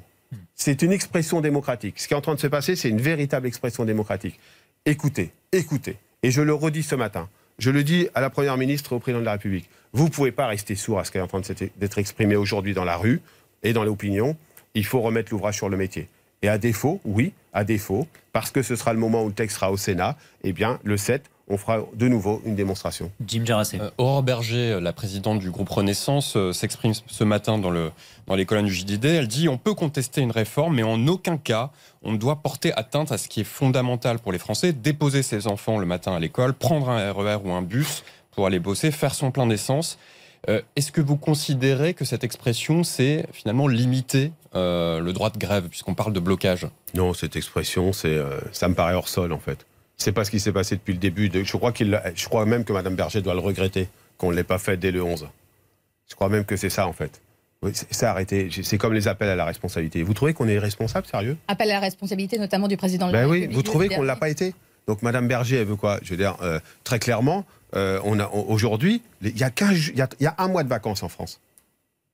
C'est 0.56 0.82
une 0.82 0.92
expression 0.92 1.42
démocratique. 1.42 2.00
Ce 2.00 2.08
qui 2.08 2.14
est 2.14 2.18
en 2.18 2.22
train 2.22 2.36
de 2.36 2.40
se 2.40 2.48
passer, 2.48 2.76
c'est 2.76 2.90
une 2.90 3.02
véritable 3.02 3.48
expression 3.48 3.86
démocratique. 3.86 4.40
Écoutez, 4.86 5.32
écoutez. 5.52 5.98
Et 6.24 6.32
je 6.32 6.42
le 6.42 6.54
redis 6.54 6.84
ce 6.84 6.96
matin. 6.96 7.30
Je 7.58 7.70
le 7.72 7.84
dis 7.84 8.08
à 8.16 8.22
la 8.22 8.30
Première 8.30 8.58
ministre 8.58 8.94
et 8.94 8.96
au 8.96 9.00
Président 9.00 9.20
de 9.20 9.26
la 9.26 9.34
République. 9.34 9.70
Vous 9.94 10.06
ne 10.06 10.10
pouvez 10.10 10.32
pas 10.32 10.48
rester 10.48 10.76
sourd 10.76 11.00
à 11.00 11.04
ce 11.04 11.12
qui 11.12 11.18
est 11.18 11.22
en 11.22 11.28
train 11.28 11.42
d'être 11.78 11.98
exprimé 11.98 12.36
aujourd'hui 12.36 12.74
dans 12.74 12.86
la 12.86 12.98
rue 12.98 13.22
et 13.64 13.74
dans 13.74 13.84
l'opinion. 13.84 14.38
Il 14.74 14.86
faut 14.86 15.02
remettre 15.02 15.32
l'ouvrage 15.32 15.58
sur 15.58 15.70
le 15.70 15.78
métier. 15.78 16.08
Et 16.42 16.50
à 16.50 16.58
défaut, 16.58 17.02
oui, 17.06 17.34
à 17.54 17.64
défaut, 17.64 18.08
parce 18.32 18.52
que 18.52 18.64
ce 18.64 18.76
sera 18.76 18.94
le 18.94 19.00
moment 19.00 19.24
où 19.24 19.28
le 19.28 19.34
texte 19.34 19.58
sera 19.58 19.72
au 19.72 19.78
Sénat, 19.78 20.18
eh 20.44 20.54
bien, 20.54 20.80
le 20.84 20.98
7, 20.98 21.30
on 21.52 21.58
fera 21.58 21.80
de 21.94 22.08
nouveau 22.08 22.42
une 22.46 22.56
démonstration. 22.56 23.12
Jim 23.26 23.44
Jarassé. 23.46 23.80
Euh, 23.80 23.90
Aurore 23.98 24.24
Berger, 24.24 24.80
la 24.82 24.94
présidente 24.94 25.40
du 25.40 25.52
groupe 25.52 25.70
Renaissance, 25.70 26.36
euh, 26.36 26.54
s'exprime 26.54 26.94
ce 27.06 27.24
matin 27.24 27.58
dans, 27.58 27.70
le, 27.70 27.92
dans 28.28 28.36
les 28.36 28.46
colonnes 28.46 28.66
du 28.66 28.74
JDD. 28.74 29.06
Elle 29.06 29.28
dit 29.28 29.50
on 29.50 29.58
peut 29.58 29.74
contester 29.74 30.22
une 30.22 30.32
réforme, 30.32 30.76
mais 30.76 30.84
en 30.84 31.08
aucun 31.08 31.38
cas 31.38 31.72
on 32.04 32.14
ne 32.14 32.18
doit 32.18 32.38
porter 32.38 32.74
atteinte 32.74 33.12
à 33.12 33.18
ce 33.18 33.28
qui 33.28 33.42
est 33.42 33.46
fondamental 33.46 34.20
pour 34.20 34.32
les 34.32 34.40
Français 34.40 34.74
déposer 34.74 35.22
ses 35.22 35.48
enfants 35.48 35.78
le 35.78 35.86
matin 35.86 36.14
à 36.14 36.20
l'école, 36.20 36.54
prendre 36.54 36.90
un 36.90 37.12
RER 37.12 37.38
ou 37.44 37.52
un 37.52 37.62
bus 37.62 38.04
pour 38.32 38.48
aller 38.48 38.60
bosser, 38.60 38.92
faire 38.92 39.14
son 39.14 39.32
plein 39.32 39.46
d'essence. 39.46 39.98
Euh, 40.50 40.62
est-ce 40.76 40.92
que 40.92 41.02
vous 41.02 41.18
considérez 41.18 41.94
que 41.94 42.06
cette 42.06 42.24
expression, 42.24 42.84
c'est 42.84 43.28
finalement 43.32 43.68
limiter 43.68 44.32
euh, 44.56 45.00
le 45.00 45.14
droit 45.14 45.30
de 45.30 45.38
grève, 45.38 45.70
puisqu'on 45.70 45.94
parle 45.94 46.14
de 46.14 46.20
blocage? 46.20 46.68
Non, 46.96 47.14
cette 47.14 47.36
expression, 47.36 47.94
c'est, 47.94 48.16
euh, 48.16 48.40
ça 48.52 48.68
me 48.68 48.74
paraît 48.74 48.96
hors 48.96 49.08
sol, 49.08 49.34
en 49.34 49.40
fait. 49.40 49.66
C'est 49.98 50.12
pas 50.12 50.24
ce 50.24 50.32
qui 50.32 50.40
s'est 50.40 50.52
passé 50.52 50.76
depuis 50.76 50.94
le 50.94 51.00
début. 51.00 51.30
De, 51.30 51.44
je, 51.44 51.58
crois 51.58 51.72
qu'il, 51.72 52.02
je 52.16 52.26
crois 52.26 52.46
même 52.46 52.64
que 52.64 52.74
Mme 52.74 52.96
Berger 52.96 53.22
doit 53.22 53.34
le 53.34 53.40
regretter, 53.40 53.88
qu'on 54.18 54.32
ne 54.32 54.36
l'ait 54.36 54.44
pas 54.44 54.58
fait 54.58 54.78
dès 54.78 54.92
le 54.92 55.04
11. 55.04 55.28
Je 56.10 56.16
crois 56.16 56.30
même 56.30 56.46
que 56.46 56.58
c'est 56.58 56.70
ça, 56.70 56.88
en 56.88 56.94
fait. 56.94 57.22
Oui, 57.62 57.72
c'est 57.74 58.06
arrêté. 58.06 58.50
C'est 58.64 58.80
comme 58.80 58.94
les 58.94 59.08
appels 59.08 59.30
à 59.30 59.36
la 59.36 59.46
responsabilité. 59.46 60.02
Vous 60.02 60.16
trouvez 60.16 60.34
qu'on 60.34 60.48
est 60.48 60.58
responsable, 60.58 61.06
sérieux? 61.06 61.38
Appel 61.48 61.70
à 61.70 61.76
la 61.76 61.80
responsabilité, 61.80 62.40
notamment 62.40 62.68
du 62.68 62.78
président 62.78 63.08
de 63.08 63.14
la 63.14 63.24
ben 63.24 63.30
oui, 63.30 63.48
vous 63.52 63.62
trouvez 63.62 63.88
qu'on 63.88 64.02
ne 64.02 64.08
l'a 64.08 64.16
pas 64.16 64.30
été? 64.30 64.56
Donc, 64.88 65.04
Mme 65.04 65.28
Berger, 65.28 65.58
elle 65.58 65.68
veut 65.68 65.76
quoi? 65.76 66.00
Je 66.02 66.10
veux 66.10 66.18
dire, 66.18 66.38
euh, 66.42 66.60
très 66.84 66.98
clairement, 66.98 67.46
euh, 67.76 68.00
on 68.04 68.20
a 68.20 68.28
aujourd'hui, 68.28 69.04
il 69.22 69.38
y, 69.38 69.44
a 69.44 69.52
y 70.20 70.26
a 70.26 70.36
un 70.40 70.48
mois 70.48 70.64
de 70.64 70.70
vacances 70.70 71.04
en 71.04 71.10
France. 71.10 71.40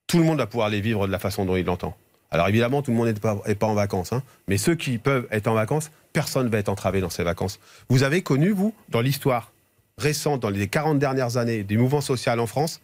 Tout 0.06 0.18
le 0.18 0.26
monde 0.26 0.38
va 0.38 0.48
pouvoir 0.48 0.70
les 0.70 0.82
vivre 0.82 1.08
de 1.08 1.12
la 1.12 1.20
façon 1.20 1.46
dont 1.46 1.56
il 1.56 1.66
l'entend. 1.66 1.96
Alors 2.32 2.48
évidemment, 2.48 2.82
tout 2.82 2.92
le 2.92 2.98
monde 2.98 3.08
n'est 3.08 3.14
pas, 3.14 3.36
pas, 3.36 3.68
en 3.68 3.74
vacances, 3.74 4.12
hein, 4.12 4.22
mais 4.48 4.58
ceux 4.58 4.76
qui 4.76 4.98
peuvent 4.98 5.28
être 5.32 5.48
en 5.48 5.54
vacances, 5.54 5.92
personne 6.14 6.48
ne 6.48 6.52
va 6.52 6.58
être 6.58 6.70
entravé 6.70 7.00
dans 7.00 7.10
ces 7.10 7.24
vacances. 7.24 7.60
Vous 7.90 8.04
avez 8.04 8.22
connu, 8.22 8.52
vous, 8.52 8.74
dans 8.90 9.02
l'histoire 9.02 9.52
récente, 9.98 10.42
dans 10.42 10.50
les 10.50 10.68
40 10.68 11.00
dernières 11.00 11.38
années, 11.38 11.64
des 11.64 11.78
mouvements 11.78 12.02
sociaux 12.02 12.34
en 12.34 12.48
France, 12.48 12.82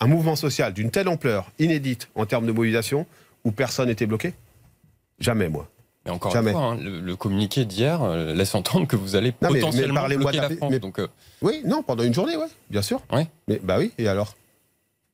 un 0.00 0.06
mouvement 0.06 0.36
social 0.36 0.72
d'une 0.72 0.90
telle 0.90 1.08
ampleur, 1.08 1.50
inédite 1.58 2.08
en 2.14 2.26
termes 2.26 2.46
de 2.46 2.52
mobilisation, 2.52 3.06
où 3.44 3.52
personne 3.52 3.88
n'était 3.88 4.06
bloqué? 4.06 4.34
Jamais, 5.18 5.48
moi. 5.48 5.68
Mais 6.04 6.10
encore 6.12 6.34
une 6.34 6.50
fois, 6.50 6.62
hein, 6.62 6.76
le, 6.80 7.16
communiqué 7.16 7.64
d'hier 7.64 8.02
euh, 8.02 8.32
laisse 8.34 8.54
entendre 8.54 8.86
que 8.86 8.96
vous 8.96 9.16
allez 9.16 9.32
potentiellement 9.32 10.06
bloquer 10.06 10.38
la 10.38 10.50
France. 10.50 10.72
donc, 10.80 10.98
euh. 11.00 11.08
Oui, 11.42 11.62
non, 11.64 11.82
pendant 11.82 12.04
une 12.04 12.14
journée, 12.14 12.36
oui, 12.36 12.46
bien 12.70 12.82
sûr. 12.82 13.02
Mais 13.46 13.60
bah 13.62 13.76
oui, 13.78 13.92
et 13.98 14.08
alors? 14.08 14.34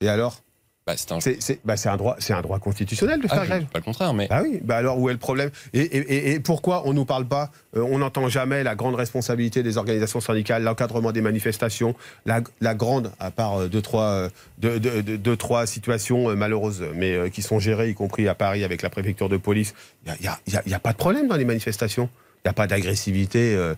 Et 0.01 0.09
alors? 0.09 0.41
Bah, 0.87 0.97
c'est 0.99 1.65
bah, 1.65 1.75
un... 1.87 1.97
droit, 1.97 2.17
un 2.29 2.43
droit 2.43 2.59
constitutionnel 2.59 3.19
de 3.19 3.27
faire 3.27 3.41
ah, 3.41 3.47
grève. 3.47 3.65
Pas 3.73 3.79
le 3.79 3.85
contraire, 3.85 4.13
mais. 4.13 4.27
Ah 4.29 4.43
oui, 4.43 4.61
bah 4.63 4.77
alors 4.77 4.99
où 4.99 5.09
est 5.09 5.15
le 5.15 5.19
problème? 5.19 5.51
Et, 5.73 6.39
pourquoi 6.41 6.87
on 6.87 6.93
nous 6.93 7.07
parle 7.07 7.25
pas 7.25 7.51
euh, 7.75 7.87
On 7.91 7.99
n'entend 7.99 8.29
jamais 8.29 8.63
la 8.63 8.75
grande 8.75 8.95
responsabilité 8.95 9.63
des 9.63 9.79
organisations 9.79 10.21
syndicales, 10.21 10.63
l'encadrement 10.63 11.13
des 11.13 11.23
manifestations, 11.23 11.95
la, 12.27 12.43
grande, 12.75 13.13
à 13.19 13.31
part 13.31 13.61
euh, 13.61 13.69
deux 13.69 13.81
trois, 13.81 14.29
euh, 14.63 14.79
deux, 14.79 15.37
trois 15.39 15.67
situations 15.67 16.37
malheureuses, 16.37 16.85
mais 16.95 17.31
qui 17.31 17.41
sont 17.41 17.59
gérées, 17.59 17.89
y 17.89 17.95
compris 17.95 18.29
à 18.29 18.35
Paris 18.35 18.63
avec 18.63 18.83
la 18.83 18.91
préfecture 18.91 19.31
de 19.31 19.39
police. 19.39 19.75
Il 20.07 20.13
n'y 20.21 20.29
a, 20.29 20.63
y 20.67 20.75
a 20.75 20.79
pas 20.79 20.93
de 20.93 20.99
problème 20.99 21.29
dans 21.29 21.37
les 21.37 21.47
manifestations? 21.47 22.11
N'y 22.45 22.51
a 22.51 22.53
pas 22.53 22.67
d'agressivité. 22.67 23.55
Euh, 23.55 23.75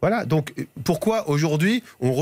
voilà. 0.00 0.24
Donc 0.24 0.54
pourquoi 0.84 1.28
aujourd'hui 1.28 1.82
on, 2.00 2.14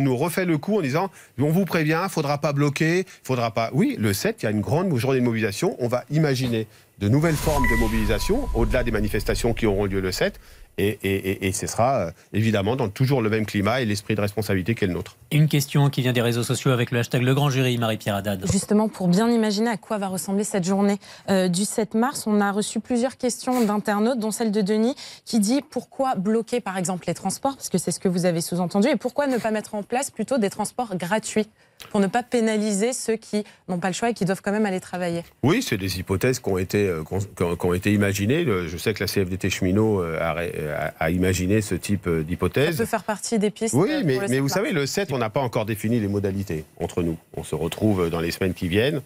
nous 0.00 0.16
refait 0.16 0.44
le 0.44 0.58
coup 0.58 0.78
en 0.78 0.82
disant 0.82 1.10
on 1.38 1.50
vous 1.50 1.64
prévient, 1.64 2.00
il 2.04 2.10
faudra 2.10 2.38
pas 2.38 2.52
bloquer, 2.52 3.06
faudra 3.22 3.52
pas. 3.52 3.70
Oui, 3.72 3.96
le 3.98 4.12
7, 4.12 4.42
il 4.42 4.44
y 4.44 4.48
a 4.48 4.50
une 4.50 4.60
grande 4.60 4.94
journée 4.96 5.20
de 5.20 5.24
mobilisation. 5.24 5.76
On 5.78 5.88
va 5.88 6.04
imaginer 6.10 6.66
de 6.98 7.08
nouvelles 7.08 7.36
formes 7.36 7.64
de 7.64 7.80
mobilisation 7.80 8.48
au-delà 8.54 8.84
des 8.84 8.90
manifestations 8.90 9.54
qui 9.54 9.66
auront 9.66 9.86
lieu 9.86 10.00
le 10.00 10.12
7. 10.12 10.38
Et, 10.78 11.52
ce 11.52 11.66
sera 11.66 11.98
euh, 11.98 12.10
évidemment 12.32 12.76
dans 12.76 12.88
toujours 12.88 13.20
le 13.20 13.28
même 13.28 13.44
climat 13.44 13.82
et 13.82 13.84
l'esprit 13.84 14.14
de 14.14 14.20
responsabilité 14.20 14.74
qu'est 14.74 14.86
le 14.86 14.94
nôtre. 14.94 15.16
Une 15.30 15.48
question 15.48 15.90
qui 15.90 16.00
vient 16.00 16.12
des 16.12 16.22
réseaux 16.22 16.42
sociaux 16.42 16.70
avec 16.70 16.90
le 16.90 16.98
hashtag 16.98 17.22
Le 17.22 17.34
Grand 17.34 17.50
Jury, 17.50 17.76
Marie-Pierre 17.76 18.16
Haddad. 18.16 18.50
Justement, 18.50 18.88
pour 18.88 19.08
bien 19.08 19.30
imaginer 19.30 19.68
à 19.68 19.76
quoi 19.76 19.98
va 19.98 20.08
ressembler 20.08 20.44
cette 20.44 20.64
journée 20.64 20.98
euh, 21.28 21.48
du 21.48 21.64
7 21.64 21.94
mars, 21.94 22.26
on 22.26 22.40
a 22.40 22.50
reçu 22.52 22.80
plusieurs 22.80 23.18
questions 23.18 23.64
d'internautes, 23.64 24.18
dont 24.18 24.30
celle 24.30 24.50
de 24.50 24.62
Denis, 24.62 24.94
qui 25.24 25.40
dit 25.40 25.60
pourquoi 25.68 26.14
bloquer 26.14 26.60
par 26.60 26.78
exemple 26.78 27.04
les 27.06 27.14
transports, 27.14 27.56
parce 27.56 27.68
que 27.68 27.78
c'est 27.78 27.90
ce 27.90 28.00
que 28.00 28.08
vous 28.08 28.24
avez 28.24 28.40
sous-entendu, 28.40 28.88
et 28.88 28.96
pourquoi 28.96 29.26
ne 29.26 29.36
pas 29.38 29.50
mettre 29.50 29.74
en 29.74 29.82
place 29.82 30.10
plutôt 30.10 30.38
des 30.38 30.50
transports 30.50 30.96
gratuits? 30.96 31.48
Pour 31.90 32.00
ne 32.00 32.06
pas 32.06 32.22
pénaliser 32.22 32.92
ceux 32.92 33.16
qui 33.16 33.44
n'ont 33.68 33.78
pas 33.78 33.88
le 33.88 33.94
choix 33.94 34.10
et 34.10 34.14
qui 34.14 34.24
doivent 34.24 34.42
quand 34.42 34.52
même 34.52 34.66
aller 34.66 34.80
travailler 34.80 35.22
Oui, 35.42 35.62
c'est 35.62 35.76
des 35.76 35.98
hypothèses 35.98 36.40
qui 36.40 36.48
ont 36.48 36.58
été, 36.58 36.88
euh, 36.88 37.02
qui 37.36 37.66
ont, 37.66 37.74
été 37.74 37.92
imaginées. 37.92 38.44
Je 38.44 38.76
sais 38.76 38.94
que 38.94 39.02
la 39.02 39.06
CFDT 39.06 39.50
cheminot 39.50 40.02
euh, 40.02 40.88
a, 40.98 41.10
imaginé 41.10 41.60
ce 41.60 41.74
type 41.74 42.06
euh, 42.06 42.22
d'hypothèse. 42.22 42.76
Ça 42.76 42.82
peut 42.82 42.88
faire 42.88 43.04
partie 43.04 43.38
des 43.38 43.50
pistes. 43.50 43.74
Oui, 43.74 43.90
mais, 44.04 44.18
mais 44.28 44.40
vous 44.40 44.48
savez, 44.48 44.72
le 44.72 44.86
7, 44.86 45.12
on 45.12 45.18
n'a 45.18 45.30
pas 45.30 45.40
encore 45.40 45.66
défini 45.66 46.00
les 46.00 46.08
modalités 46.08 46.64
entre 46.78 47.02
nous. 47.02 47.16
On 47.34 47.44
se 47.44 47.54
retrouve 47.54 48.10
dans 48.10 48.20
les 48.20 48.30
semaines 48.30 48.54
qui 48.54 48.68
viennent. 48.68 49.02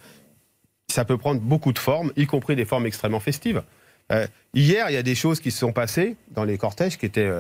Ça 0.89 1.05
peut 1.05 1.19
prendre 1.19 1.41
beaucoup 1.41 1.73
de 1.73 1.79
formes, 1.79 2.13
y 2.17 2.27
compris 2.27 2.57
des 2.57 2.65
formes 2.65 2.87
extrêmement 2.87 3.21
festives. 3.21 3.63
hier, 4.55 4.87
il 4.89 4.95
y 4.95 4.97
a 4.97 5.03
des 5.03 5.17
choses 5.17 5.41
qui 5.41 5.51
se 5.51 5.59
sont 5.59 5.73
passées 5.73 6.17
dans 6.31 6.45
les 6.45 6.59
cortèges 6.59 6.97
qui 6.97 7.07
étaient, 7.07 7.31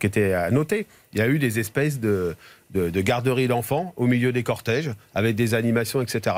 qui 0.00 0.06
étaient 0.06 0.32
à 0.32 0.50
noter. 0.50 0.86
Il 1.12 1.20
y 1.20 1.22
a 1.22 1.28
eu 1.28 1.38
des 1.38 1.60
espèces 1.60 2.00
de, 2.00 2.34
de, 2.72 3.00
garderies 3.00 3.48
d'enfants 3.48 3.92
au 3.96 4.06
milieu 4.06 4.32
des 4.32 4.42
cortèges, 4.42 4.90
avec 5.14 5.36
des 5.36 5.54
animations, 5.54 6.02
etc. 6.02 6.36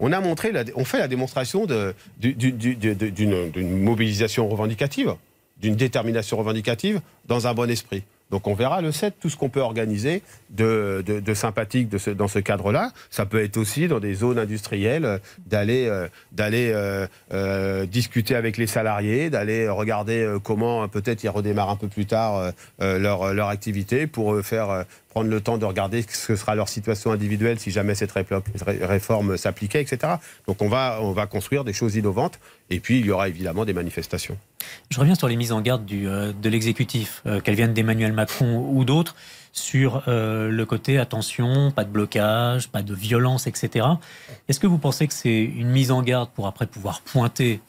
on 0.00 0.12
a 0.12 0.20
montré, 0.20 0.52
on 0.74 0.84
fait 0.84 0.98
la 0.98 1.08
démonstration 1.08 1.66
d'une 2.18 3.82
mobilisation 3.82 4.48
revendicative, 4.48 5.14
d'une 5.60 5.76
détermination 5.76 6.36
revendicative 6.36 7.00
dans 7.26 7.46
un 7.46 7.54
bon 7.54 7.70
esprit. 7.70 8.02
Donc 8.32 8.46
on 8.46 8.54
verra 8.54 8.80
le 8.80 8.90
7 8.90 9.14
tout 9.20 9.28
ce 9.28 9.36
qu'on 9.36 9.50
peut 9.50 9.60
organiser 9.60 10.22
de, 10.50 11.04
de, 11.06 11.34
sympathique 11.34 11.88
dans 12.16 12.28
ce 12.28 12.38
cadre-là. 12.38 12.90
Ça 13.10 13.26
peut 13.26 13.44
être 13.44 13.58
aussi 13.58 13.88
dans 13.88 14.00
des 14.00 14.14
zones 14.14 14.38
industrielles 14.38 15.04
euh, 15.04 15.18
d'aller 15.46 16.70
euh, 16.72 17.06
euh, 17.32 17.86
discuter 17.86 18.34
avec 18.34 18.56
les 18.56 18.66
salariés, 18.66 19.28
d'aller 19.28 19.68
regarder 19.68 20.36
comment 20.42 20.88
peut-être 20.88 21.22
ils 21.22 21.28
redémarrent 21.28 21.70
un 21.70 21.76
peu 21.76 21.88
plus 21.88 22.06
tard 22.06 22.52
leur, 22.80 23.34
leur 23.34 23.48
activité 23.48 24.06
pour 24.06 24.40
faire 24.42 24.84
prendre 25.10 25.28
le 25.28 25.40
temps 25.42 25.58
de 25.58 25.66
regarder 25.66 26.02
ce 26.02 26.28
que 26.28 26.36
sera 26.36 26.54
leur 26.54 26.70
situation 26.70 27.12
individuelle 27.12 27.58
si 27.58 27.70
jamais 27.70 27.94
cette 27.94 28.12
réforme 28.12 29.36
s'appliquait, 29.36 29.82
etc. 29.82 30.14
Donc 30.46 30.62
on 30.62 30.68
va, 30.68 31.00
on 31.02 31.12
va 31.12 31.26
construire 31.26 31.64
des 31.64 31.74
choses 31.74 31.96
innovantes 31.96 32.40
et 32.70 32.80
puis 32.80 33.00
il 33.00 33.06
y 33.06 33.10
aura 33.10 33.28
évidemment 33.28 33.66
des 33.66 33.74
manifestations. 33.74 34.38
Je 34.90 35.00
reviens 35.00 35.14
sur 35.14 35.28
les 35.28 35.36
mises 35.36 35.52
en 35.52 35.60
garde 35.60 35.84
du, 35.84 36.08
euh, 36.08 36.32
de 36.32 36.48
l'exécutif, 36.48 37.22
euh, 37.26 37.40
qu'elles 37.40 37.54
viennent 37.54 37.74
d'Emmanuel 37.74 38.12
Macron 38.12 38.66
ou 38.70 38.84
d'autres, 38.84 39.14
sur 39.52 40.04
euh, 40.08 40.50
le 40.50 40.66
côté 40.66 40.98
attention, 40.98 41.70
pas 41.70 41.84
de 41.84 41.90
blocage, 41.90 42.68
pas 42.68 42.82
de 42.82 42.94
violence, 42.94 43.46
etc. 43.46 43.86
Est-ce 44.48 44.60
que 44.60 44.66
vous 44.66 44.78
pensez 44.78 45.06
que 45.06 45.14
c'est 45.14 45.42
une 45.42 45.68
mise 45.68 45.90
en 45.90 46.02
garde 46.02 46.30
pour 46.30 46.46
après 46.46 46.66
pouvoir 46.66 47.02
pointer 47.02 47.60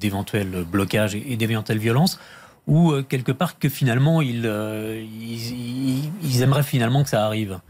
d'éventuels 0.00 0.64
blocages 0.64 1.14
et 1.14 1.36
d'éventuelles 1.36 1.78
violences 1.78 2.18
ou 2.66 2.92
euh, 2.92 3.02
quelque 3.02 3.32
part 3.32 3.58
que 3.58 3.68
finalement 3.68 4.20
euh, 4.22 5.04
ils, 5.04 6.04
ils, 6.24 6.42
aimeraient 6.42 6.62
finalement 6.62 7.02
que 7.02 7.08
ça 7.08 7.24
arrive? 7.24 7.60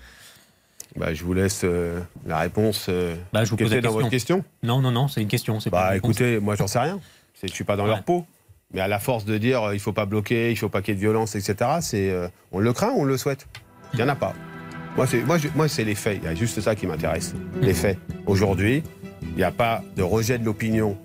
Bah, 0.97 1.13
je 1.13 1.25
vous 1.25 1.35
laisse 1.35 1.63
euh, 1.65 2.01
la 2.27 2.39
réponse 2.39 2.89
bah, 3.33 3.45
je 3.45 3.51
vous 3.51 3.57
pose 3.57 3.71
dans 3.71 3.93
votre 3.93 4.09
question. 4.09 4.45
Non, 4.63 4.81
non, 4.81 4.91
non, 4.91 5.09
c'est 5.09 5.21
une 5.21 5.29
question. 5.29 5.59
Bah, 5.71 5.97
écoutez, 5.97 6.41
moi 6.41 6.57
j'en 6.57 6.67
sais 6.67 6.79
rien. 6.79 6.99
Je 7.41 7.47
ne 7.47 7.53
suis 7.53 7.65
pas 7.65 7.77
dans 7.77 7.87
leur 7.87 8.03
peau. 8.03 8.27
Mais 8.75 8.81
à 8.81 8.89
la 8.89 8.99
force 8.99 9.25
de 9.25 9.39
dire 9.39 9.63
il 9.71 9.75
ne 9.75 9.79
faut 9.79 9.93
pas 9.93 10.07
bloquer, 10.07 10.49
il 10.49 10.55
ne 10.55 10.59
faut 10.59 10.69
pas 10.69 10.83
qu'il 10.83 10.95
y 10.95 10.97
ait 10.97 11.01
de 11.01 11.01
violence, 11.01 11.35
etc., 11.35 11.71
c'est, 11.81 12.13
on 12.53 12.59
le 12.59 12.73
craint 12.73 12.91
ou 12.91 13.03
on 13.03 13.05
le 13.05 13.17
souhaite? 13.17 13.47
Il 13.93 13.97
n'y 13.97 14.03
en 14.03 14.09
a 14.09 14.17
pas. 14.17 14.35
Moi, 14.97 15.07
c'est, 15.07 15.23
moi, 15.23 15.37
moi, 15.55 15.67
les 15.79 15.95
faits. 15.95 16.19
Il 16.23 16.25
y 16.25 16.29
a 16.29 16.35
juste 16.35 16.61
ça 16.61 16.75
qui 16.75 16.87
m'intéresse. 16.87 17.35
Les 17.61 17.75
faits. 17.75 17.99
Aujourd'hui, 18.27 18.83
il 19.23 19.37
n'y 19.37 19.45
a 19.45 19.51
pas 19.51 19.83
de 19.95 20.03
rejet 20.03 20.39
de 20.39 20.45
l'opinion 20.45 20.97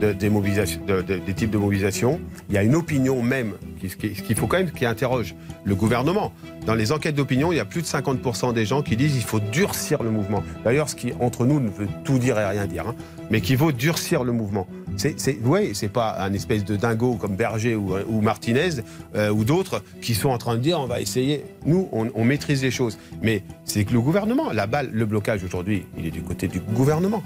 des, 0.00 0.30
mobilisations, 0.30 0.80
des 0.86 1.34
types 1.34 1.50
de 1.50 1.58
mobilisation. 1.58 2.20
Il 2.48 2.54
y 2.54 2.58
a 2.58 2.62
une 2.62 2.74
opinion 2.74 3.22
même 3.22 3.54
qu'il 3.98 4.36
faut 4.36 4.46
quand 4.46 4.58
même 4.58 4.70
qui 4.70 4.84
interroge 4.84 5.34
le 5.64 5.74
gouvernement. 5.74 6.32
Dans 6.66 6.74
les 6.74 6.92
enquêtes 6.92 7.14
d'opinion, 7.14 7.52
il 7.52 7.56
y 7.56 7.60
a 7.60 7.64
plus 7.64 7.82
de 7.82 7.86
50% 7.86 8.52
des 8.52 8.66
gens 8.66 8.82
qui 8.82 8.96
disent 8.96 9.12
qu'il 9.12 9.22
faut 9.22 9.40
durcir 9.40 10.02
le 10.02 10.10
mouvement. 10.10 10.42
D'ailleurs, 10.64 10.88
ce 10.88 10.96
qui 10.96 11.12
entre 11.20 11.46
nous 11.46 11.60
ne 11.60 11.68
veut 11.68 11.88
tout 12.04 12.18
dire 12.18 12.38
et 12.38 12.46
rien 12.46 12.66
dire, 12.66 12.88
hein, 12.88 12.94
mais 13.30 13.40
qu'il 13.40 13.56
faut 13.58 13.72
durcir 13.72 14.24
le 14.24 14.32
mouvement. 14.32 14.66
C'est 14.96 15.38
ouais, 15.44 15.72
c'est 15.74 15.88
pas 15.88 16.16
un 16.18 16.32
espèce 16.32 16.64
de 16.64 16.76
dingo 16.76 17.14
comme 17.14 17.36
Berger 17.36 17.76
ou, 17.76 18.20
Martinez 18.20 18.80
euh, 19.14 19.30
ou 19.30 19.44
d'autres 19.44 19.82
qui 20.00 20.14
sont 20.14 20.30
en 20.30 20.38
train 20.38 20.56
de 20.56 20.60
dire 20.60 20.80
on 20.80 20.86
va 20.86 21.00
essayer. 21.00 21.44
Nous, 21.64 21.88
on, 21.92 22.24
maîtrise 22.24 22.62
les 22.62 22.70
choses, 22.70 22.98
mais 23.22 23.42
c'est 23.64 23.84
que 23.84 23.92
le 23.92 24.00
gouvernement, 24.00 24.52
la 24.52 24.66
balle, 24.66 24.90
le 24.92 25.06
blocage 25.06 25.44
aujourd'hui, 25.44 25.84
il 25.96 26.06
est 26.06 26.10
du 26.10 26.22
côté 26.22 26.48
du 26.48 26.60
gouvernement 26.60 27.22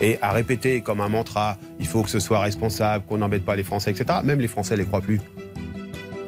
et 0.00 0.18
à 0.22 0.32
répéter 0.32 0.80
comme 0.80 1.00
un 1.00 1.08
mantra, 1.08 1.58
il 1.78 1.86
faut 1.86 2.02
que 2.02 2.10
ce 2.10 2.20
soit 2.20 2.40
responsable, 2.40 3.04
qu'on 3.06 3.18
n'embête 3.18 3.44
pas 3.44 3.56
les 3.56 3.62
Français, 3.62 3.90
etc. 3.90 4.20
Même 4.24 4.40
les 4.40 4.48
Français 4.48 4.74
ne 4.74 4.80
les 4.80 4.86
croient 4.86 5.00
plus. 5.00 5.20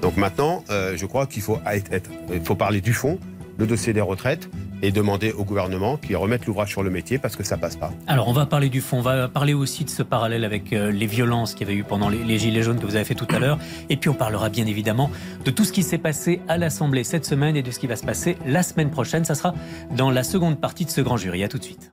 Donc 0.02 0.16
maintenant, 0.16 0.64
euh, 0.70 0.96
je 0.96 1.06
crois 1.06 1.26
qu'il 1.26 1.42
faut, 1.42 1.58
être, 1.66 2.10
il 2.32 2.44
faut 2.44 2.56
parler 2.56 2.80
du 2.80 2.92
fond, 2.92 3.18
le 3.58 3.66
dossier 3.66 3.92
des 3.92 4.00
retraites, 4.00 4.48
et 4.82 4.92
demander 4.92 5.32
au 5.32 5.44
gouvernement 5.44 5.96
qu'il 5.96 6.16
remette 6.16 6.46
l'ouvrage 6.46 6.70
sur 6.70 6.82
le 6.82 6.90
métier 6.90 7.18
parce 7.18 7.36
que 7.36 7.44
ça 7.44 7.56
passe 7.56 7.76
pas. 7.76 7.92
Alors 8.06 8.28
on 8.28 8.32
va 8.32 8.46
parler 8.46 8.68
du 8.68 8.80
fond, 8.80 8.98
on 8.98 9.02
va 9.02 9.28
parler 9.28 9.54
aussi 9.54 9.84
de 9.84 9.90
ce 9.90 10.02
parallèle 10.02 10.44
avec 10.44 10.72
euh, 10.72 10.90
les 10.90 11.06
violences 11.06 11.54
qu'il 11.54 11.66
y 11.66 11.70
avait 11.70 11.78
eu 11.78 11.84
pendant 11.84 12.08
les, 12.08 12.22
les, 12.24 12.38
Gilets 12.38 12.62
jaunes 12.62 12.80
que 12.80 12.86
vous 12.86 12.96
avez 12.96 13.04
fait 13.04 13.14
tout 13.14 13.28
à 13.30 13.38
l'heure. 13.38 13.58
Et 13.88 13.96
puis 13.96 14.10
on 14.10 14.14
parlera 14.14 14.48
bien 14.48 14.66
évidemment 14.66 15.10
de 15.44 15.50
tout 15.50 15.64
ce 15.64 15.72
qui 15.72 15.82
s'est 15.82 15.98
passé 15.98 16.40
à 16.48 16.58
l'Assemblée 16.58 17.04
cette 17.04 17.24
semaine 17.24 17.56
et 17.56 17.62
de 17.62 17.70
ce 17.70 17.78
qui 17.78 17.86
va 17.86 17.96
se 17.96 18.04
passer 18.04 18.36
la 18.46 18.62
semaine 18.62 18.90
prochaine. 18.90 19.24
Ça 19.24 19.34
sera 19.34 19.54
dans 19.96 20.10
la 20.10 20.24
seconde 20.24 20.60
partie 20.60 20.84
de 20.84 20.90
ce 20.90 21.00
grand 21.00 21.16
jury. 21.16 21.44
À 21.44 21.48
tout 21.48 21.58
de 21.58 21.64
suite. 21.64 21.92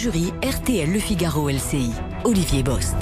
Jury 0.00 0.32
RTL 0.42 0.90
Le 0.90 0.98
Figaro 0.98 1.50
LCI. 1.50 1.90
Olivier 2.24 2.62
Bost. 2.62 2.96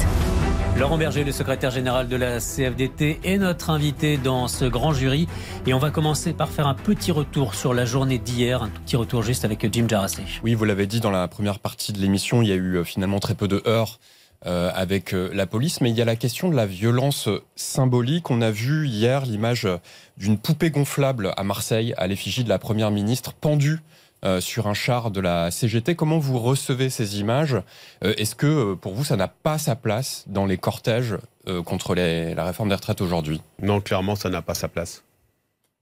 Laurent 0.77 0.99
Berger, 0.99 1.23
le 1.23 1.31
secrétaire 1.31 1.71
général 1.71 2.09
de 2.09 2.17
la 2.17 2.41
CFDT, 2.41 3.21
est 3.23 3.39
notre 3.39 3.71
invité 3.71 4.17
dans 4.17 4.49
ce 4.49 4.65
grand 4.65 4.93
jury. 4.93 5.29
Et 5.69 5.75
on 5.75 5.79
va 5.79 5.91
commencer 5.93 6.33
par 6.33 6.49
faire 6.49 6.67
un 6.67 6.75
petit 6.75 7.13
retour 7.13 7.55
sur 7.55 7.73
la 7.73 7.85
journée 7.85 8.19
d'hier, 8.19 8.65
un 8.65 8.69
tout 8.69 8.81
petit 8.81 8.97
retour 8.97 9.23
juste 9.23 9.45
avec 9.45 9.73
Jim 9.73 9.87
Jarassé. 9.89 10.25
Oui, 10.43 10.55
vous 10.55 10.65
l'avez 10.65 10.89
dit 10.89 10.99
dans 10.99 11.13
la 11.13 11.29
première 11.29 11.61
partie 11.61 11.93
de 11.93 12.01
l'émission, 12.01 12.43
il 12.43 12.49
y 12.49 12.53
a 12.53 12.57
eu 12.57 12.79
euh, 12.79 12.85
finalement 12.85 13.21
très 13.21 13.37
peu 13.37 13.47
de 13.47 13.63
heurts 13.69 14.01
euh, 14.47 14.73
avec 14.75 15.15
euh, 15.15 15.31
la 15.33 15.47
police, 15.47 15.81
mais 15.81 15.91
il 15.91 15.97
y 15.97 16.03
a 16.03 16.05
la 16.05 16.17
question 16.17 16.49
de 16.49 16.57
la 16.57 16.67
violence 16.67 17.29
symbolique. 17.55 18.29
On 18.29 18.43
a 18.43 18.51
vu 18.51 18.89
hier 18.89 19.25
l'image 19.25 19.69
d'une 20.17 20.37
poupée 20.37 20.73
gonflable 20.73 21.33
à 21.37 21.45
Marseille 21.45 21.95
à 21.97 22.09
l'effigie 22.09 22.43
de 22.43 22.49
la 22.49 22.59
Première 22.59 22.91
ministre 22.91 23.35
pendue 23.35 23.79
euh, 24.25 24.41
sur 24.41 24.67
un 24.67 24.75
char 24.75 25.13
de 25.13 25.21
la 25.21 25.53
CGT. 25.53 25.95
Comment 25.95 26.19
vous 26.19 26.41
recevez 26.41 26.91
ces 26.91 27.21
images? 27.21 27.57
Euh, 28.05 28.15
Est-ce 28.17 28.35
que 28.35 28.47
euh, 28.47 28.75
pour 28.75 28.95
vous, 28.95 29.05
ça 29.05 29.15
n'a 29.15 29.29
pas 29.29 29.59
sa 29.59 29.77
place 29.77 30.25
dans 30.27 30.45
les 30.45 30.59
cortèges 30.59 31.17
contre 31.65 31.95
la 31.95 32.45
réforme 32.45 32.69
des 32.69 32.75
retraites 32.75 33.01
aujourd'hui? 33.01 33.41
Non, 33.63 33.81
clairement, 33.81 34.17
ça 34.17 34.29
n'a 34.29 34.43
pas 34.43 34.53
sa 34.53 34.69
place. 34.69 35.03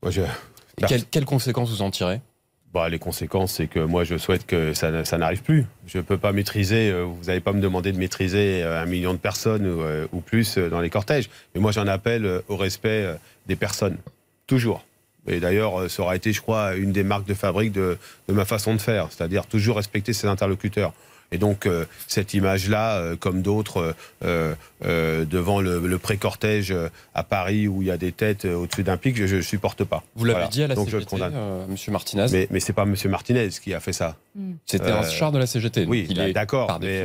Moi, 0.01 0.13
je... 0.13 0.23
quelles, 1.11 1.25
conséquences 1.25 1.71
vous 1.71 1.83
en 1.83 1.91
tirez? 1.91 2.21
Bah, 2.73 2.89
les 2.89 3.01
conséquences, 3.01 3.55
c'est 3.55 3.67
que 3.67 3.81
moi, 3.81 4.05
je 4.05 4.17
souhaite 4.17 4.47
que 4.47 4.75
ça, 4.75 4.93
n'arrive 5.19 5.43
plus. 5.43 5.67
Je 5.89 5.99
ne 5.99 6.03
peux 6.05 6.19
pas 6.19 6.31
maîtriser, 6.31 6.93
vous 6.93 7.25
n'allez 7.25 7.41
pas 7.41 7.53
me 7.53 7.61
demander 7.61 7.91
de 7.91 7.99
maîtriser 7.99 8.63
un 8.63 8.87
million 8.87 9.13
de 9.13 9.19
personnes 9.19 9.67
ou 10.13 10.21
plus 10.21 10.57
dans 10.57 10.81
les 10.81 10.91
cortèges. 10.91 11.31
Mais 11.55 11.61
moi, 11.61 11.73
j'en 11.73 11.89
appelle 11.89 12.43
au 12.47 12.57
respect 12.57 13.05
des 13.49 13.57
personnes. 13.57 13.97
Toujours. 14.47 14.85
Et 15.27 15.41
d'ailleurs, 15.41 15.81
euh, 15.81 15.89
ça 15.89 16.03
aura 16.03 16.17
été, 16.17 16.33
je 16.33 16.41
crois, 16.41 16.75
une 16.75 16.93
des 16.93 17.03
marques 17.03 17.27
de 17.27 17.35
fabrique 17.35 17.73
de, 17.73 17.99
de 18.29 18.35
ma 18.35 18.45
façon 18.45 18.75
de 18.75 18.81
faire, 18.81 19.09
c'est-à-dire 19.11 19.47
toujours 19.47 19.77
respecter 19.77 20.13
ses 20.13 20.27
interlocuteurs. 20.27 20.93
Et 21.33 21.39
donc, 21.39 21.67
euh, 21.67 21.85
cette 22.07 22.35
image-là, 22.35 22.99
euh, 22.99 23.17
comme 23.17 23.43
d'autres, 23.43 23.95
euh, 24.25 24.55
devant 24.83 25.61
le, 25.61 25.99
pré-cortège 25.99 26.75
à 27.15 27.23
Paris 27.23 27.67
où 27.69 27.83
il 27.83 27.89
y 27.89 27.91
a 27.91 27.97
des 27.97 28.13
têtes 28.13 28.45
au-dessus 28.45 28.83
d'un 28.83 28.97
pic, 28.97 29.17
je 29.17 29.37
ne 29.37 29.41
supporte 29.41 29.85
pas. 29.85 30.05
Vous 30.15 30.25
l'avez 30.25 30.49
dit 30.49 30.63
à 30.63 30.69
la 30.69 30.75
donc 30.75 30.91
CGT, 30.91 31.17
Monsieur 31.69 31.91
Martinez 31.91 32.27
Mais, 32.31 32.47
mais 32.51 32.61
ce 32.61 32.69
n'est 32.69 32.75
pas 32.75 32.85
Monsieur 32.85 33.09
Martinez 33.09 33.49
qui 33.49 33.75
a 33.75 33.81
fait 33.81 33.95
ça. 33.95 34.17
Hmm. 34.35 34.53
C'était 34.67 34.91
un 34.91 35.03
char 35.09 35.33
de 35.33 35.39
la 35.39 35.47
CGT. 35.47 35.87
Oui, 35.89 36.09
bah, 36.15 36.31
d'accord. 36.33 36.79
Mais 36.81 37.05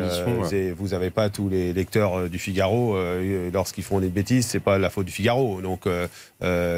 vous 0.72 0.90
n'avez 0.90 1.10
pas 1.10 1.30
tous 1.30 1.50
les 1.50 1.74
lecteurs 1.74 2.30
du 2.30 2.38
Figaro, 2.38 2.98
lorsqu'ils 3.54 3.84
font 3.84 4.00
des 4.00 4.10
bêtises, 4.10 4.48
ce 4.48 4.58
n'est 4.58 4.62
pas 4.62 4.78
la 4.78 4.90
faute 4.90 5.06
du 5.06 5.12
Figaro. 5.12 5.62
Donc, 5.62 5.88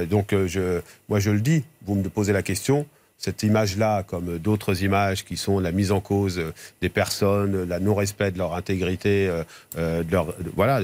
donc 0.10 0.36
je, 0.48 0.82
moi, 1.10 1.20
je 1.20 1.32
le 1.32 1.42
dis, 1.42 1.64
vous 1.86 1.96
me 1.96 2.08
posez 2.10 2.34
la 2.34 2.44
question 2.44 2.86
cette 3.24 3.42
image-là, 3.44 4.04
comme 4.04 4.38
d'autres 4.38 4.84
images 4.84 5.24
qui 5.24 5.38
sont 5.38 5.60
la 5.60 5.72
mise 5.72 5.94
en 5.94 6.02
cause 6.02 6.42
des 6.82 6.90
personnes, 6.90 7.70
la 7.70 7.80
non-respect 7.80 8.32
de 8.32 8.38
leur 8.38 8.54
intégrité, 8.54 9.30
euh, 9.30 9.44
euh, 9.78 10.04
de 10.04 10.12
leur, 10.12 10.36
voilà, 10.58 10.82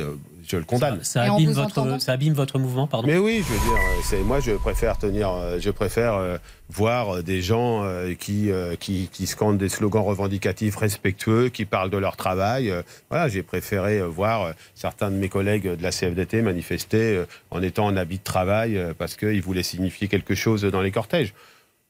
je 0.48 0.56
le 0.56 0.64
condamne. 0.64 1.04
Ça, 1.04 1.34
abîme, 1.34 1.52
votre, 1.52 2.00
ça 2.00 2.14
abîme 2.14 2.32
votre 2.32 2.58
mouvement, 2.58 2.88
pardon? 2.88 3.06
Mais 3.06 3.18
oui, 3.18 3.44
je 3.46 3.54
veux 3.54 3.60
dire, 3.60 3.78
c'est, 4.06 4.22
moi 4.22 4.40
je 4.40 4.54
préfère 4.54 4.98
tenir, 4.98 5.30
je 5.60 5.70
préfère 5.70 6.14
euh, 6.14 6.38
voir 6.70 7.24
des 7.24 7.42
gens 7.42 7.84
qui, 8.18 8.52
qui, 8.80 9.10
qui, 9.12 9.28
scandent 9.28 9.58
des 9.58 9.68
slogans 9.68 10.04
revendicatifs 10.04 10.78
respectueux, 10.78 11.50
qui 11.50 11.66
parlent 11.66 11.90
de 11.90 11.98
leur 11.98 12.16
travail. 12.16 12.72
voilà, 13.10 13.28
j'ai 13.28 13.44
préféré 13.44 14.02
voir 14.02 14.54
certains 14.76 15.12
de 15.12 15.16
mes 15.18 15.30
collègues 15.30 15.76
de 15.76 15.84
la 15.84 15.90
CFDT 15.92 16.42
manifester 16.42 17.24
en 17.52 17.62
étant 17.62 17.88
en 17.88 17.98
habit 17.98 18.20
de 18.20 18.24
travail 18.24 18.80
parce 18.98 19.18
qu'ils 19.18 19.42
voulaient 19.42 19.64
signifier 19.64 20.08
quelque 20.08 20.36
chose 20.36 20.62
dans 20.62 20.82
les 20.82 20.92
cortèges. 20.92 21.34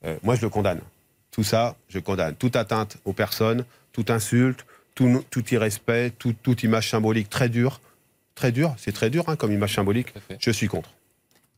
Euh, 0.06 0.18
moi, 0.24 0.36
je 0.36 0.42
le 0.42 0.50
condamne. 0.50 0.82
Tout 1.32 1.44
ça, 1.44 1.76
je 1.90 2.00
condamne. 2.00 2.36
Toute 2.36 2.56
atteinte 2.56 2.98
aux 3.06 3.14
personnes, 3.14 3.66
toute 3.92 4.10
insulte, 4.10 4.66
tout, 4.96 5.24
tout 5.30 5.48
irrespect, 5.54 6.12
toute 6.18 6.64
image 6.64 6.90
symbolique 6.90 7.30
très 7.30 7.50
dure. 7.50 7.80
Très 8.36 8.52
dur, 8.52 8.74
c'est 8.78 8.94
très 8.94 9.10
dur 9.10 9.26
hein, 9.28 9.36
comme 9.36 9.52
image 9.52 9.76
symbolique. 9.76 10.14
Je 10.40 10.52
suis 10.52 10.68
contre. 10.68 10.90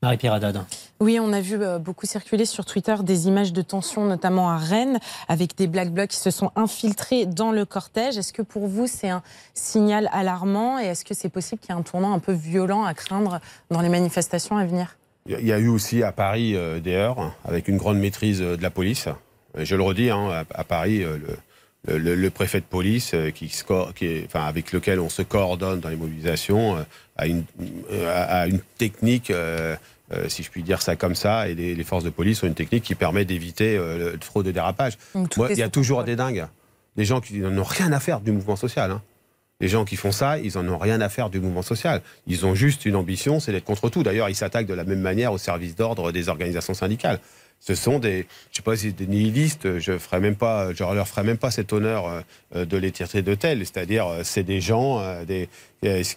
Marie-Pierre 0.04 0.34
Haddad. 0.34 0.66
Oui, 1.00 1.20
on 1.22 1.32
a 1.32 1.42
vu 1.42 1.62
euh, 1.62 1.78
beaucoup 1.78 2.08
circuler 2.08 2.46
sur 2.46 2.66
Twitter 2.66 2.96
des 3.04 3.28
images 3.28 3.54
de 3.54 3.62
tension, 3.62 4.04
notamment 4.04 4.50
à 4.50 4.58
Rennes, 4.58 5.00
avec 5.28 5.56
des 5.56 5.68
Black 5.68 5.94
Blocs 5.94 6.10
qui 6.10 6.18
se 6.18 6.32
sont 6.32 6.52
infiltrés 6.56 7.28
dans 7.28 7.52
le 7.52 7.66
cortège. 7.66 8.18
Est-ce 8.18 8.34
que 8.34 8.42
pour 8.42 8.68
vous, 8.68 8.88
c'est 8.88 9.10
un 9.10 9.22
signal 9.54 10.10
alarmant 10.12 10.80
et 10.80 10.86
est-ce 10.86 11.06
que 11.06 11.14
c'est 11.14 11.30
possible 11.30 11.62
qu'il 11.62 11.70
y 11.70 11.78
ait 11.78 11.80
un 11.80 11.84
tournant 11.84 12.14
un 12.14 12.20
peu 12.20 12.32
violent 12.32 12.84
à 12.84 12.96
craindre 12.96 13.40
dans 13.70 13.82
les 13.82 13.90
manifestations 13.90 14.58
à 14.58 14.66
venir? 14.66 14.98
Il 15.28 15.46
y 15.46 15.52
a 15.52 15.60
eu 15.60 15.68
aussi 15.68 16.04
à 16.04 16.12
Paris 16.12 16.56
euh, 16.56 16.80
des 16.80 17.12
avec 17.46 17.68
une 17.68 17.78
grande 17.78 17.98
maîtrise 17.98 18.42
euh, 18.42 18.58
de 18.58 18.64
la 18.64 18.70
police. 18.70 19.08
Je 19.58 19.76
le 19.76 19.84
redis, 19.84 20.10
hein, 20.10 20.46
à, 20.54 20.64
Paris, 20.64 21.04
euh, 21.04 21.18
le, 21.86 22.30
préfet 22.30 22.62
de 22.62 22.66
police, 22.66 23.14
qui, 23.36 23.52
qui 23.96 24.06
est, 24.06 24.26
enfin, 24.26 24.46
avec 24.46 24.72
lequel 24.72 25.00
on 25.02 25.10
se 25.10 25.22
coordonne 25.24 25.82
dans 25.82 25.90
les 25.90 25.98
mobilisations, 25.98 26.78
a 27.18 27.28
une, 27.28 27.44
une 27.90 28.60
technique, 28.78 29.34
si 30.30 30.44
je 30.44 30.50
puis 30.50 30.64
dire 30.64 30.82
ça 30.82 30.96
comme 30.96 31.16
ça, 31.16 31.50
et 31.50 31.56
les, 31.56 31.84
forces 31.84 32.06
de 32.06 32.10
police 32.10 32.42
ont 32.44 32.48
une 32.48 32.54
technique 32.54 32.86
qui 32.86 32.96
permet 32.96 33.26
d'éviter 33.26 33.76
le 33.76 34.18
fraude 34.22 34.46
de 34.46 34.52
dérapage. 34.52 34.98
il 35.50 35.58
y 35.58 35.64
a 35.64 35.68
toujours 35.68 36.06
des 36.06 36.16
dingues, 36.16 36.46
des 36.96 37.04
gens 37.04 37.20
qui 37.20 37.40
n'ont 37.40 37.64
rien 37.64 37.92
à 37.92 38.00
faire 38.00 38.22
du 38.22 38.32
mouvement 38.32 38.56
social. 38.56 38.90
Hein. 38.90 39.02
Les 39.62 39.68
gens 39.68 39.86
qui 39.86 39.96
font 39.96 40.12
ça, 40.12 40.40
ils 40.40 40.56
n'en 40.56 40.68
ont 40.74 40.78
rien 40.80 41.00
à 41.02 41.08
faire 41.10 41.30
du 41.30 41.40
mouvement 41.40 41.62
social. 41.62 42.02
Ils 42.26 42.48
ont 42.48 42.56
juste 42.56 42.84
une 42.86 42.96
ambition, 42.96 43.40
c'est 43.40 43.52
d'être 43.52 43.64
contre 43.64 43.90
tout. 43.90 44.02
D'ailleurs, 44.02 44.28
ils 44.28 44.36
s'attaquent 44.36 44.66
de 44.66 44.74
la 44.74 44.84
même 44.84 45.02
manière 45.02 45.32
au 45.32 45.38
service 45.38 45.76
d'ordre 45.76 46.12
des 46.12 46.30
organisations 46.30 46.74
syndicales. 46.74 47.20
Ce 47.60 47.76
sont 47.76 48.00
des, 48.00 48.26
je 48.52 48.58
sais 48.58 48.64
pas 48.64 48.76
des 48.76 49.06
nihilistes, 49.06 49.78
je 49.78 50.00
ferai 50.00 50.20
même 50.20 50.36
pas, 50.36 50.74
je 50.74 50.84
leur 50.84 51.08
ferai 51.08 51.22
même 51.22 51.38
pas 51.38 51.52
cet 51.52 51.74
honneur 51.74 52.24
euh, 52.56 52.66
de 52.66 52.76
les 52.76 52.92
tirer 52.92 53.22
de 53.22 53.36
tel. 53.36 53.60
C'est-à-dire, 53.60 54.08
euh, 54.08 54.22
c'est 54.24 54.42
des 54.42 54.62
gens, 54.62 55.00
euh, 55.00 55.26
des, 55.26 55.48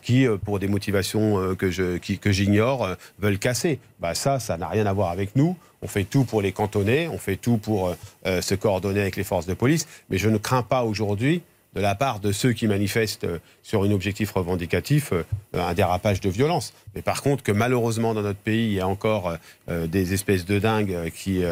qui, 0.03 0.27
pour 0.43 0.59
des 0.59 0.67
motivations 0.67 1.55
que 1.55 1.71
je, 1.71 1.99
que 1.99 2.33
j'ignore, 2.33 2.97
veulent 3.19 3.39
casser. 3.39 3.79
Bah 4.01 4.15
ça, 4.15 4.39
ça 4.39 4.57
n'a 4.57 4.69
rien 4.69 4.87
à 4.87 4.93
voir 4.95 5.11
avec 5.11 5.37
nous. 5.37 5.55
On 5.83 5.87
fait 5.87 6.05
tout 6.05 6.25
pour 6.25 6.41
les 6.41 6.53
cantonner, 6.53 7.09
on 7.09 7.19
fait 7.19 7.37
tout 7.37 7.59
pour 7.59 7.95
se 8.25 8.55
coordonner 8.55 9.01
avec 9.01 9.17
les 9.17 9.25
forces 9.25 9.47
de 9.47 9.55
police. 9.55 9.87
Mais 10.11 10.19
je 10.19 10.29
ne 10.29 10.37
crains 10.37 10.63
pas 10.63 10.85
aujourd'hui 10.85 11.43
de 11.75 11.81
la 11.81 11.95
part 11.95 12.21
de 12.21 12.33
ceux 12.33 12.53
qui 12.53 12.67
manifestent 12.67 13.25
euh, 13.25 13.39
sur 13.63 13.83
un 13.83 13.91
objectif 13.91 14.33
revendicatif 14.33 15.13
euh, 15.13 15.23
un 15.53 15.75
dérapage 15.75 16.21
de 16.21 16.31
violence. 16.31 16.73
Mais 16.95 17.03
par 17.03 17.23
contre, 17.23 17.43
que 17.43 17.53
malheureusement 17.53 18.15
dans 18.15 18.23
notre 18.23 18.39
pays, 18.39 18.67
il 18.67 18.75
y 18.75 18.81
a 18.81 18.89
encore 18.89 19.37
euh, 19.69 19.87
des 19.87 20.15
espèces 20.15 20.45
de 20.47 20.59
dingues, 20.59 21.11
qui, 21.15 21.43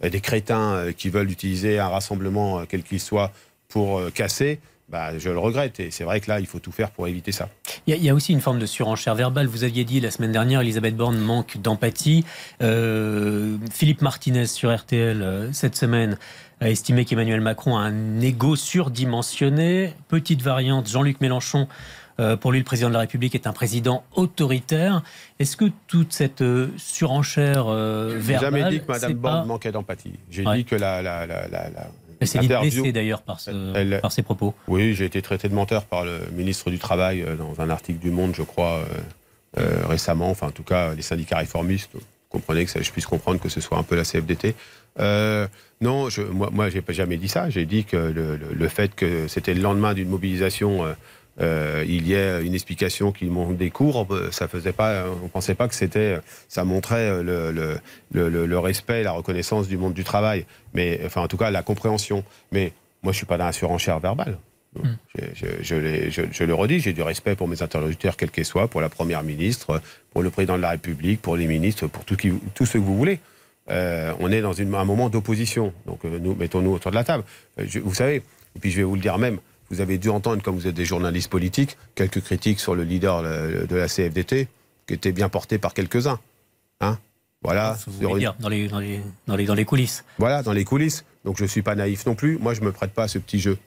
des 0.00 0.20
crétins 0.20 0.92
qui 0.96 1.08
veulent 1.08 1.30
utiliser 1.30 1.78
un 1.78 1.88
rassemblement, 1.88 2.64
quel 2.66 2.82
qu'il 2.82 3.00
soit, 3.00 3.32
pour 3.68 4.00
casser, 4.12 4.60
bah, 4.88 5.18
je 5.18 5.28
le 5.28 5.38
regrette. 5.38 5.80
Et 5.80 5.90
c'est 5.90 6.04
vrai 6.04 6.20
que 6.20 6.30
là, 6.30 6.40
il 6.40 6.46
faut 6.46 6.58
tout 6.58 6.72
faire 6.72 6.90
pour 6.90 7.06
éviter 7.08 7.32
ça. 7.32 7.48
Il 7.86 7.96
y, 7.96 8.08
a, 8.08 8.14
aussi 8.14 8.32
une 8.32 8.40
forme 8.40 8.58
de 8.58 8.66
surenchère 8.66 9.14
verbale. 9.14 9.46
Vous 9.46 9.64
aviez 9.64 9.84
dit 9.84 10.00
la 10.00 10.10
semaine 10.10 10.32
dernière, 10.32 10.60
Elisabeth 10.60 10.96
Borne 10.96 11.18
manque 11.18 11.58
d'empathie. 11.58 12.24
Philippe 12.60 14.02
Martinez 14.02 14.46
sur 14.46 14.74
RTL 14.74 15.50
cette 15.52 15.76
semaine 15.76 16.18
a 16.60 16.70
estimé 16.70 17.04
qu'Emmanuel 17.04 17.40
Macron 17.40 17.76
a 17.76 17.82
un 17.82 18.20
ego 18.20 18.56
surdimensionné. 18.56 19.94
Petite 20.08 20.42
variante, 20.42 20.88
Jean-Luc 20.88 21.20
Mélenchon, 21.20 21.68
euh, 22.20 22.36
pour 22.36 22.52
lui, 22.52 22.58
le 22.58 22.64
président 22.64 22.88
de 22.88 22.94
la 22.94 23.00
République 23.00 23.34
est 23.34 23.46
un 23.46 23.52
président 23.52 24.04
autoritaire. 24.14 25.02
Est-ce 25.38 25.56
que 25.56 25.66
toute 25.86 26.12
cette 26.12 26.42
euh, 26.42 26.68
surenchère 26.76 27.66
euh, 27.68 28.16
verbale... 28.18 28.54
J'ai 28.54 28.60
jamais 28.60 28.70
dit 28.70 28.84
que 28.84 28.90
Mme 28.90 29.14
Borne 29.14 29.46
manquait 29.46 29.72
d'empathie. 29.72 30.14
J'ai 30.30 30.44
dit 30.44 30.64
que 30.64 30.74
la... 30.74 31.02
la, 31.02 31.26
la, 31.26 31.48
la 31.48 31.70
elle 32.20 32.26
s'est 32.26 32.40
dit 32.40 32.48
blessée 32.48 32.90
d'ailleurs 32.90 33.22
par, 33.22 33.38
par, 34.02 34.10
ses 34.10 34.24
propos. 34.24 34.52
Oui, 34.66 34.92
j'ai 34.92 35.04
été 35.04 35.22
traité 35.22 35.48
de 35.48 35.54
menteur 35.54 35.84
par 35.84 36.04
le 36.04 36.18
ministre 36.32 36.68
du 36.68 36.80
Travail 36.80 37.24
dans 37.38 37.62
un 37.62 37.70
article 37.70 38.00
du 38.00 38.10
Monde, 38.10 38.32
je 38.34 38.42
crois, 38.42 38.80
récemment. 39.56 40.28
Enfin, 40.28 40.48
en 40.48 40.50
tout 40.50 40.64
cas, 40.64 40.94
les 40.94 41.02
syndicats 41.02 41.36
réformistes 41.36 41.92
comprenez 42.28 42.66
que 42.66 42.82
je 42.82 42.90
puisse 42.90 43.06
comprendre 43.06 43.40
que 43.40 43.48
ce 43.48 43.60
soit 43.60 43.78
un 43.78 43.82
peu 43.82 43.96
la 43.96 44.04
CFDT. 44.04 44.54
Euh, 45.00 45.46
non, 45.80 46.08
je, 46.08 46.22
moi, 46.22 46.50
moi 46.52 46.70
j'ai 46.70 46.82
jamais 46.88 47.16
dit 47.16 47.28
ça. 47.28 47.50
J'ai 47.50 47.66
dit 47.66 47.84
que 47.84 47.96
le, 47.96 48.68
fait 48.68 48.94
que 48.94 49.28
c'était 49.28 49.54
le 49.54 49.60
lendemain 49.60 49.94
d'une 49.94 50.08
mobilisation, 50.08 50.84
euh, 50.84 50.92
euh, 51.40 51.84
il 51.86 52.08
y 52.08 52.14
ait 52.14 52.42
une 52.42 52.54
explication 52.54 53.12
qui 53.12 53.26
monte 53.26 53.56
des 53.56 53.70
cours, 53.70 54.08
ça 54.32 54.48
faisait 54.48 54.72
pas, 54.72 55.04
on 55.22 55.28
pensait 55.28 55.54
pas 55.54 55.68
que 55.68 55.74
c'était, 55.74 56.18
ça 56.48 56.64
montrait 56.64 57.22
le, 57.22 57.78
le, 58.12 58.58
respect, 58.58 59.04
la 59.04 59.12
reconnaissance 59.12 59.68
du 59.68 59.76
monde 59.76 59.94
du 59.94 60.04
travail, 60.04 60.46
mais 60.74 61.00
enfin 61.04 61.20
en 61.20 61.28
tout 61.28 61.36
cas 61.36 61.50
la 61.50 61.62
compréhension. 61.62 62.24
Mais 62.50 62.72
moi, 63.02 63.12
je 63.12 63.18
suis 63.18 63.26
pas 63.26 63.38
dans 63.38 63.46
la 63.46 63.52
surenchère 63.52 64.00
verbale. 64.00 64.38
Hmm. 64.74 64.96
Je, 65.32 65.46
je, 65.62 66.44
le 66.44 66.54
redis, 66.54 66.80
j'ai 66.80 66.92
du 66.92 67.02
respect 67.02 67.34
pour 67.36 67.48
mes 67.48 67.62
interlocuteurs, 67.62 68.16
quels 68.16 68.30
qu'ils 68.30 68.44
soient, 68.44 68.68
pour 68.68 68.80
la 68.80 68.88
Première 68.88 69.22
ministre, 69.22 69.80
pour 70.10 70.22
le 70.22 70.30
Président 70.30 70.56
de 70.56 70.62
la 70.62 70.70
République, 70.70 71.22
pour 71.22 71.36
les 71.36 71.46
ministres, 71.46 71.86
pour 71.86 72.04
tout, 72.04 72.16
qui, 72.16 72.32
tout 72.54 72.66
ce 72.66 72.74
que 72.74 72.78
vous 72.78 72.96
voulez. 72.96 73.20
Euh, 73.70 74.14
on 74.20 74.32
est 74.32 74.40
dans 74.40 74.52
une, 74.52 74.74
un 74.74 74.84
moment 74.84 75.10
d'opposition. 75.10 75.72
Donc 75.86 76.04
euh, 76.04 76.18
nous, 76.18 76.34
mettons-nous 76.34 76.72
autour 76.72 76.90
de 76.90 76.96
la 76.96 77.04
table. 77.04 77.24
Euh, 77.60 77.66
vous 77.82 77.94
savez, 77.94 78.16
et 78.16 78.58
puis 78.60 78.70
je 78.70 78.78
vais 78.78 78.82
vous 78.84 78.94
le 78.94 79.00
dire 79.00 79.18
même, 79.18 79.38
vous 79.70 79.80
avez 79.80 79.98
dû 79.98 80.08
entendre, 80.08 80.42
comme 80.42 80.56
vous 80.56 80.66
êtes 80.66 80.74
des 80.74 80.86
journalistes 80.86 81.30
politiques, 81.30 81.76
quelques 81.94 82.22
critiques 82.22 82.60
sur 82.60 82.74
le 82.74 82.84
leader 82.84 83.22
de 83.22 83.76
la 83.76 83.86
CFDT, 83.86 84.48
qui 84.86 84.94
étaient 84.94 85.12
bien 85.12 85.28
portées 85.28 85.58
par 85.58 85.74
quelques-uns. 85.74 86.18
Hein? 86.80 86.98
Voilà. 87.42 87.76
Vous 87.86 88.18
dire, 88.18 88.34
dans, 88.40 88.48
les, 88.48 88.66
dans, 88.68 88.78
les, 88.78 89.00
dans, 89.26 89.54
les, 89.54 89.64
coulisses. 89.64 90.04
Voilà, 90.16 90.42
dans 90.42 90.52
les 90.52 90.64
coulisses. 90.64 91.04
Donc 91.24 91.36
je 91.36 91.42
ne 91.42 91.48
suis 91.48 91.62
pas 91.62 91.74
naïf 91.74 92.06
non 92.06 92.14
plus. 92.14 92.38
Moi, 92.38 92.54
je 92.54 92.62
ne 92.62 92.66
me 92.66 92.72
prête 92.72 92.92
pas 92.92 93.04
à 93.04 93.08
ce 93.08 93.18
petit 93.18 93.38
jeu. 93.38 93.58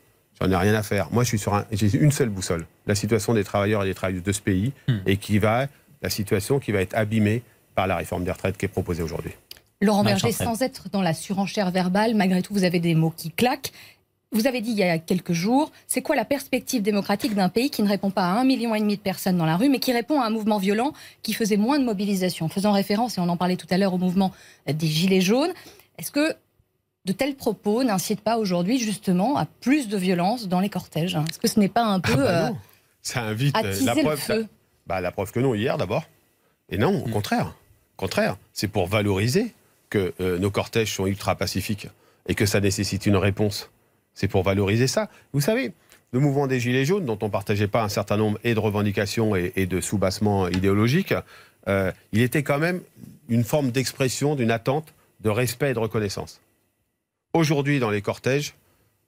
J'en 0.41 0.49
ai 0.49 0.55
rien 0.55 0.73
à 0.73 0.81
faire. 0.81 1.07
Moi, 1.11 1.23
je 1.23 1.29
suis 1.29 1.39
sur 1.39 1.53
un, 1.53 1.65
j'ai 1.71 1.95
une 1.95 2.11
seule 2.11 2.29
boussole, 2.29 2.65
la 2.87 2.95
situation 2.95 3.35
des 3.35 3.43
travailleurs 3.43 3.83
et 3.83 3.85
des 3.85 3.93
travailleuses 3.93 4.23
de 4.23 4.31
ce 4.31 4.41
pays, 4.41 4.73
Hmm. 4.87 4.97
et 5.05 5.17
qui 5.17 5.37
va, 5.37 5.67
la 6.01 6.09
situation 6.09 6.59
qui 6.59 6.71
va 6.71 6.81
être 6.81 6.95
abîmée 6.95 7.43
par 7.75 7.85
la 7.85 7.95
réforme 7.95 8.23
des 8.23 8.31
retraites 8.31 8.57
qui 8.57 8.65
est 8.65 8.69
proposée 8.69 9.03
aujourd'hui. 9.03 9.33
Laurent 9.81 10.03
Berger, 10.03 10.31
sans 10.31 10.61
être 10.61 10.89
dans 10.91 11.01
la 11.01 11.13
surenchère 11.13 11.71
verbale, 11.71 12.15
malgré 12.15 12.41
tout, 12.41 12.53
vous 12.53 12.63
avez 12.63 12.79
des 12.79 12.95
mots 12.95 13.13
qui 13.15 13.31
claquent. 13.31 13.71
Vous 14.33 14.47
avez 14.47 14.61
dit 14.61 14.71
il 14.71 14.77
y 14.77 14.83
a 14.83 14.97
quelques 14.97 15.33
jours, 15.33 15.71
c'est 15.87 16.01
quoi 16.01 16.15
la 16.15 16.23
perspective 16.23 16.81
démocratique 16.81 17.35
d'un 17.35 17.49
pays 17.49 17.69
qui 17.69 17.83
ne 17.83 17.89
répond 17.89 18.11
pas 18.11 18.23
à 18.23 18.27
un 18.39 18.45
million 18.45 18.73
et 18.75 18.79
demi 18.79 18.95
de 18.95 19.01
personnes 19.01 19.35
dans 19.37 19.45
la 19.45 19.57
rue, 19.57 19.67
mais 19.67 19.79
qui 19.79 19.91
répond 19.91 20.21
à 20.21 20.25
un 20.25 20.29
mouvement 20.29 20.57
violent 20.57 20.93
qui 21.21 21.33
faisait 21.33 21.57
moins 21.57 21.79
de 21.79 21.83
mobilisation, 21.83 22.47
faisant 22.47 22.71
référence, 22.71 23.17
et 23.17 23.21
on 23.21 23.27
en 23.27 23.35
parlait 23.35 23.57
tout 23.57 23.67
à 23.69 23.77
l'heure, 23.77 23.93
au 23.93 23.97
mouvement 23.97 24.31
des 24.67 24.87
Gilets 24.87 25.19
jaunes. 25.19 25.51
Est-ce 25.97 26.11
que 26.11 26.33
de 27.03 27.11
tels 27.11 27.35
propos 27.35 27.83
n'incitent 27.83 28.21
pas 28.21 28.37
aujourd'hui 28.37 28.79
justement 28.79 29.35
à 29.35 29.45
plus 29.45 29.89
de 29.89 29.97
violence 29.97 30.47
dans 30.47 30.61
les 30.61 30.69
cortèges? 30.69 31.15
Est-ce 31.29 31.39
que 31.39 31.49
ce 31.49 31.59
n'est 31.59 31.67
pas 31.67 31.83
un 31.83 31.99
peu 31.99 32.13
Ah 32.13 32.15
bah 32.17 32.29
euh, 32.45 32.49
non. 32.51 32.57
Ça 33.01 33.21
invite 33.23 33.57
euh, 33.57 33.79
la 33.83 33.95
le 33.95 34.01
preuve. 34.01 34.19
feu? 34.19 34.47
Bah, 34.87 35.01
la 35.01 35.11
preuve 35.11 35.31
que 35.33 35.39
non, 35.41 35.55
hier 35.55 35.77
d'abord. 35.77 36.03
Et 36.69 36.77
non, 36.77 37.03
au 37.03 37.07
Hmm. 37.07 37.11
contraire. 37.11 37.47
Au 37.97 37.99
contraire, 37.99 38.37
c'est 38.53 38.69
pour 38.69 38.87
valoriser 38.87 39.53
que 39.91 40.13
euh, 40.19 40.39
nos 40.39 40.49
cortèges 40.49 40.95
sont 40.95 41.05
ultra 41.05 41.35
pacifiques 41.35 41.87
et 42.27 42.33
que 42.33 42.47
ça 42.47 42.59
nécessite 42.59 43.05
une 43.05 43.17
réponse. 43.17 43.69
C'est 44.15 44.27
pour 44.27 44.41
valoriser 44.41 44.87
ça. 44.87 45.09
Vous 45.33 45.41
savez, 45.41 45.71
le 46.13 46.19
mouvement 46.19 46.47
des 46.47 46.59
Gilets 46.59 46.85
jaunes, 46.85 47.05
dont 47.05 47.17
on 47.21 47.25
ne 47.27 47.31
partageait 47.31 47.67
pas 47.67 47.83
un 47.83 47.89
certain 47.89 48.17
nombre 48.17 48.39
et 48.43 48.53
de 48.55 48.59
revendications 48.59 49.35
et, 49.35 49.53
et 49.55 49.65
de 49.67 49.79
soubassements 49.81 50.47
idéologiques, 50.49 51.13
euh, 51.67 51.91
il 52.11 52.21
était 52.21 52.41
quand 52.43 52.57
même 52.57 52.81
une 53.29 53.43
forme 53.43 53.69
d'expression 53.71 54.35
d'une 54.35 54.49
attente 54.51 54.93
de 55.21 55.29
respect 55.29 55.71
et 55.71 55.73
de 55.73 55.79
reconnaissance. 55.79 56.41
Aujourd'hui, 57.33 57.79
dans 57.79 57.91
les 57.91 58.01
cortèges, 58.01 58.55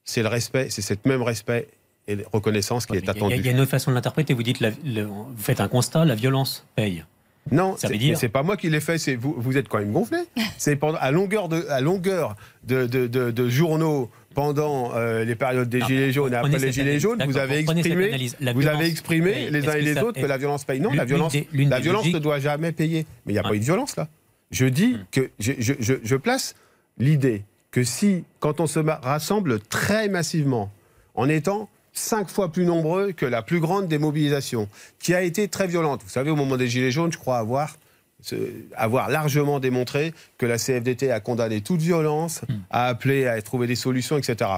c'est 0.06 0.22
le 0.22 0.28
respect, 0.30 0.70
c'est 0.70 0.82
cette 0.82 1.06
même 1.06 1.22
respect 1.24 1.68
et 2.08 2.18
reconnaissance 2.32 2.86
qui 2.86 2.96
est 2.96 3.10
attendue. 3.10 3.36
il 3.36 3.46
y 3.46 3.50
a 3.50 3.52
une 3.52 3.60
autre 3.62 3.72
façon 3.72 3.92
de 3.92 3.96
l'interpréter. 3.96 4.34
Vous 4.34 4.44
dites, 4.44 4.60
la- 4.60 4.72
le- 4.86 5.04
vous 5.04 5.28
faites 5.38 5.60
un 5.62 5.68
constat, 5.68 6.06
la 6.06 6.16
violence 6.16 6.66
paye. 6.76 7.04
Non, 7.52 7.76
Ça 7.78 7.88
veut 7.88 7.94
c'est 7.94 8.00
dire- 8.00 8.10
mais 8.14 8.16
c'est 8.16 8.30
pas 8.30 8.42
moi 8.44 8.56
qui 8.58 8.70
l'ai 8.70 8.80
fait, 8.80 8.98
c'est 8.98 9.16
vous, 9.16 9.36
vous 9.38 9.58
êtes 9.58 9.68
quand 9.68 9.80
même 9.80 9.92
gonflé. 9.92 10.18
C'est 10.58 10.76
pendant 10.78 10.98
à 11.00 11.12
longueur 11.12 11.50
de 11.50 11.66
à 11.70 11.82
longueur 11.82 12.36
de, 12.64 12.86
de, 12.88 13.06
de- 13.08 13.32
de 13.32 13.50
journaux 13.50 14.10
pendant 14.34 14.96
euh, 14.96 15.24
les 15.26 15.36
périodes 15.36 15.68
des 15.70 15.80
Non, 15.80 15.88
gilets 15.88 16.12
jaunes 16.12 16.34
et 16.34 16.38
après 16.38 16.58
les 16.58 16.72
gilets 16.72 17.00
jaunes, 17.00 17.22
vous 17.28 17.38
avez 17.38 17.60
exprimé 17.60 18.08
analyse. 18.08 18.38
Vous 18.40 18.46
violence 18.46 18.66
avez 18.80 18.88
exprimé 18.88 19.50
les 19.52 19.68
uns 19.68 19.74
et 19.74 19.82
les 19.82 19.94
ça- 19.96 20.06
autres 20.06 20.20
que 20.22 20.26
la 20.26 20.38
violence 20.38 20.64
paye. 20.64 20.80
Non, 20.80 20.92
la 20.94 21.06
violence 21.06 21.34
des- 21.34 21.48
la 21.54 21.80
violence 21.80 22.08
ne 22.08 22.20
doit 22.20 22.40
jamais 22.40 22.72
payer. 22.72 23.06
Mais 23.26 23.34
il 23.34 23.36
n'y 23.36 23.40
a 23.40 23.44
pas 23.44 23.54
eu 23.56 23.60
de 23.60 23.66
violence 23.66 23.96
là. 23.98 24.08
Je 24.52 24.66
dis 24.66 24.94
Hmm. 24.94 25.06
que 25.12 25.30
je, 25.40 25.52
je- 25.60 25.74
je- 25.80 25.94
je 26.04 26.16
place 26.16 26.56
l'idée 26.98 27.44
que 27.72 27.84
si 27.84 28.24
quand 28.40 28.60
on 28.62 28.68
se 28.68 28.80
rassemble 28.80 29.60
très 29.60 30.08
massivement 30.08 30.72
en 31.16 31.28
étant 31.28 31.70
cinq 31.94 32.30
fois 32.30 32.52
plus 32.52 32.66
nombreux 32.66 33.12
que 33.12 33.26
la 33.26 33.42
plus 33.42 33.60
grande 33.60 33.88
des 33.88 33.98
mobilisations, 33.98 34.68
qui 35.00 35.14
a 35.14 35.22
été 35.22 35.48
très 35.48 35.68
violente. 35.68 36.02
Vous 36.04 36.10
savez, 36.10 36.32
au 36.32 36.36
moment 36.36 36.58
des 36.58 36.68
Gilets 36.68 36.92
jaunes, 36.92 37.12
je 37.12 37.18
crois 37.18 37.38
avoir, 37.38 37.78
avoir 38.76 39.10
largement 39.10 39.60
démontré 39.60 40.14
que 40.38 40.46
la 40.46 40.58
CFDT 40.58 41.12
a 41.12 41.20
condamné 41.20 41.62
toute 41.62 41.82
violence, 41.82 42.42
a 42.70 42.88
appelé 42.88 43.28
à 43.28 43.42
trouver 43.42 43.68
des 43.68 43.76
solutions, 43.76 44.18
etc. 44.18 44.50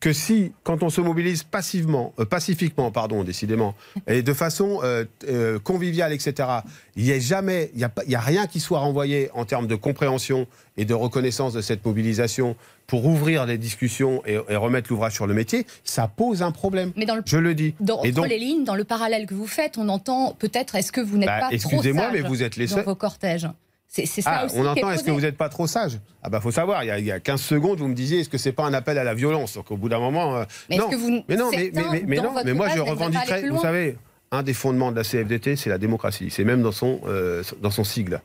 Que 0.00 0.12
si, 0.12 0.52
quand 0.64 0.82
on 0.82 0.90
se 0.90 1.00
mobilise 1.00 1.44
passivement, 1.44 2.12
euh, 2.18 2.26
pacifiquement, 2.26 2.90
pardon, 2.90 3.24
décidément, 3.24 3.74
et 4.06 4.22
de 4.22 4.34
façon 4.34 4.80
euh, 4.82 5.04
euh, 5.28 5.58
conviviale, 5.58 6.12
etc., 6.12 6.48
il 6.94 7.04
n'y 7.04 7.12
a 7.12 7.18
jamais, 7.18 7.70
il 7.74 7.82
a, 7.82 7.90
y 8.06 8.14
a 8.14 8.20
rien 8.20 8.46
qui 8.46 8.60
soit 8.60 8.80
renvoyé 8.80 9.30
en 9.32 9.46
termes 9.46 9.66
de 9.66 9.74
compréhension 9.76 10.46
et 10.76 10.84
de 10.84 10.92
reconnaissance 10.92 11.54
de 11.54 11.62
cette 11.62 11.86
mobilisation 11.86 12.54
pour 12.86 13.06
ouvrir 13.06 13.46
les 13.46 13.56
discussions 13.56 14.22
et, 14.26 14.38
et 14.48 14.56
remettre 14.56 14.90
l'ouvrage 14.90 15.14
sur 15.14 15.26
le 15.26 15.32
métier, 15.32 15.66
ça 15.84 16.06
pose 16.06 16.42
un 16.42 16.52
problème. 16.52 16.92
Mais 16.96 17.06
dans 17.06 17.16
le 17.16 17.22
Je 17.24 17.38
le 17.38 17.54
dis. 17.54 17.74
Dans, 17.80 18.02
et 18.02 18.12
donc, 18.12 18.28
les 18.28 18.38
lignes, 18.38 18.64
dans 18.64 18.74
le 18.74 18.84
parallèle 18.84 19.24
que 19.24 19.34
vous 19.34 19.46
faites, 19.46 19.78
on 19.78 19.88
entend 19.88 20.36
peut-être 20.38 20.74
est-ce 20.74 20.92
que 20.92 21.00
vous 21.00 21.16
n'êtes 21.16 21.28
Bah, 21.28 21.38
pas 21.40 21.46
trop 21.46 21.54
excusez-moi, 21.54 22.10
mais 22.12 22.20
vous 22.20 22.42
êtes 22.42 22.56
les 22.56 22.66
dans 22.66 22.82
vos 22.82 22.94
cortèges? 22.94 23.48
C'est 23.88 24.06
c'est 24.06 24.22
ça 24.22 24.30
Ah, 24.40 24.46
aussi 24.46 24.56
on 24.58 24.66
entend, 24.66 24.90
est-ce 24.90 25.04
que 25.04 25.10
vous 25.12 25.20
n'êtes 25.20 25.36
pas 25.36 25.48
trop 25.48 25.66
sage? 25.66 26.00
Ah 26.22 26.28
bah 26.28 26.40
faut 26.40 26.50
savoir, 26.50 26.82
il 26.82 26.88
y, 26.88 26.90
a, 26.90 26.98
il 26.98 27.04
y 27.04 27.12
a 27.12 27.20
15 27.20 27.40
secondes, 27.40 27.78
vous 27.78 27.86
me 27.88 27.94
disiez, 27.94 28.20
est-ce 28.20 28.28
que 28.28 28.38
c'est 28.38 28.52
pas 28.52 28.64
un 28.64 28.74
appel 28.74 28.98
à 28.98 29.04
la 29.04 29.14
violence? 29.14 29.54
Donc 29.54 29.70
au 29.70 29.76
bout 29.76 29.88
d'un 29.88 30.00
moment... 30.00 30.36
euh, 30.36 30.44
Mais 30.68 30.76
non, 30.78 30.88
est-ce 30.88 30.96
que 30.96 31.00
vous, 31.00 31.24
mais 31.28 31.36
non, 31.36 31.50
mais, 31.52 32.16
non, 32.16 32.34
mais 32.44 32.54
moi 32.54 32.68
je 32.68 32.80
revendiquerais, 32.80 33.48
vous 33.48 33.60
savez, 33.60 33.96
un 34.32 34.42
des 34.42 34.54
fondements 34.54 34.90
de 34.90 34.96
la 34.96 35.04
CFDT, 35.04 35.54
c'est 35.56 35.70
la 35.70 35.78
démocratie, 35.78 36.30
c'est 36.30 36.42
même 36.44 36.62
dans 36.62 36.72
son, 36.72 37.00
euh, 37.06 37.42
dans 37.62 37.70
son 37.70 37.84
sigle. 37.84 38.20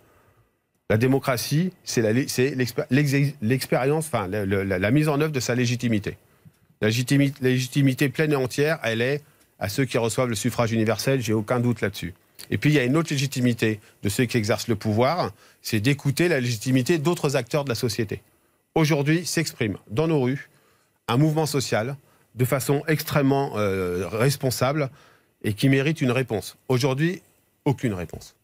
La 0.89 0.97
démocratie, 0.97 1.71
c'est 1.83 2.01
la- 2.01 2.27
c'est 2.27 2.55
l'expé- 2.55 2.85
l'exé- 2.89 3.35
l'expérience, 3.43 4.07
enfin 4.07 4.27
la, 4.27 4.45
la- 4.45 4.79
la 4.79 4.91
mise 4.91 5.07
en 5.07 5.21
œuvre 5.21 5.31
de 5.31 5.39
sa 5.39 5.53
légitimité. 5.53 6.17
La 6.81 6.87
légitimité, 6.87 7.37
légitimité 7.43 8.09
pleine 8.09 8.31
et 8.31 8.35
entière, 8.35 8.79
elle 8.83 9.01
est 9.03 9.21
à 9.59 9.69
ceux 9.69 9.85
qui 9.85 9.99
reçoivent 9.99 10.29
le 10.29 10.35
suffrage 10.35 10.71
universel, 10.71 11.21
j'ai 11.21 11.33
aucun 11.33 11.59
doute 11.59 11.81
là-dessus. 11.81 12.15
Et 12.49 12.57
puis 12.57 12.71
il 12.71 12.75
y 12.75 12.79
a 12.79 12.83
une 12.83 12.97
autre 12.97 13.11
légitimité 13.11 13.79
de 14.03 14.09
ceux 14.09 14.25
qui 14.25 14.37
exercent 14.37 14.67
le 14.67 14.75
pouvoir, 14.75 15.31
c'est 15.61 15.79
d'écouter 15.79 16.27
la 16.27 16.39
légitimité 16.39 16.97
d'autres 16.97 17.35
acteurs 17.35 17.63
de 17.63 17.69
la 17.69 17.75
société. 17.75 18.21
Aujourd'hui 18.75 19.25
s'exprime 19.25 19.77
dans 19.89 20.07
nos 20.07 20.21
rues 20.21 20.49
un 21.07 21.17
mouvement 21.17 21.45
social 21.45 21.95
de 22.35 22.45
façon 22.45 22.83
extrêmement 22.87 23.53
euh, 23.57 24.07
responsable 24.11 24.89
et 25.43 25.53
qui 25.53 25.69
mérite 25.69 26.01
une 26.01 26.11
réponse. 26.11 26.57
Aujourd'hui, 26.67 27.21
aucune 27.65 27.93
réponse. 27.93 28.35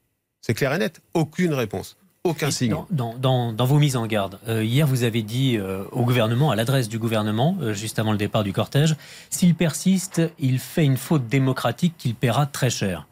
C'est 0.41 0.53
clair 0.53 0.74
et 0.74 0.78
net, 0.80 1.01
aucune 1.14 1.53
réponse, 1.53 1.97
aucun 2.24 2.51
signe. 2.51 2.72
Dans, 2.72 2.88
dans- 2.91 3.16
dans- 3.18 3.53
dans 3.53 3.66
vos 3.66 3.78
mises 3.80 3.95
en 3.95 4.06
garde, 4.08 4.39
euh, 4.47 4.64
hier 4.64 4.88
vous 4.88 5.03
avez 5.03 5.22
dit 5.22 5.58
euh, 5.58 5.84
au 5.91 6.03
gouvernement, 6.03 6.51
à 6.51 6.56
l'adresse 6.56 6.89
du 6.89 6.97
gouvernement, 6.99 7.58
euh, 7.62 7.74
juste 7.74 7.99
avant 7.99 8.12
le 8.12 8.18
départ 8.18 8.43
du 8.43 8.53
cortège, 8.53 8.95
s'il 9.30 9.56
persiste, 9.56 10.22
il 10.39 10.60
fait 10.60 10.86
une 10.86 10.97
faute 10.97 11.28
démocratique 11.28 11.93
qu'il 11.97 12.16
paiera 12.16 12.45
très 12.45 12.70
cher. 12.70 13.08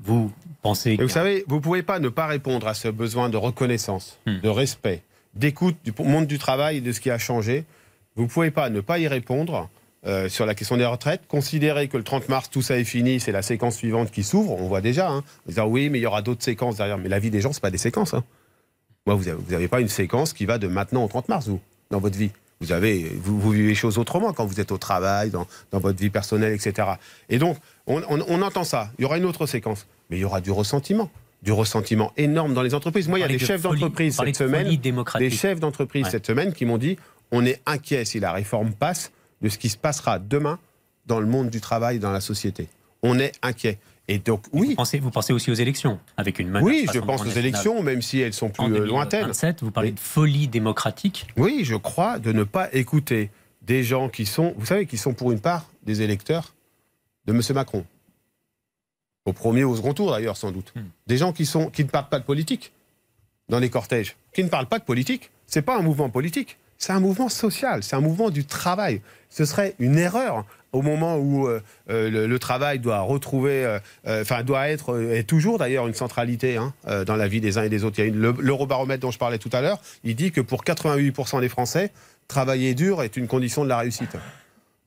Vous 0.00 0.30
pensez 0.62 0.92
Et 0.92 0.96
que 0.96 1.02
vous 1.02 1.08
savez, 1.08 1.44
vous 1.48 1.56
ne 1.56 1.60
pouvez 1.60 1.82
pas 1.82 1.98
ne 1.98 2.08
pas 2.08 2.26
répondre 2.26 2.66
à 2.68 2.74
ce 2.74 2.88
besoin 2.88 3.28
de 3.28 3.36
reconnaissance, 3.36 4.18
Hmm. 4.26 4.40
de 4.40 4.48
respect, 4.48 5.02
d'écoute 5.34 5.76
du 5.84 5.92
monde 6.02 6.26
du 6.26 6.38
travail 6.38 6.78
et 6.78 6.80
de 6.80 6.92
ce 6.92 7.00
qui 7.00 7.10
a 7.10 7.18
changé. 7.18 7.64
Vous 8.16 8.24
ne 8.24 8.28
pouvez 8.28 8.50
pas 8.50 8.68
ne 8.70 8.80
pas 8.80 8.98
y 8.98 9.08
répondre 9.08 9.68
euh, 10.06 10.28
sur 10.28 10.46
la 10.46 10.54
question 10.54 10.76
des 10.76 10.84
retraites, 10.86 11.22
considérer 11.28 11.88
que 11.88 11.96
le 11.96 12.04
30 12.04 12.28
mars, 12.28 12.48
tout 12.50 12.62
ça 12.62 12.78
est 12.78 12.84
fini, 12.84 13.18
c'est 13.20 13.32
la 13.32 13.42
séquence 13.42 13.76
suivante 13.76 14.10
qui 14.10 14.22
s'ouvre, 14.22 14.52
on 14.52 14.68
voit 14.68 14.80
déjà, 14.80 15.10
hein, 15.10 15.18
en 15.18 15.48
disant 15.48 15.66
oui, 15.66 15.88
mais 15.90 15.98
il 15.98 16.02
y 16.02 16.06
aura 16.06 16.22
d'autres 16.22 16.44
séquences 16.44 16.76
derrière. 16.76 16.98
Mais 16.98 17.08
la 17.08 17.18
vie 17.18 17.30
des 17.30 17.40
gens, 17.40 17.52
ce 17.52 17.60
pas 17.60 17.70
des 17.70 17.78
séquences. 17.78 18.14
hein. 18.14 18.22
Moi, 19.06 19.14
vous 19.14 19.24
n'avez 19.50 19.68
pas 19.68 19.80
une 19.80 19.88
séquence 19.88 20.32
qui 20.32 20.46
va 20.46 20.58
de 20.58 20.66
maintenant 20.68 21.04
au 21.04 21.08
30 21.08 21.28
mars, 21.28 21.48
vous, 21.48 21.60
dans 21.90 22.00
votre 22.00 22.16
vie. 22.18 22.30
Vous, 22.60 22.72
avez, 22.72 23.02
vous, 23.22 23.38
vous 23.38 23.50
vivez 23.50 23.68
les 23.68 23.74
choses 23.74 23.98
autrement 23.98 24.32
quand 24.32 24.46
vous 24.46 24.60
êtes 24.60 24.72
au 24.72 24.78
travail, 24.78 25.30
dans, 25.30 25.46
dans 25.72 25.78
votre 25.78 25.98
vie 25.98 26.08
personnelle, 26.10 26.52
etc. 26.54 26.88
Et 27.28 27.38
donc, 27.38 27.58
on, 27.86 28.02
on- 28.08 28.24
on 28.28 28.42
entend 28.42 28.64
ça. 28.64 28.90
Il 28.98 29.02
y 29.02 29.04
aura 29.04 29.18
une 29.18 29.26
autre 29.26 29.46
séquence. 29.46 29.86
Mais 30.08 30.16
il 30.16 30.20
y 30.20 30.24
aura 30.24 30.40
du 30.40 30.50
ressentiment. 30.50 31.10
Du 31.42 31.52
ressentiment 31.52 32.12
énorme 32.16 32.54
dans 32.54 32.62
les 32.62 32.72
entreprises. 32.74 33.08
Moi, 33.08 33.18
il 33.18 33.22
y 33.22 33.24
a 33.24 33.28
des 33.28 33.34
de 33.34 33.44
chefs 33.44 33.60
d'entreprise 33.62 34.16
cette 34.16 34.36
semaine 34.36 34.66
des 35.20 35.30
chefs 35.36 35.60
d'entreprise 35.60 36.04
Ouais. 36.04 36.10
cette 36.10 36.26
semaine 36.26 36.52
qui 36.54 36.64
m'ont 36.64 36.78
dit 36.78 36.96
on 37.30 37.44
est 37.44 37.60
inquiet 37.66 38.04
si 38.06 38.20
la 38.20 38.32
réforme 38.32 38.72
passe 38.72 39.12
de 39.42 39.48
ce 39.50 39.58
qui 39.58 39.68
se 39.68 39.76
passera 39.76 40.18
demain 40.18 40.58
dans 41.06 41.20
le 41.20 41.26
monde 41.26 41.50
du 41.50 41.60
travail, 41.60 41.98
dans 41.98 42.10
la 42.10 42.20
société. 42.22 42.68
On 43.02 43.18
est 43.18 43.32
inquiet. 43.42 43.78
Et 44.08 44.18
donc, 44.18 44.44
Vous 44.52 44.60
oui, 44.60 44.74
pensez, 44.76 45.00
vous 45.00 45.10
pensez 45.10 45.32
aussi 45.32 45.50
aux 45.50 45.54
élections, 45.54 45.98
avec 46.16 46.38
une 46.38 46.48
menace 46.48 46.62
oui, 46.62 46.86
je 46.92 47.00
pense 47.00 47.22
aux 47.22 47.30
élections, 47.30 47.82
même 47.82 48.02
si 48.02 48.20
elles 48.20 48.32
sont 48.32 48.52
En 48.58 48.68
plus 48.68 48.80
euh, 48.80 48.86
lointaines. 48.86 49.22
2027, 49.22 49.62
vous 49.62 49.72
parlez 49.72 49.90
de 49.90 49.98
folie 49.98 50.46
démocratique. 50.46 51.26
Oui, 51.36 51.62
je 51.64 51.74
crois 51.74 52.18
de 52.20 52.32
ne 52.32 52.44
pas 52.44 52.72
écouter 52.72 53.30
des 53.62 53.82
gens 53.82 54.08
qui 54.08 54.24
sont, 54.24 54.54
vous 54.56 54.66
savez, 54.66 54.86
qui 54.86 54.96
sont 54.96 55.12
pour 55.12 55.32
une 55.32 55.40
part 55.40 55.66
des 55.82 56.02
électeurs 56.02 56.54
de 57.26 57.32
M. 57.32 57.40
Macron. 57.54 57.84
Au 59.24 59.32
premier 59.32 59.64
ou 59.64 59.72
au 59.72 59.76
second 59.76 59.92
tour, 59.92 60.12
d'ailleurs, 60.12 60.36
sans 60.36 60.52
doute. 60.52 60.72
Hmm. 60.76 60.84
Des 61.08 61.16
gens 61.16 61.32
qui, 61.32 61.44
sont, 61.44 61.68
qui 61.68 61.82
ne 61.82 61.88
parlent 61.88 62.08
pas 62.08 62.20
de 62.20 62.24
politique 62.24 62.72
dans 63.48 63.58
les 63.58 63.70
cortèges, 63.70 64.16
qui 64.32 64.44
ne 64.44 64.48
parlent 64.48 64.66
pas 64.66 64.78
de 64.78 64.84
politique. 64.84 65.30
C'est 65.48 65.62
pas 65.62 65.76
un 65.76 65.82
mouvement 65.82 66.10
politique, 66.10 66.58
c'est 66.78 66.92
un 66.92 67.00
mouvement 67.00 67.28
social, 67.28 67.82
c'est 67.82 67.96
un 67.96 68.00
mouvement 68.00 68.30
du 68.30 68.44
travail. 68.44 69.00
Ce 69.30 69.44
serait 69.44 69.74
une 69.78 69.98
erreur 69.98 70.44
au 70.76 70.82
moment 70.82 71.16
où 71.16 71.46
euh, 71.46 71.62
euh, 71.88 72.28
le, 72.28 72.38
travail 72.38 72.78
doit 72.78 73.00
retrouver, 73.00 73.64
euh, 73.64 73.78
enfin 74.20 74.42
doit 74.42 74.68
être, 74.68 75.00
et 75.00 75.24
toujours 75.24 75.58
d'ailleurs 75.58 75.88
une 75.88 75.94
centralité 75.94 76.58
hein, 76.58 76.74
dans 77.06 77.16
la 77.16 77.28
vie 77.28 77.40
des 77.40 77.56
uns 77.56 77.62
et 77.62 77.68
des 77.68 77.84
autres. 77.84 78.02
L'eurobaromètre 78.02 79.00
dont 79.00 79.10
je 79.10 79.18
parlais 79.18 79.38
tout 79.38 79.50
à 79.52 79.62
l'heure, 79.62 79.80
il 80.04 80.14
dit 80.14 80.32
que 80.32 80.42
pour 80.42 80.64
88% 80.64 81.40
des 81.40 81.48
Français, 81.48 81.92
travailler 82.28 82.74
dur 82.74 83.02
est 83.02 83.16
une 83.16 83.26
condition 83.26 83.64
de 83.64 83.68
la 83.70 83.78
réussite. 83.78 84.16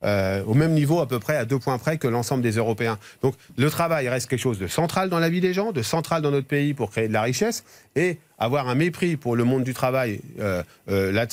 Euh, 0.04 0.44
au 0.46 0.54
même 0.54 0.74
niveau 0.74 1.02
à 1.02 1.08
peu 1.08 1.20
près 1.20 1.36
à 1.36 1.44
deux 1.44 1.60
points 1.60 1.78
près 1.78 1.98
que 1.98 2.08
l'ensemble 2.08 2.42
des 2.42 2.54
Européens. 2.54 2.98
Donc 3.22 3.36
le 3.58 3.70
travail 3.70 4.08
reste 4.08 4.30
quelque 4.30 4.40
chose 4.40 4.58
de 4.58 4.68
central 4.68 5.10
dans 5.10 5.20
la 5.20 5.30
vie 5.30 5.42
des 5.42 5.54
gens, 5.54 5.74
de 5.74 5.82
central 5.82 6.22
dans 6.22 6.32
notre 6.32 6.48
pays 6.48 6.74
pour 6.74 6.90
créer 6.90 7.10
de 7.10 7.14
la 7.14 7.22
richesse 7.22 7.66
et 7.98 8.18
avoir 8.38 8.70
un 8.70 8.76
mépris 8.76 9.18
pour 9.18 9.36
le 9.36 9.44
monde 9.44 9.66
du 9.66 9.74
travail 9.74 10.22
euh, 10.40 10.64
euh, 10.90 11.12
là, 11.12 11.26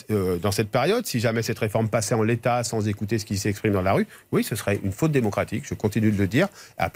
dans 0.42 0.50
cette 0.50 0.70
période, 0.70 1.06
si 1.06 1.20
jamais 1.20 1.42
cette 1.42 1.60
réforme 1.60 1.88
passait 1.88 2.16
en 2.16 2.24
l'état 2.24 2.64
sans 2.64 2.88
écouter 2.88 3.18
ce 3.18 3.24
qui 3.24 3.38
s'exprime 3.38 3.72
dans 3.72 3.82
la 3.82 3.92
rue, 3.92 4.08
oui, 4.32 4.42
ce 4.42 4.56
serait 4.56 4.80
une 4.82 4.90
faute 4.90 5.12
démocratique, 5.12 5.64
je 5.64 5.74
continue 5.74 6.10
de 6.10 6.18
le 6.18 6.26
dire, 6.26 6.48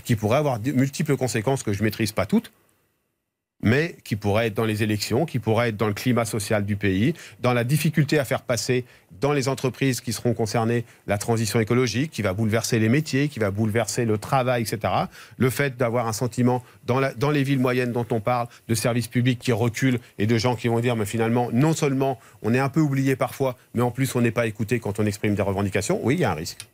qui 0.05 0.17
pourrait 0.17 0.39
avoir 0.39 0.59
de 0.59 0.73
multiples 0.73 1.17
conséquences 1.17 1.63
que 1.63 1.73
je 1.73 1.79
ne 1.79 1.85
maîtrise 1.85 2.11
pas 2.11 2.27
toutes. 2.27 2.51
Mais 3.63 3.97
qui 4.05 4.17
pourrait 4.17 4.49
être 4.49 4.55
dans 4.55 4.65
les 4.65 4.83
élections, 4.83 5.27
qui 5.27 5.39
pourrait 5.39 5.71
être 5.71 5.77
dans 5.77 5.87
le 5.87 5.95
climat 5.95 6.25
social 6.25 6.65
du 6.65 6.77
pays, 6.77 7.15
dans 7.41 7.53
la 7.53 7.65
difficulté 7.65 8.19
à 8.19 8.25
faire 8.25 8.43
passer 8.43 8.85
dans 9.21 9.33
les 9.33 9.49
entreprises 9.49 10.01
qui 10.01 10.13
seront 10.13 10.35
concernées 10.35 10.85
la 11.07 11.19
transition 11.19 11.61
écologique, 11.61 12.11
qui 12.11 12.23
va 12.23 12.33
bouleverser 12.33 12.79
les 12.79 12.89
métiers, 12.89 13.29
qui 13.29 13.39
va 13.39 13.51
bouleverser 13.51 14.05
le 14.05 14.19
travail, 14.19 14.63
etc. 14.63 14.93
Le 15.37 15.51
fait 15.51 15.77
d'avoir 15.77 16.07
un 16.07 16.13
sentiment 16.13 16.63
dans, 16.87 17.01
dans 17.17 17.31
les 17.31 17.43
villes 17.43 17.59
moyennes 17.59 17.93
dont 17.93 18.07
on 18.11 18.21
parle, 18.21 18.49
de 18.69 18.75
services 18.75 19.09
publics 19.09 19.39
qui 19.39 19.53
reculent 19.53 20.01
et 20.19 20.27
de 20.27 20.39
gens 20.39 20.57
qui 20.57 20.69
vont 20.69 20.81
dire, 20.81 20.97
mais 20.97 21.07
finalement, 21.07 21.49
non 21.53 21.73
seulement 21.73 22.19
on 22.43 22.55
est 22.55 22.59
un 22.59 22.69
peu 22.69 22.81
oublié 22.81 23.17
parfois, 23.17 23.57
mais 23.75 23.83
en 23.83 23.91
plus 23.91 24.15
on 24.15 24.21
n'est 24.21 24.31
pas 24.31 24.47
écouté 24.47 24.81
quand 24.81 24.99
on 25.01 25.07
exprime 25.07 25.35
des 25.35 25.43
revendications, 25.43 26.01
oui, 26.03 26.15
il 26.15 26.21
y 26.21 26.25
a 26.25 26.31
un 26.31 26.35
risque. 26.35 26.67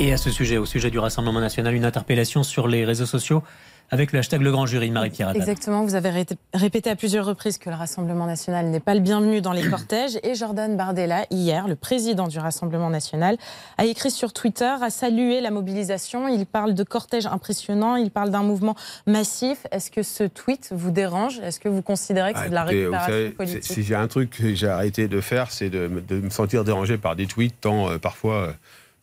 Et 0.00 0.12
à 0.12 0.16
ce 0.16 0.30
sujet, 0.30 0.58
au 0.58 0.66
sujet 0.66 0.90
du 0.90 1.00
Rassemblement 1.00 1.40
national, 1.40 1.74
une 1.74 1.84
interpellation 1.84 2.44
sur 2.44 2.68
les 2.68 2.84
réseaux 2.84 3.06
sociaux 3.06 3.42
avec 3.90 4.12
le 4.12 4.18
hashtag 4.18 4.42
Le 4.42 4.50
Grand 4.50 4.66
Jury, 4.66 4.90
Marie-Pierre 4.90 5.30
Exactement, 5.34 5.82
vous 5.84 5.94
avez 5.94 6.26
répété 6.52 6.90
à 6.90 6.96
plusieurs 6.96 7.24
reprises 7.24 7.56
que 7.58 7.70
le 7.70 7.76
Rassemblement 7.76 8.26
national 8.26 8.66
n'est 8.66 8.80
pas 8.80 8.94
le 8.94 9.00
bienvenu 9.00 9.40
dans 9.40 9.52
les 9.52 9.62
cortèges. 9.70 10.18
Et 10.22 10.34
Jordan 10.34 10.76
Bardella, 10.76 11.24
hier, 11.30 11.66
le 11.68 11.74
président 11.74 12.28
du 12.28 12.38
Rassemblement 12.38 12.90
national, 12.90 13.38
a 13.78 13.86
écrit 13.86 14.10
sur 14.10 14.32
Twitter, 14.32 14.74
a 14.80 14.90
salué 14.90 15.40
la 15.40 15.50
mobilisation. 15.50 16.28
Il 16.28 16.44
parle 16.44 16.74
de 16.74 16.82
cortège 16.82 17.26
impressionnant, 17.26 17.96
il 17.96 18.10
parle 18.10 18.30
d'un 18.30 18.42
mouvement 18.42 18.76
massif. 19.06 19.66
Est-ce 19.72 19.90
que 19.90 20.02
ce 20.02 20.24
tweet 20.24 20.68
vous 20.72 20.90
dérange? 20.90 21.38
Est-ce 21.40 21.58
que 21.58 21.68
vous 21.68 21.82
considérez 21.82 22.34
que 22.34 22.40
c'est 22.40 22.50
de 22.50 22.54
la 22.54 22.62
ah, 22.62 22.64
récupération 22.64 23.30
politique? 23.36 23.64
Si 23.64 23.82
j'ai 23.82 23.94
un 23.94 24.08
truc 24.08 24.30
que 24.30 24.54
j'ai 24.54 24.68
arrêté 24.68 25.08
de 25.08 25.20
faire, 25.20 25.50
c'est 25.50 25.70
de, 25.70 25.88
me 26.10 26.30
sentir 26.30 26.64
dérangé 26.64 26.98
par 26.98 27.16
des 27.16 27.26
tweets, 27.26 27.60
tant 27.60 27.90
euh, 27.90 27.98
parfois... 27.98 28.34
Euh, 28.34 28.52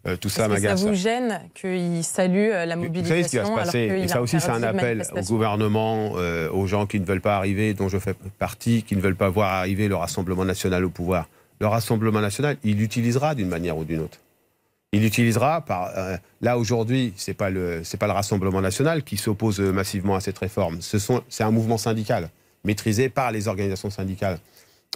euh, 0.08 0.18
tout 0.18 0.30
ça 0.30 0.48
m'agace. 0.48 0.82
Ça 0.82 0.88
vous 0.88 0.94
gêne 0.94 1.42
qu'il 1.56 2.04
salue 2.04 2.50
euh, 2.52 2.66
la 2.66 2.76
mobilisation 2.76 3.04
Vous 3.04 3.10
savez 3.10 3.24
ce 3.24 3.30
qui 3.30 3.38
va 3.38 3.46
se 3.46 3.52
passer 3.52 3.80
Et 4.04 4.08
ça 4.08 4.22
aussi, 4.22 4.40
c'est 4.40 4.52
un 4.52 4.64
appel 4.64 5.04
au 5.16 5.22
gouvernement, 5.22 6.14
euh, 6.18 6.50
aux 6.52 6.68
gens 6.68 6.86
qui 6.86 7.00
ne 7.00 7.06
veulent 7.06 7.22
pas 7.22 7.38
arriver, 7.38 7.74
dont 7.74 7.90
je 7.90 7.98
fais 7.98 8.14
partie, 8.38 8.84
qui 8.84 8.96
ne 8.96 9.02
veulent 9.02 9.16
pas 9.16 9.30
voir 9.30 9.54
arriver 9.54 9.88
le 9.88 9.96
Rassemblement 9.96 10.46
national 10.46 10.86
au 10.86 10.90
pouvoir. 10.90 11.28
Le 11.60 11.68
Rassemblement 11.68 12.22
national, 12.22 12.58
il 12.64 12.78
l'utilisera 12.78 13.34
d'une 13.34 13.48
manière 13.48 13.78
ou 13.78 13.84
d'une 13.84 14.02
autre. 14.02 14.20
Il 14.92 15.02
l'utilisera 15.02 15.62
par. 15.62 15.92
là, 16.42 16.58
aujourd'hui, 16.58 17.14
ce 17.18 17.32
n'est 17.32 17.36
pas, 17.36 17.50
le, 17.50 17.82
pas 18.00 18.08
le 18.08 18.14
Rassemblement 18.14 18.62
national 18.62 19.04
qui 19.04 19.18
s'oppose 19.18 19.60
massivement 19.60 20.16
à 20.16 20.22
cette 20.22 20.38
réforme. 20.38 20.78
C'est 20.82 21.44
un 21.44 21.52
mouvement 21.52 21.78
syndical, 21.78 22.30
maîtrisé 22.64 23.10
par 23.10 23.32
les 23.32 23.48
organisations 23.48 23.90
syndicales. 23.90 24.38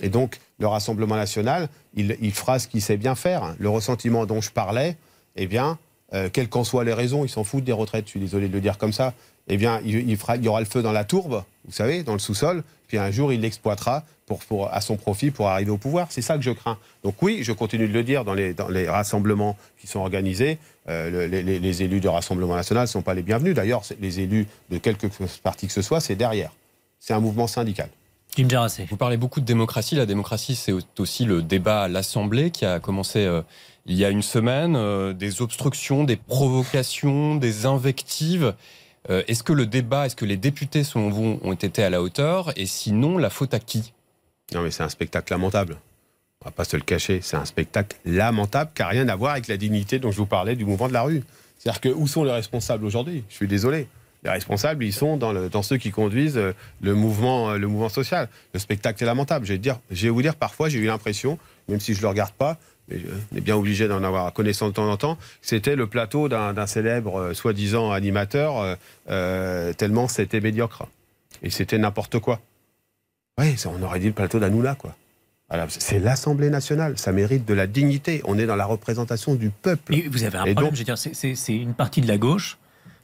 Et 0.01 0.09
donc, 0.09 0.39
le 0.59 0.67
Rassemblement 0.67 1.15
national, 1.15 1.69
il, 1.95 2.31
fera 2.31 2.59
ce 2.59 2.67
qu'il 2.67 2.81
sait 2.81 2.97
bien 2.97 3.15
faire. 3.15 3.55
Le 3.59 3.69
ressentiment 3.69 4.25
dont 4.25 4.41
je 4.41 4.51
parlais, 4.51 4.95
eh 5.35 5.47
bien, 5.47 5.77
euh, 6.13 6.29
quelles 6.31 6.49
qu'en 6.49 6.63
soient 6.63 6.83
les 6.83 6.93
raisons, 6.93 7.25
ils 7.25 7.29
s'en 7.29 7.43
foutent 7.43 7.63
des 7.63 7.73
retraites, 7.73 8.05
je 8.05 8.11
suis 8.11 8.19
désolé 8.19 8.47
de 8.47 8.53
le 8.53 8.61
dire 8.61 8.77
comme 8.77 8.93
ça, 8.93 9.13
eh 9.47 9.57
bien, 9.57 9.81
il, 9.83 10.09
y 10.09 10.47
aura 10.47 10.59
le 10.59 10.65
feu 10.65 10.81
dans 10.81 10.91
la 10.91 11.03
tourbe, 11.03 11.43
vous 11.65 11.71
savez, 11.71 12.03
dans 12.03 12.13
le 12.13 12.19
sous-sol, 12.19 12.63
puis 12.87 12.97
un 12.97 13.11
jour, 13.11 13.33
il 13.33 13.41
l'exploitera 13.41 14.03
pour, 14.25 14.71
à 14.71 14.81
son 14.81 14.95
profit 14.95 15.31
pour 15.31 15.47
arriver 15.47 15.71
au 15.71 15.77
pouvoir. 15.77 16.07
C'est 16.11 16.21
ça 16.21 16.37
que 16.37 16.43
je 16.43 16.51
crains. 16.51 16.77
Donc 17.03 17.21
oui, 17.21 17.39
je 17.43 17.51
continue 17.51 17.87
de 17.87 17.93
le 17.93 18.03
dire 18.03 18.25
dans 18.25 18.33
les, 18.33 18.55
les 18.69 18.89
rassemblements 18.89 19.57
qui 19.79 19.87
sont 19.87 19.99
organisés. 19.99 20.59
Euh, 20.87 21.27
les, 21.27 21.83
élus 21.83 21.99
du 21.99 22.07
Rassemblement 22.07 22.55
national 22.55 22.83
ne 22.83 22.87
sont 22.87 23.01
pas 23.01 23.13
les 23.13 23.21
bienvenus. 23.21 23.53
D'ailleurs, 23.53 23.83
les 23.99 24.19
élus 24.21 24.47
de 24.69 24.77
quelque 24.77 25.07
parti 25.43 25.67
que 25.67 25.73
ce 25.73 25.81
soit, 25.81 25.99
c'est 25.99 26.15
derrière. 26.15 26.51
C'est 26.99 27.13
un 27.13 27.19
mouvement 27.19 27.47
syndical. 27.47 27.89
Vous 28.89 28.97
parlez 28.97 29.17
beaucoup 29.17 29.41
de 29.41 29.45
démocratie. 29.45 29.95
La 29.95 30.05
démocratie, 30.05 30.55
c'est 30.55 30.73
aussi 30.99 31.25
le 31.25 31.41
débat 31.41 31.83
à 31.83 31.87
l'Assemblée 31.87 32.51
qui 32.51 32.65
a 32.65 32.79
commencé 32.79 33.25
euh, 33.25 33.41
il 33.85 33.97
y 33.97 34.05
a 34.05 34.09
une 34.09 34.21
semaine. 34.21 34.75
Euh, 34.75 35.13
des 35.13 35.41
obstructions, 35.41 36.03
des 36.03 36.15
provocations, 36.15 37.35
des 37.35 37.65
invectives. 37.65 38.53
Euh, 39.09 39.23
est-ce 39.27 39.43
que 39.43 39.53
le 39.53 39.65
débat, 39.65 40.05
est-ce 40.05 40.15
que 40.15 40.25
les 40.25 40.37
députés, 40.37 40.83
selon 40.83 41.09
vous, 41.09 41.39
ont 41.43 41.53
été 41.53 41.83
à 41.83 41.89
la 41.89 42.01
hauteur? 42.01 42.53
Et 42.55 42.65
sinon, 42.65 43.17
la 43.17 43.29
faute 43.29 43.53
à 43.53 43.59
qui? 43.59 43.93
Non, 44.53 44.61
mais 44.61 44.71
c'est 44.71 44.83
un 44.83 44.89
spectacle 44.89 45.33
lamentable. 45.33 45.77
On 46.41 46.45
va 46.45 46.51
pas 46.51 46.63
se 46.63 46.77
le 46.77 46.83
cacher. 46.83 47.19
C'est 47.21 47.35
un 47.35 47.45
spectacle 47.45 47.97
lamentable 48.05 48.71
qui 48.73 48.81
n'a 48.81 48.87
rien 48.87 49.09
à 49.09 49.15
voir 49.15 49.33
avec 49.33 49.47
la 49.47 49.57
dignité 49.57 49.99
dont 49.99 50.11
je 50.11 50.17
vous 50.17 50.25
parlais 50.25 50.55
du 50.55 50.65
mouvement 50.65 50.87
de 50.87 50.93
la 50.93 51.01
rue. 51.01 51.23
C'est-à-dire 51.57 51.81
que 51.81 51.89
où 51.89 52.07
sont 52.07 52.23
les 52.23 52.31
responsables 52.31 52.85
aujourd'hui? 52.85 53.23
Je 53.27 53.35
suis 53.35 53.47
désolé. 53.47 53.87
Les 54.23 54.29
responsables, 54.29 54.83
ils 54.83 54.93
sont 54.93 55.15
dans, 55.17 55.31
le, 55.31 55.49
dans 55.49 55.63
ceux 55.63 55.77
qui 55.77 55.91
conduisent 55.91 56.37
euh, 56.37 56.53
le 56.81 56.93
mouvement, 56.93 57.51
euh, 57.51 57.57
le 57.57 57.67
mouvement 57.67 57.89
social. 57.89 58.27
Le 58.53 58.59
spectacle 58.59 59.01
est 59.01 59.05
lamentable. 59.05 59.45
Je 59.45 59.53
vais, 59.53 59.59
dire, 59.59 59.79
je 59.91 60.03
vais 60.03 60.09
vous 60.09 60.21
dire, 60.21 60.35
parfois, 60.35 60.67
j'ai 60.67 60.79
eu 60.79 60.85
l'impression, 60.85 61.39
même 61.69 61.79
si 61.79 61.93
je 61.93 61.99
ne 61.99 62.03
le 62.03 62.09
regarde 62.09 62.33
pas, 62.33 62.57
mais 62.89 62.97
on 63.31 63.37
est 63.37 63.41
bien 63.41 63.55
obligé 63.55 63.87
d'en 63.87 64.03
avoir 64.03 64.33
connaissance 64.33 64.69
de 64.69 64.73
temps 64.73 64.91
en 64.91 64.97
temps, 64.97 65.17
c'était 65.41 65.75
le 65.75 65.87
plateau 65.87 66.27
d'un 66.27 66.67
célèbre 66.67 67.19
euh, 67.19 67.33
soi-disant 67.33 67.91
animateur, 67.91 68.77
tellement 69.77 70.07
c'était 70.07 70.41
médiocre. 70.41 70.85
Et 71.41 71.49
c'était 71.49 71.77
n'importe 71.77 72.19
quoi. 72.19 72.41
Oui, 73.39 73.55
on 73.65 73.81
aurait 73.83 73.99
dit 73.99 74.07
le 74.07 74.13
plateau 74.13 74.39
d'Anoula, 74.39 74.75
quoi. 74.75 74.95
C'est 75.69 75.97
l'Assemblée 75.97 76.51
nationale, 76.51 76.99
ça 76.99 77.11
mérite 77.11 77.45
de 77.45 77.55
la 77.55 77.65
dignité. 77.65 78.21
On 78.25 78.37
est 78.37 78.45
dans 78.45 78.55
la 78.55 78.65
représentation 78.65 79.33
du 79.33 79.49
peuple. 79.49 79.95
Et 79.95 80.07
vous 80.07 80.23
avez 80.23 80.37
un 80.37 80.53
problème, 80.53 80.75
je 80.75 80.79
veux 80.79 80.83
dire, 80.83 80.97
c'est 80.97 81.55
une 81.55 81.73
partie 81.73 82.01
de 82.01 82.07
la 82.07 82.19
gauche 82.19 82.58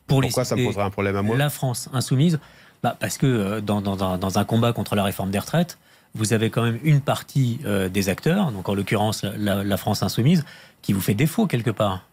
pourquoi 0.07 0.45
ça 0.45 0.55
me 0.55 0.65
poserait 0.65 0.83
un 0.83 0.89
problème 0.89 1.15
à 1.15 1.21
moi 1.21 1.37
La 1.37 1.49
France 1.49 1.89
insoumise, 1.93 2.39
bah 2.83 2.95
parce 2.99 3.17
que 3.17 3.25
euh, 3.25 3.61
dans, 3.61 3.81
dans, 3.81 4.39
un, 4.39 4.45
combat 4.45 4.73
contre 4.73 4.95
la 4.95 5.03
réforme 5.03 5.31
des 5.31 5.39
retraites, 5.39 5.77
vous 6.13 6.33
avez 6.33 6.49
quand 6.49 6.63
même 6.63 6.79
une 6.83 7.01
partie 7.01 7.59
euh, 7.65 7.89
des 7.89 8.09
acteurs, 8.09 8.51
donc 8.51 8.69
en 8.69 8.75
l'occurrence 8.75 9.23
la, 9.23 9.77
France 9.77 10.03
insoumise, 10.03 10.45
qui 10.81 10.93
vous 10.93 11.01
fait 11.01 11.13
défaut 11.13 11.47
quelque 11.47 11.71
part. 11.71 12.05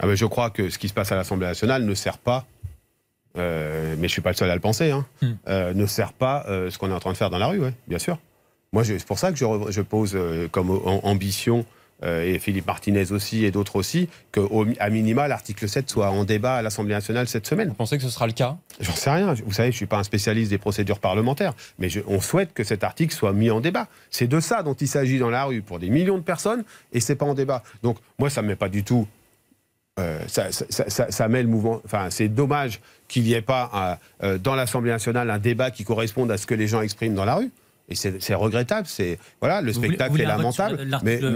Ah 0.00 0.06
ben 0.06 0.16
je 0.16 0.26
crois 0.26 0.50
que 0.50 0.70
ce 0.70 0.78
qui 0.78 0.88
se 0.88 0.94
passe 0.94 1.12
à 1.12 1.16
l'Assemblée 1.16 1.46
nationale 1.46 1.84
ne 1.84 1.94
sert 1.94 2.18
pas, 2.18 2.44
euh, 3.36 3.90
mais 3.92 3.96
je 3.96 4.02
ne 4.02 4.08
suis 4.08 4.22
pas 4.22 4.30
le 4.30 4.36
seul 4.36 4.50
à 4.50 4.54
le 4.54 4.60
penser, 4.60 4.90
hein, 4.90 5.06
hmm. 5.22 5.72
ne 5.74 5.86
sert 5.86 6.12
pas 6.12 6.44
ce 6.48 6.76
qu'on 6.78 6.90
est 6.90 6.94
en 6.94 7.00
train 7.00 7.12
de 7.12 7.16
faire 7.16 7.30
dans 7.30 7.38
la 7.38 7.46
rue, 7.46 7.60
ouais, 7.60 7.74
bien 7.86 7.98
sûr. 7.98 8.18
Moi, 8.72 8.82
c'est 8.82 9.04
pour 9.06 9.20
ça 9.20 9.30
que 9.30 9.38
je, 9.38 9.44
je 9.68 9.80
pose 9.82 10.18
comme 10.50 10.70
ambition 11.04 11.64
et 12.02 12.38
Philippe 12.38 12.66
Martinez 12.66 13.12
aussi 13.12 13.44
et 13.44 13.50
d'autres 13.50 13.76
aussi, 13.76 14.08
qu'à 14.32 14.90
minima, 14.90 15.28
l'article 15.28 15.68
7 15.68 15.88
soit 15.88 16.10
en 16.10 16.24
débat 16.24 16.56
à 16.56 16.62
l'Assemblée 16.62 16.94
nationale 16.94 17.28
cette 17.28 17.46
semaine. 17.46 17.68
Vous 17.68 17.74
pensez 17.74 17.96
que 17.96 18.02
ce 18.02 18.10
sera 18.10 18.26
le 18.26 18.32
cas? 18.32 18.56
J'en 18.80 18.92
sais 18.92 19.10
rien. 19.10 19.32
Vous 19.32 19.52
savez, 19.52 19.70
je 19.70 19.76
ne 19.76 19.78
suis 19.78 19.86
pas 19.86 19.98
un 19.98 20.02
spécialiste 20.02 20.50
des 20.50 20.58
procédures 20.58 20.98
parlementaires, 20.98 21.54
mais 21.78 21.88
on 22.06 22.20
souhaite 22.20 22.52
que 22.52 22.64
cet 22.64 22.84
article 22.84 23.14
soit 23.14 23.32
mis 23.32 23.50
en 23.50 23.60
débat. 23.60 23.88
C'est 24.10 24.26
de 24.26 24.40
ça 24.40 24.62
dont 24.62 24.74
il 24.74 24.88
s'agit 24.88 25.18
dans 25.18 25.30
la 25.30 25.44
rue 25.44 25.62
pour 25.62 25.78
des 25.78 25.88
millions 25.88 26.18
de 26.18 26.22
personnes, 26.22 26.64
et 26.92 27.00
c'est 27.00 27.16
pas 27.16 27.26
en 27.26 27.34
débat. 27.34 27.62
Donc 27.82 27.98
moi, 28.18 28.28
ça 28.28 28.42
ne 28.42 28.46
me 28.46 28.52
met 28.52 28.56
pas 28.56 28.68
du 28.68 28.84
tout 28.84 29.06
euh, 30.00 30.18
ça, 30.26 30.48
ça, 30.50 31.28
met 31.28 31.42
le 31.42 31.48
mouvement. 31.48 31.80
Enfin, 31.84 32.08
c'est 32.10 32.28
dommage 32.28 32.80
qu'il 33.06 33.22
n'y 33.22 33.32
ait 33.32 33.42
pas 33.42 34.00
euh, 34.22 34.38
dans 34.38 34.56
l'Assemblée 34.56 34.90
nationale 34.90 35.30
un 35.30 35.38
débat 35.38 35.70
qui 35.70 35.84
corresponde 35.84 36.32
à 36.32 36.36
ce 36.36 36.46
que 36.46 36.54
les 36.54 36.66
gens 36.66 36.80
expriment 36.80 37.14
dans 37.14 37.24
la 37.24 37.36
rue. 37.36 37.50
Et 37.88 37.94
c'est 37.94 38.34
regrettable. 38.34 38.86
C'est 38.86 39.18
voilà, 39.40 39.60
le 39.60 39.72
spectacle 39.72 40.20
est 40.20 40.24
lamentable. 40.24 40.86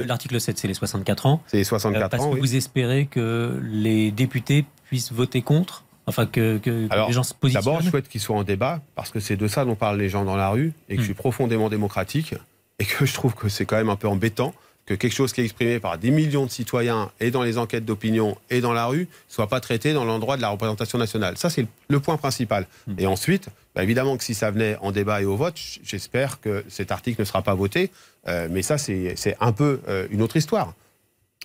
L'article 0.06 0.40
7, 0.40 0.58
c'est 0.58 0.68
les 0.68 0.74
64 0.74 1.26
ans. 1.26 1.42
C'est 1.46 1.58
les 1.58 1.64
64 1.64 1.96
euh, 1.96 2.08
parce 2.08 2.22
ans. 2.22 2.26
Parce 2.26 2.36
que 2.36 2.40
vous 2.40 2.56
espérez 2.56 3.06
que 3.06 3.60
les 3.62 4.10
députés 4.10 4.64
puissent 4.84 5.12
voter 5.12 5.42
contre 5.42 5.84
Enfin, 6.08 6.24
que, 6.24 6.56
que, 6.56 6.88
les 7.06 7.12
gens 7.12 7.22
se 7.22 7.34
positionnent 7.34 7.62
D'abord, 7.62 7.82
je 7.82 7.90
souhaite 7.90 8.08
qu'ils 8.08 8.22
soient 8.22 8.36
en 8.36 8.42
débat, 8.42 8.80
parce 8.94 9.10
que 9.10 9.20
c'est 9.20 9.36
de 9.36 9.46
ça 9.46 9.66
dont 9.66 9.74
parlent 9.74 9.98
les 9.98 10.08
gens 10.08 10.24
dans 10.24 10.36
la 10.36 10.48
rue, 10.48 10.72
et 10.88 10.94
que 10.94 11.02
je 11.02 11.04
suis 11.04 11.12
hmm. 11.12 11.16
profondément 11.16 11.68
démocratique, 11.68 12.34
et 12.78 12.86
que 12.86 13.04
je 13.04 13.12
trouve 13.12 13.34
que 13.34 13.50
c'est 13.50 13.66
quand 13.66 13.76
même 13.76 13.90
un 13.90 13.96
peu 13.96 14.08
embêtant 14.08 14.54
que 14.88 14.94
quelque 14.94 15.12
chose 15.12 15.34
qui 15.34 15.42
est 15.42 15.44
exprimé 15.44 15.80
par 15.80 15.98
des 15.98 16.10
millions 16.10 16.46
de 16.46 16.50
citoyens 16.50 17.10
et 17.20 17.30
dans 17.30 17.42
les 17.42 17.58
enquêtes 17.58 17.84
d'opinion 17.84 18.38
et 18.48 18.62
dans 18.62 18.72
la 18.72 18.86
rue 18.86 19.06
soit 19.28 19.46
pas 19.46 19.60
traité 19.60 19.92
dans 19.92 20.06
l'endroit 20.06 20.38
de 20.38 20.42
la 20.42 20.48
représentation 20.48 20.96
nationale. 20.96 21.36
Ça, 21.36 21.50
c'est 21.50 21.66
le 21.88 22.00
point 22.00 22.16
principal. 22.16 22.66
Hmm. 22.86 22.94
Et 22.96 23.06
ensuite, 23.06 23.50
bah, 23.74 23.82
évidemment 23.82 24.16
que 24.16 24.24
si 24.24 24.32
ça 24.32 24.50
venait 24.50 24.76
en 24.80 24.90
débat 24.90 25.20
et 25.20 25.26
au 25.26 25.36
vote, 25.36 25.60
j'espère 25.84 26.40
que 26.40 26.64
cet 26.68 26.90
article 26.90 27.20
ne 27.20 27.26
sera 27.26 27.42
pas 27.42 27.54
voté. 27.54 27.90
Euh, 28.28 28.48
mais 28.50 28.62
ça, 28.62 28.78
c'est 28.78 29.36
un 29.40 29.52
peu 29.52 29.80
euh, 29.88 30.08
une 30.10 30.22
autre 30.22 30.38
histoire. 30.38 30.72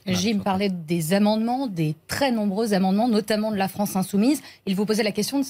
Jim 0.08 0.40
parlait 0.40 0.70
des 0.70 1.14
amendements, 1.14 1.68
des 1.68 1.96
très 2.08 2.32
nombreux 2.32 2.74
amendements, 2.74 3.10
notamment 3.10 3.52
de 3.52 3.58
la 3.58 3.68
France 3.68 3.98
insoumise. 3.98 4.42
Il 4.66 4.76
vous 4.76 4.86
posait 4.86 5.04
la 5.04 5.12
question 5.12 5.40
de 5.40 5.46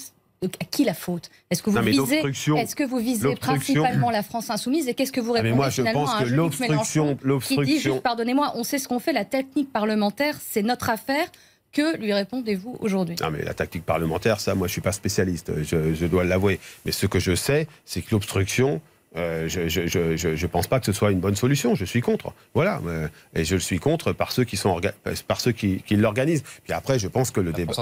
à 0.60 0.64
qui 0.64 0.84
la 0.84 0.94
faute? 0.94 1.30
Est-ce 1.50 1.62
que 1.62 1.70
vous 1.70 1.80
visez, 1.80 2.22
est-ce 2.56 2.76
que 2.76 2.84
vous 2.84 2.98
visez 2.98 3.34
principalement 3.36 4.10
la 4.10 4.22
France 4.22 4.50
insoumise 4.50 4.88
et 4.88 4.94
qu'est-ce 4.94 5.12
que 5.12 5.20
vous 5.20 5.32
ah, 5.32 5.40
répondez 5.40 5.54
moi, 5.54 5.70
je 5.70 5.82
finalement 5.82 6.04
pense 6.04 6.14
à 6.14 6.18
un 6.18 6.24
que 6.24 6.30
l'obstruction, 6.30 7.18
qui 7.40 7.58
dit 7.64 7.78
juste, 7.80 8.00
pardonnez-moi, 8.00 8.52
on 8.56 8.64
sait 8.64 8.78
ce 8.78 8.88
qu'on 8.88 8.98
fait, 8.98 9.12
la 9.12 9.24
technique 9.24 9.72
parlementaire, 9.72 10.36
c'est 10.40 10.62
notre 10.62 10.90
affaire. 10.90 11.26
Que 11.72 11.96
lui 11.96 12.12
répondez-vous 12.12 12.76
aujourd'hui? 12.78 13.16
Non, 13.20 13.32
mais 13.32 13.42
la 13.42 13.52
tactique 13.52 13.84
parlementaire, 13.84 14.38
ça, 14.38 14.54
moi, 14.54 14.68
je 14.68 14.72
suis 14.72 14.80
pas 14.80 14.92
spécialiste, 14.92 15.50
je, 15.64 16.06
dois 16.06 16.22
l'avouer. 16.22 16.60
Mais 16.86 16.92
ce 16.92 17.06
que 17.06 17.18
je 17.18 17.34
sais, 17.34 17.66
c'est 17.84 18.00
que 18.00 18.12
l'obstruction, 18.12 18.80
euh, 19.16 19.48
je 19.48 19.60
ne 19.68 20.46
pense 20.46 20.68
pas 20.68 20.78
que 20.78 20.86
ce 20.86 20.92
soit 20.92 21.10
une 21.10 21.18
bonne 21.18 21.34
solution. 21.34 21.74
Je 21.74 21.84
suis 21.84 22.00
contre. 22.00 22.32
Voilà. 22.54 22.80
Euh, 22.86 23.08
et 23.34 23.44
je 23.44 23.56
le 23.56 23.60
suis 23.60 23.80
contre 23.80 24.12
par 24.12 24.30
ceux 24.30 24.44
qui, 24.44 24.56
sont 24.56 24.80
par 25.26 25.40
ceux 25.40 25.50
qui, 25.50 25.82
qui 25.82 25.96
l'organisent. 25.96 26.44
Puis 26.62 26.72
après, 26.72 27.00
je 27.00 27.08
pense 27.08 27.32
que 27.32 27.40
le 27.40 27.52
débat. 27.52 27.72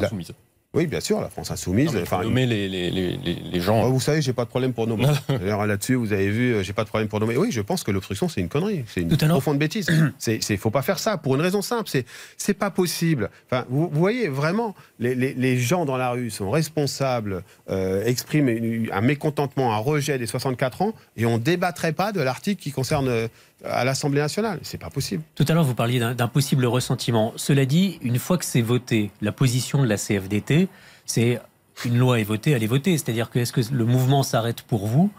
Oui, 0.74 0.86
bien 0.86 1.00
sûr, 1.00 1.20
la 1.20 1.28
France 1.28 1.50
insoumise. 1.50 1.88
Non, 1.88 1.92
mais 1.92 2.02
enfin, 2.02 2.22
nommer 2.22 2.46
les, 2.46 2.66
les, 2.66 2.90
les, 2.90 3.16
les 3.18 3.60
gens. 3.60 3.84
Oh, 3.84 3.92
vous 3.92 4.00
savez, 4.00 4.22
j'ai 4.22 4.32
pas 4.32 4.44
de 4.44 4.48
problème 4.48 4.72
pour 4.72 4.86
nommer. 4.86 5.06
D'ailleurs, 5.28 5.66
là-dessus, 5.66 5.96
vous 5.96 6.14
avez 6.14 6.30
vu, 6.30 6.54
euh, 6.54 6.62
j'ai 6.62 6.72
pas 6.72 6.84
de 6.84 6.88
problème 6.88 7.08
pour 7.08 7.20
nommer. 7.20 7.36
Oui, 7.36 7.52
je 7.52 7.60
pense 7.60 7.84
que 7.84 7.90
l'obstruction, 7.90 8.28
c'est 8.30 8.40
une 8.40 8.48
connerie. 8.48 8.82
C'est 8.86 9.02
une 9.02 9.14
profonde 9.16 9.58
bêtise. 9.58 9.86
C'est, 10.18 10.42
c'est, 10.42 10.56
faut 10.56 10.70
pas 10.70 10.80
faire 10.82 10.98
ça 10.98 11.18
pour 11.18 11.34
une 11.34 11.42
raison 11.42 11.60
simple. 11.60 11.88
C'est, 11.90 12.06
c'est 12.38 12.54
pas 12.54 12.70
possible. 12.70 13.28
Enfin, 13.50 13.66
vous, 13.68 13.88
vous 13.92 13.98
voyez 13.98 14.28
vraiment, 14.28 14.74
les, 14.98 15.14
les, 15.14 15.34
les 15.34 15.58
gens 15.58 15.84
dans 15.84 15.96
la 15.98 16.10
rue 16.10 16.30
sont 16.30 16.50
responsables, 16.50 17.42
euh, 17.70 18.04
expriment 18.06 18.48
une- 18.48 18.88
un 18.92 19.00
mécontentement, 19.02 19.74
un 19.74 19.78
rejet 19.78 20.16
des 20.18 20.26
64 20.26 20.82
ans, 20.82 20.94
et 21.16 21.26
on 21.26 21.36
débattrait 21.38 21.92
pas 21.92 22.12
de 22.12 22.20
l'article 22.20 22.62
qui 22.62 22.70
concerne 22.72 23.08
euh, 23.08 23.28
à 23.64 23.84
l'Assemblée 23.84 24.20
nationale. 24.20 24.58
C'est 24.62 24.78
pas 24.78 24.90
possible. 24.90 25.22
Tout 25.34 25.44
à 25.48 25.52
l'heure, 25.54 25.64
vous 25.64 25.74
parliez 25.74 25.98
d'un 26.00 26.28
possible 26.28 26.66
ressentiment. 26.66 27.32
Cela 27.36 27.64
dit, 27.64 27.98
une 28.02 28.18
fois 28.18 28.38
que 28.38 28.44
c'est 28.44 28.62
voté, 28.62 29.10
la 29.20 29.32
position 29.32 29.82
de 29.82 29.86
la 29.88 29.96
CFDT, 29.96 30.68
c'est 31.06 31.40
une 31.84 31.96
loi 31.98 32.20
est 32.20 32.24
votée, 32.24 32.50
elle 32.52 32.62
est 32.62 32.66
votée. 32.68 32.96
C'est-à-dire 32.98 33.30
que 33.30 33.38
est-ce 33.38 33.52
que 33.52 33.60
le 33.72 33.84
mouvement 33.84 34.22
s'arrête 34.22 34.62
pour 34.62 34.86
vous 34.86 35.10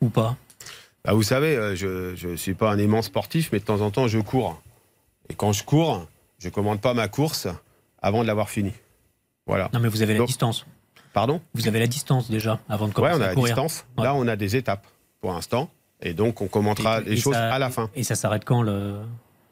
ou 0.00 0.08
pas? 0.08 0.36
Bah, 1.04 1.12
vous 1.14 1.22
savez, 1.22 1.56
euh, 1.56 1.74
je 1.76 2.26
ne 2.28 2.36
suis 2.36 2.54
pas 2.54 2.70
un 2.70 2.78
aimant 2.78 3.02
sportif, 3.02 3.50
mais 3.52 3.58
de 3.60 3.64
temps 3.64 3.80
en 3.80 3.90
temps, 3.90 4.06
je 4.08 4.18
cours. 4.18 4.60
Et 5.28 5.34
quand 5.34 5.52
je 5.52 5.64
cours, 5.64 6.06
je 6.38 6.48
commande 6.48 6.80
pas 6.80 6.94
ma 6.94 7.08
course 7.08 7.48
avant 8.02 8.22
de 8.22 8.26
l'avoir 8.26 8.50
finie. 8.50 8.74
Voilà. 9.46 9.70
Non, 9.72 9.80
mais 9.80 9.88
vous 9.88 10.02
avez 10.02 10.16
la 10.16 10.24
distance. 10.26 10.66
Pardon? 11.12 11.40
Vous 11.54 11.66
avez 11.68 11.80
la 11.80 11.86
distance 11.86 12.30
déjà 12.30 12.60
avant 12.68 12.84
de 12.86 12.90
Ouais, 12.90 12.94
commencer 12.94 13.16
on 13.16 13.20
a 13.20 13.24
à 13.24 13.28
la 13.28 13.34
courir. 13.34 13.54
distance. 13.54 13.84
Ouais. 13.98 14.04
Là, 14.04 14.14
on 14.14 14.28
a 14.28 14.36
des 14.36 14.56
étapes 14.56 14.86
pour 15.20 15.32
l'instant. 15.32 15.70
Et 16.02 16.14
donc, 16.14 16.40
on 16.40 16.46
commentera 16.48 17.00
Et- 17.00 17.04
les 17.04 17.12
et 17.12 17.16
choses 17.16 17.34
ça- 17.34 17.52
à 17.52 17.58
la 17.58 17.70
fin. 17.70 17.90
Et 17.94 18.02
ça 18.04 18.14
s'arrête 18.14 18.44
quand 18.44 18.62
le 18.62 18.94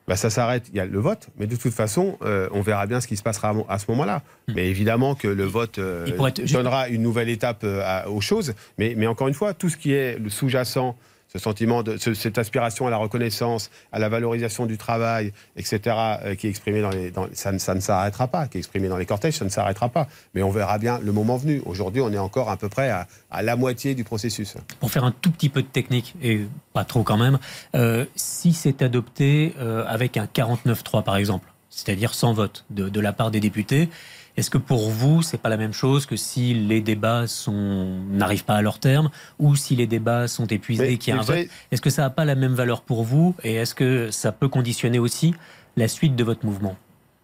Bah, 0.07 0.17
ça 0.17 0.31
s'arrête, 0.31 0.65
il 0.71 0.77
y 0.77 0.81
a 0.81 0.87
le 0.87 0.99
vote, 0.99 1.29
mais 1.39 1.47
de 1.47 1.55
toute 1.55 1.75
façon, 1.75 2.17
euh, 2.23 2.49
on 2.53 2.63
verra 2.63 2.87
bien 2.87 2.99
ce 2.99 3.07
qui 3.07 3.19
se 3.19 3.23
passera 3.23 3.53
à 3.69 3.79
ce 3.79 3.85
moment-là. 3.91 4.23
Mais 4.49 4.69
évidemment 4.69 5.15
que 5.15 5.29
le 5.29 5.45
vote 5.45 5.79
euh, 5.79 6.07
être- 6.07 6.51
donnera 6.51 6.89
une 6.89 7.03
nouvelle 7.03 7.29
étape 7.29 7.61
euh, 7.65 7.83
à- 7.85 8.09
aux 8.09 8.23
choses. 8.23 8.55
Mais, 8.79 8.95
mais 8.97 9.07
encore 9.07 9.29
une 9.29 9.35
fois, 9.35 9.53
tout 9.53 9.69
ce 9.69 9.77
qui 9.77 9.93
est 9.93 10.19
le 10.19 10.31
sous-jacent, 10.31 10.97
ce 11.33 11.39
sentiment, 11.39 11.83
de, 11.83 11.97
ce- 11.99 12.15
cette 12.15 12.39
aspiration 12.39 12.87
à 12.87 12.91
la 12.91 12.97
reconnaissance, 12.97 13.71
à 13.93 13.99
la 13.99 14.09
valorisation 14.09 14.65
du 14.67 14.79
travail, 14.79 15.33
etc., 15.57 15.97
euh, 16.25 16.35
qui 16.35 16.47
est 16.47 16.51
exprimé 16.51 16.81
dans 16.81 16.91
les, 16.91 17.13
ça, 17.33 17.53
ne- 17.53 17.59
ça 17.59 17.75
ne 17.75 17.81
s'arrêtera 17.81 18.29
pas, 18.29 18.47
qui 18.49 18.57
est 18.57 18.61
exprimé 18.61 18.89
dans 18.89 18.97
les 18.97 19.07
cortèges, 19.07 19.35
ça 19.35 19.45
ne 19.45 19.51
s'arrêtera 19.51 19.89
pas. 19.91 20.09
Mais 20.35 20.43
on 20.43 20.51
verra 20.51 20.79
bien 20.79 20.99
le 21.03 21.13
moment 21.13 21.37
venu. 21.37 21.63
Aujourd'hui, 21.67 22.01
on 22.01 22.13
est 22.13 22.19
encore 22.19 22.49
à 22.51 22.57
peu 22.57 22.69
près 22.69 22.91
à, 22.91 23.43
la 23.43 23.57
moitié 23.57 23.95
du 23.95 24.05
processus. 24.05 24.55
pour 24.81 24.91
faire 24.91 25.05
un 25.05 25.13
tout 25.13 25.31
petit 25.31 25.49
peu 25.51 25.63
de 25.63 25.67
technique, 25.69 26.15
et 26.23 26.47
pas 26.73 26.85
trop 26.85 27.03
quand 27.03 27.19
même, 27.19 27.39
euh, 27.75 28.05
si 28.17 28.53
c'est 28.53 28.81
adopté 28.83 29.55
euh, 29.59 29.85
avec 29.87 30.17
un 30.17 30.27
49-3 30.27 31.03
par 31.05 31.17
exemple, 31.17 31.47
c'est-à-dire 31.71 32.15
sans 32.15 32.33
vote 32.33 32.65
de 32.71 33.01
la 33.01 33.13
part 33.13 33.31
des 33.31 33.41
députés, 33.41 33.89
est-ce 34.39 34.51
que 34.51 34.59
pour 34.59 34.89
vous, 34.89 35.21
c'est 35.23 35.37
pas 35.37 35.49
la 35.49 35.57
même 35.57 35.73
chose 35.73 36.07
que 36.07 36.17
si 36.17 36.55
les 36.55 36.81
débats 36.81 37.27
sont 37.27 37.99
n'arrivent 38.11 38.45
pas 38.45 38.55
à 38.55 38.63
leur 38.63 38.79
terme 38.79 39.11
ou 39.39 39.57
si 39.57 39.77
les 39.77 39.87
débats 39.87 40.29
sont 40.29 40.47
épuisés 40.47 40.97
qu'il 40.97 41.13
y 41.13 41.17
a 41.17 41.21
un 41.21 41.25
vote 41.25 41.47
Est-ce 41.73 41.83
que 41.83 41.91
ça 41.91 42.03
n'a 42.03 42.11
pas 42.11 42.25
la 42.25 42.35
même 42.37 42.55
valeur 42.55 42.83
pour 42.83 43.03
vous 43.05 43.35
et 43.45 43.55
est-ce 43.57 43.75
que 43.75 44.11
ça 44.11 44.33
peut 44.33 44.49
conditionner 44.49 44.99
aussi 44.99 45.35
la 45.77 45.89
suite 45.89 46.17
de 46.17 46.25
votre 46.25 46.47
mouvement? 46.47 46.77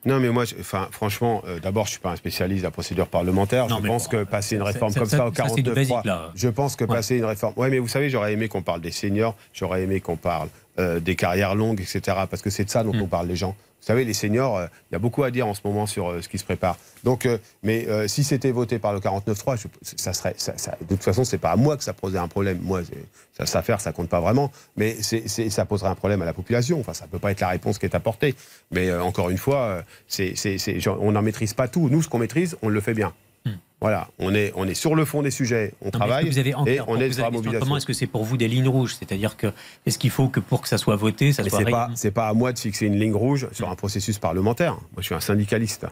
Non, 0.07 0.21
mais 0.21 0.29
moi, 0.29 0.45
je- 0.45 0.55
enfin, 0.61 0.89
franchement, 0.91 1.43
euh, 1.49 1.61
d'abord, 1.61 1.87
je 1.87 1.93
suis 1.93 2.01
pas 2.01 2.11
un 2.11 2.17
spécialiste 2.17 2.61
de 2.61 2.67
la 2.67 2.71
procédure 2.71 3.07
parlementaire. 3.09 3.69
Non, 3.69 3.79
je 3.83 3.87
pense 3.87 4.05
bon, 4.05 4.11
que 4.19 4.25
passer 4.25 4.57
une 4.57 4.63
réforme 4.63 4.93
comme 4.93 5.07
ça- 5.09 5.17
ça, 5.17 5.27
au 5.29 5.33
ça, 5.35 5.45
c'est 5.49 5.63
du 5.63 5.63
49 5.63 5.75
basique, 5.75 6.05
là. 6.05 6.31
je 6.35 6.49
pense 6.51 6.77
que 6.77 6.85
Ouais. 6.85 6.95
passer 6.95 7.17
une 7.17 7.25
réforme. 7.25 7.55
Ouais, 7.57 7.71
mais 7.71 7.79
vous 7.79 7.89
savez, 7.89 8.11
j'aurais 8.11 8.35
aimé 8.35 8.49
qu'on 8.49 8.61
parle 8.61 8.83
des 8.83 8.91
seniors, 8.91 9.35
j'aurais 9.55 9.83
aimé 9.85 10.01
qu'on 10.01 10.17
parle 10.17 10.49
euh, 10.79 10.99
des 11.01 11.15
carrières 11.17 11.55
longues, 11.55 11.81
etc. 11.81 12.01
Parce 12.29 12.43
que 12.43 12.51
c'est 12.51 12.65
de 12.65 12.71
ça 12.71 12.83
dont 12.83 12.93
Mm. 12.93 13.03
on 13.03 13.07
parle 13.07 13.29
les 13.29 13.37
gens. 13.37 13.55
Vous 13.85 13.89
savez, 13.89 14.07
les 14.07 14.15
seniors, 14.15 14.57
euh, 14.57 14.67
il 14.91 14.95
y 14.95 14.97
a 14.97 14.99
beaucoup 14.99 15.25
à 15.25 15.31
dire 15.31 15.47
en 15.47 15.53
ce 15.53 15.61
moment 15.63 15.85
sur 15.85 16.11
euh, 16.11 16.23
ce 16.23 16.29
qui 16.31 16.39
se 16.39 16.45
prépare. 16.45 16.79
Donc, 17.03 17.27
euh, 17.27 17.37
mais 17.63 17.87
euh, 17.87 18.09
si 18.09 18.25
c'était 18.25 18.51
voté 18.51 18.79
par 18.79 18.95
le 18.95 18.99
49.3, 19.01 19.59
je- 19.59 19.69
ça 19.97 20.15
serait, 20.15 20.35
de 20.81 20.87
toute 20.95 21.03
façon, 21.05 21.23
c'est 21.23 21.37
pas 21.37 21.51
à 21.51 21.57
moi 21.57 21.77
que 21.77 21.85
ça 21.85 21.93
posait 21.93 22.17
un 22.17 22.27
problème. 22.29 22.61
Moi, 22.63 22.81
ça, 23.37 23.45
ça 23.45 23.61
faire, 23.61 23.83
ça 23.83 23.93
compte 23.93 24.09
pas 24.09 24.21
vraiment. 24.21 24.51
Mais 24.79 24.97
ça 25.03 25.67
poserait 25.67 25.91
un 25.91 25.95
problème 25.95 26.23
à 26.23 26.25
la 26.25 26.33
population. 26.33 26.81
Enfin, 26.81 26.95
ça 26.95 27.07
peut 27.07 27.19
pas 27.19 27.31
être 27.31 27.41
la 27.41 27.49
réponse 27.49 27.79
qui 27.79 27.85
est 27.85 27.95
apportée. 27.95 28.35
Mais 28.71 28.89
euh, 28.89 29.03
encore 29.03 29.29
une 29.29 29.37
fois, 29.37 29.83
euh, 30.19 30.97
on 30.99 31.13
n'en 31.13 31.21
maîtrise 31.21 31.53
pas 31.53 31.69
tout. 31.69 31.91
Nous, 31.91 32.01
ce 32.01 32.09
qu'on 32.09 32.19
maîtrise, 32.21 32.57
on 32.63 32.71
le 32.71 32.81
fait 32.81 32.95
bien. 32.95 33.13
Voilà, 33.85 34.09
on 34.19 34.35
est, 34.35 34.51
on 34.57 34.67
est 34.67 34.73
sur 34.73 34.95
le 34.95 35.05
fond 35.05 35.21
des 35.21 35.31
sujets, 35.31 35.75
on 35.83 35.87
Non, 35.87 35.91
travaille 35.91 36.27
vous 36.27 36.39
avez 36.39 36.55
et 36.67 36.81
on 36.81 36.97
est 36.99 37.13
sur 37.13 37.23
la 37.23 37.31
mobilisation. 37.31 37.77
Est-ce 37.77 37.85
que 37.85 37.93
c'est 37.93 38.07
pour 38.07 38.25
vous 38.25 38.39
des 38.39 38.49
lignes 38.49 38.67
rouges? 38.67 38.95
C'est-à-dire 38.99 39.37
que 39.37 39.53
est-ce 39.85 39.99
qu'il 39.99 40.09
faut 40.09 40.29
que 40.29 40.41
pour 40.41 40.63
que 40.63 40.69
ça 40.69 40.79
soit 40.79 40.97
voté, 40.97 41.35
ça 41.35 41.43
Mais 41.43 41.51
soit 41.51 41.59
c'est 41.59 41.71
pas, 41.71 41.91
c'est 41.95 42.11
pas 42.11 42.29
à 42.29 42.33
moi 42.33 42.55
de 42.55 42.59
fixer 42.59 42.87
une 42.87 42.99
ligne 42.99 43.15
rouge 43.15 43.47
sur 43.53 43.69
un 43.69 43.75
processus 43.75 44.19
parlementaire. 44.19 44.73
Moi, 44.73 45.01
je 45.01 45.03
suis 45.03 45.15
un 45.15 45.21
syndicaliste. 45.21 45.85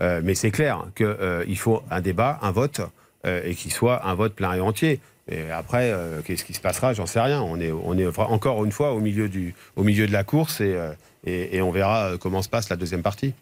Euh, 0.00 0.20
mais 0.22 0.36
c'est 0.36 0.52
clair 0.52 0.84
qu'il 0.94 1.58
faut 1.58 1.82
un 1.90 2.00
débat, 2.00 2.38
un 2.40 2.52
vote, 2.52 2.82
euh, 3.26 3.42
et 3.44 3.56
qu'il 3.56 3.72
soit 3.72 4.06
un 4.06 4.14
vote 4.14 4.34
plein 4.34 4.54
et 4.54 4.60
entier. 4.60 5.00
Et 5.28 5.50
après, 5.50 5.90
euh, 5.90 6.20
qu'est-ce 6.24 6.44
qui 6.44 6.54
se 6.54 6.60
passera? 6.60 6.92
J'en 6.94 7.06
sais 7.06 7.20
rien. 7.20 7.42
On 7.42 7.58
est, 7.58 7.72
on 7.72 7.98
est 7.98 8.06
encore 8.18 8.64
une 8.64 8.72
fois 8.72 8.92
au 8.92 9.00
milieu, 9.00 9.28
du, 9.28 9.56
au 9.74 9.82
milieu 9.82 10.06
de 10.06 10.12
la 10.12 10.22
course 10.22 10.60
et, 10.60 10.74
euh, 10.76 10.92
et, 11.24 11.56
et 11.56 11.62
on 11.62 11.72
verra 11.72 12.12
euh, 12.12 12.16
comment 12.16 12.42
se 12.42 12.48
passe 12.48 12.68
la 12.68 12.76
deuxième 12.76 13.02
partie. 13.02 13.34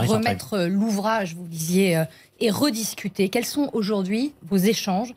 Remettre 0.00 0.54
euh, 0.54 0.68
l'ouvrage, 0.68 1.34
vous 1.34 1.46
disiez, 1.46 1.96
euh, 1.96 2.04
et 2.40 2.50
rediscuter. 2.50 3.28
Quels 3.28 3.44
sont 3.44 3.70
aujourd'hui 3.72 4.32
vos 4.48 4.56
échanges 4.56 5.14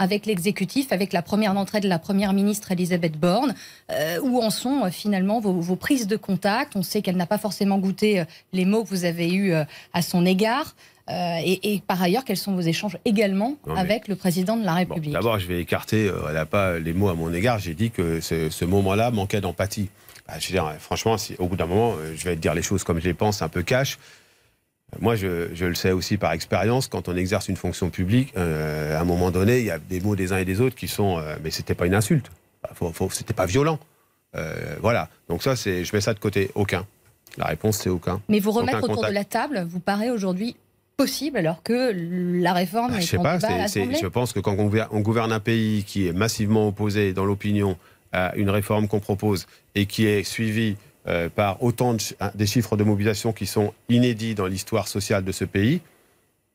avec 0.00 0.26
l'exécutif, 0.26 0.90
avec 0.90 1.12
la 1.12 1.22
première 1.22 1.54
d'entrée 1.54 1.78
de 1.80 1.88
la 1.88 2.00
première 2.00 2.32
ministre 2.32 2.72
Elisabeth 2.72 3.18
Borne 3.18 3.54
Euh, 3.92 4.18
Où 4.20 4.42
en 4.42 4.50
sont 4.50 4.84
euh, 4.84 4.90
finalement 4.90 5.38
vos, 5.40 5.52
vos 5.52 5.76
prises 5.76 6.08
de 6.08 6.16
contact? 6.16 6.74
On 6.74 6.82
sait 6.82 7.02
qu'elle 7.02 7.16
n'a 7.16 7.26
pas 7.26 7.38
forcément 7.38 7.78
goûté 7.78 8.18
euh, 8.20 8.24
les 8.52 8.64
mots 8.64 8.82
que 8.82 8.88
vous 8.88 9.04
avez 9.04 9.32
eus 9.32 9.52
à 9.92 10.02
son 10.02 10.26
égard. 10.26 10.74
Et, 11.08 11.74
et 11.74 11.80
par 11.86 12.02
ailleurs, 12.02 12.24
quels 12.24 12.36
sont 12.36 12.52
vos 12.56 12.62
échanges 12.62 12.98
également 13.04 13.54
Non, 13.64 13.74
mais- 13.74 13.80
avec 13.80 14.08
le 14.08 14.16
président 14.16 14.56
de 14.56 14.64
la 14.64 14.72
Bon, 14.72 14.78
République? 14.94 15.12
D'abord, 15.12 15.38
je 15.38 15.46
vais 15.46 15.60
écarter, 15.60 16.10
elle 16.28 16.34
n'a 16.34 16.46
pas 16.46 16.80
les 16.80 16.92
mots 16.92 17.08
à 17.08 17.14
mon 17.14 17.32
égard. 17.32 17.60
J'ai 17.60 17.74
dit 17.74 17.92
que 17.92 18.20
ce, 18.20 18.50
ce 18.50 18.64
moment-là 18.64 19.12
manquait 19.12 19.40
d'empathie. 19.40 19.88
Bah, 20.28 20.34
je 20.38 20.46
veux 20.48 20.52
dire, 20.52 20.72
franchement, 20.80 21.16
si, 21.18 21.36
au 21.38 21.46
bout 21.46 21.56
d'un 21.56 21.66
moment, 21.66 21.94
euh, 21.98 22.14
je 22.16 22.24
vais 22.24 22.34
te 22.36 22.40
dire 22.40 22.54
les 22.54 22.62
choses 22.62 22.82
comme 22.84 22.98
je 23.00 23.04
les 23.04 23.14
pense, 23.14 23.42
un 23.42 23.48
peu 23.48 23.62
cash. 23.62 23.98
Euh, 24.94 24.98
Moi, 25.00 25.14
je, 25.16 25.54
je 25.54 25.64
le 25.66 25.74
sais 25.74 25.92
aussi 25.92 26.16
par 26.16 26.32
expérience, 26.32 26.88
quand 26.88 27.08
on 27.08 27.16
exerce 27.16 27.48
une 27.48 27.56
fonction 27.56 27.90
publique, 27.90 28.32
euh, 28.36 28.96
à 28.96 29.00
un 29.00 29.04
moment 29.04 29.30
donné, 29.30 29.58
il 29.60 29.66
y 29.66 29.70
a 29.70 29.78
des 29.78 30.00
mots 30.00 30.16
des 30.16 30.32
uns 30.32 30.38
et 30.38 30.44
des 30.44 30.60
autres 30.60 30.76
qui 30.76 30.88
sont. 30.88 31.18
euh, 31.18 31.36
mais 31.44 31.50
c'était 31.50 31.74
pas 31.74 31.86
une 31.86 31.94
insulte. 31.94 32.30
Bah, 32.62 32.70
c'était 33.10 33.34
pas 33.34 33.46
violent. 33.46 33.78
Euh, 34.34 34.76
voilà. 34.80 35.08
Donc, 35.28 35.42
ça, 35.42 35.54
c'est, 35.56 35.84
je 35.84 35.94
mets 35.94 36.00
ça 36.00 36.12
de 36.14 36.18
côté. 36.18 36.50
Aucun. 36.54 36.86
La 37.38 37.46
réponse, 37.46 37.78
c'est 37.78 37.90
aucun. 37.90 38.20
Mais 38.28 38.40
vous 38.40 38.50
remettre 38.50 38.78
autour 38.78 38.96
contact. 38.96 39.10
de 39.10 39.14
la 39.14 39.24
table 39.24 39.66
vous 39.68 39.80
paraît 39.80 40.10
aujourd'hui 40.10 40.56
possible 40.96 41.36
alors 41.36 41.62
que 41.62 41.92
la 42.40 42.52
réforme 42.54 42.92
Bah, 42.92 42.98
est 42.98 43.02
je 43.02 43.06
sais 43.06 43.18
pas, 43.18 43.34
à 43.34 43.66
je 43.66 44.06
pense 44.06 44.32
que 44.32 44.40
quand 44.40 44.52
on 44.52 44.64
gouverne, 44.64 44.88
on 44.92 45.00
gouverne 45.00 45.32
un 45.32 45.40
pays 45.40 45.84
qui 45.84 46.06
est 46.08 46.12
massivement 46.12 46.68
opposé 46.68 47.12
dans 47.12 47.26
l'opinion 47.26 47.76
à 48.16 48.34
une 48.36 48.50
réforme 48.50 48.88
qu'on 48.88 49.00
propose 49.00 49.46
et 49.74 49.86
qui 49.86 50.06
est 50.06 50.24
suivi 50.24 50.76
euh, 51.06 51.28
par 51.28 51.62
autant 51.62 51.94
de, 51.94 52.00
des 52.34 52.46
chiffres 52.46 52.76
de 52.76 52.84
mobilisation 52.84 53.32
qui 53.32 53.46
sont 53.46 53.72
inédits 53.88 54.34
dans 54.34 54.46
l'histoire 54.46 54.88
sociale 54.88 55.24
de 55.24 55.32
ce 55.32 55.44
pays, 55.44 55.80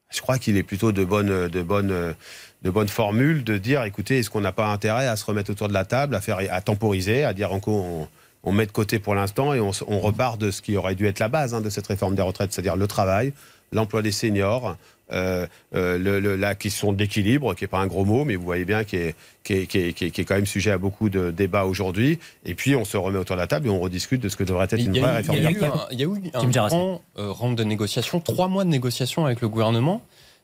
je 0.09 0.21
crois 0.21 0.37
qu'il 0.37 0.57
est 0.57 0.63
plutôt 0.63 0.91
de 0.91 1.05
bonne, 1.05 1.47
de 1.47 1.61
bonne, 1.61 2.15
de 2.63 2.69
bonne 2.69 2.89
formule 2.89 3.45
de 3.45 3.57
dire, 3.57 3.83
écoutez, 3.83 4.19
est-ce 4.19 4.29
qu'on 4.29 4.41
n'a 4.41 4.51
pas 4.51 4.67
intérêt 4.67 5.07
à 5.07 5.15
se 5.15 5.23
remettre 5.23 5.51
autour 5.51 5.69
de 5.69 5.73
la 5.73 5.85
table, 5.85 6.15
à 6.15 6.21
faire, 6.21 6.39
à 6.49 6.61
temporiser, 6.61 7.23
à 7.23 7.33
dire 7.33 7.53
encore 7.53 7.75
on, 7.75 8.07
on 8.43 8.51
met 8.51 8.65
de 8.65 8.71
côté 8.71 8.99
pour 8.99 9.15
l'instant 9.15 9.53
et 9.53 9.59
on 9.59 9.99
repart 9.99 10.39
de 10.39 10.51
ce 10.51 10.61
qui 10.61 10.75
aurait 10.75 10.95
dû 10.95 11.07
être 11.07 11.19
la 11.19 11.29
base 11.29 11.53
hein, 11.53 11.61
de 11.61 11.69
cette 11.69 11.87
réforme 11.87 12.15
des 12.15 12.21
retraites, 12.21 12.51
c'est-à-dire 12.51 12.75
le 12.75 12.87
travail, 12.87 13.33
l'emploi 13.71 14.01
des 14.01 14.11
seniors, 14.11 14.77
euh, 15.11 15.45
euh, 15.75 15.97
le- 15.97 16.19
le- 16.19 16.35
la 16.35 16.55
question 16.55 16.93
d'équilibre, 16.93 17.53
qui 17.55 17.63
n'est 17.63 17.67
pas 17.67 17.79
un 17.79 17.87
gros 17.87 18.05
mot, 18.05 18.25
mais 18.25 18.35
vous 18.35 18.43
voyez 18.43 18.65
bien 18.65 18.83
qui 18.83 18.95
est, 18.97 19.15
qui 19.43 19.53
est, 19.53 19.65
qui 19.67 19.77
est- 19.79 19.93
qui 19.93 20.05
est- 20.05 20.11
qui 20.11 20.21
est 20.21 20.25
quand 20.25 20.35
même 20.35 20.45
sujet 20.45 20.71
à 20.71 20.77
beaucoup 20.77 21.09
de 21.09 21.31
débats 21.31 21.65
aujourd'hui. 21.65 22.19
Et 22.45 22.55
puis 22.55 22.75
on 22.75 22.85
se 22.85 22.97
remet 22.97 23.17
autour 23.19 23.35
de 23.35 23.41
la 23.41 23.47
table 23.47 23.67
et 23.67 23.69
on 23.69 23.79
rediscute 23.79 24.21
de 24.21 24.29
ce 24.29 24.35
que 24.35 24.43
devrait 24.43 24.65
être 24.65 24.73
une 24.79 24.97
vraie 24.99 25.17
réforme. 25.17 25.37
il 25.37 25.43
y 25.43 25.47
a 25.47 25.51
eu 25.51 25.63
un, 25.63 25.73
il 25.91 25.99
y 25.99 26.03
a 26.03 26.07
eu 26.07 26.09
un 26.33 26.39
grand 26.67 27.01
euh, 27.17 27.31
round 27.31 27.57
de 27.57 27.63
négociations, 27.63 28.19
trois 28.19 28.47
mois 28.47 28.63
de 28.63 28.69
négociations 28.69 29.25
avec 29.25 29.41
le 29.41 29.49
gouvernement. 29.49 30.01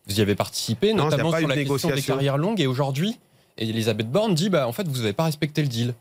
Vous 0.07 0.20
y 0.20 0.22
avez 0.22 0.36
participé, 0.36 0.93
Non, 0.93 1.05
notamment 1.05 1.32
sur 1.32 1.39
eu 1.39 1.47
la 1.49 1.55
question 1.65 1.89
des 1.89 2.01
carrières 2.01 2.38
longues. 2.38 2.61
Et 2.61 2.68
aujourd'hui, 2.68 3.20
Elisabeth 3.57 4.09
Borne 4.09 4.34
dit 4.36 4.49
bah, 4.49 4.68
en 4.68 4.72
fait, 4.72 4.88
vous 4.88 4.99
n'avez 4.99 5.13
pas 5.13 5.26
respecté 5.26 5.61
le 5.61 5.68
deal. 5.68 5.93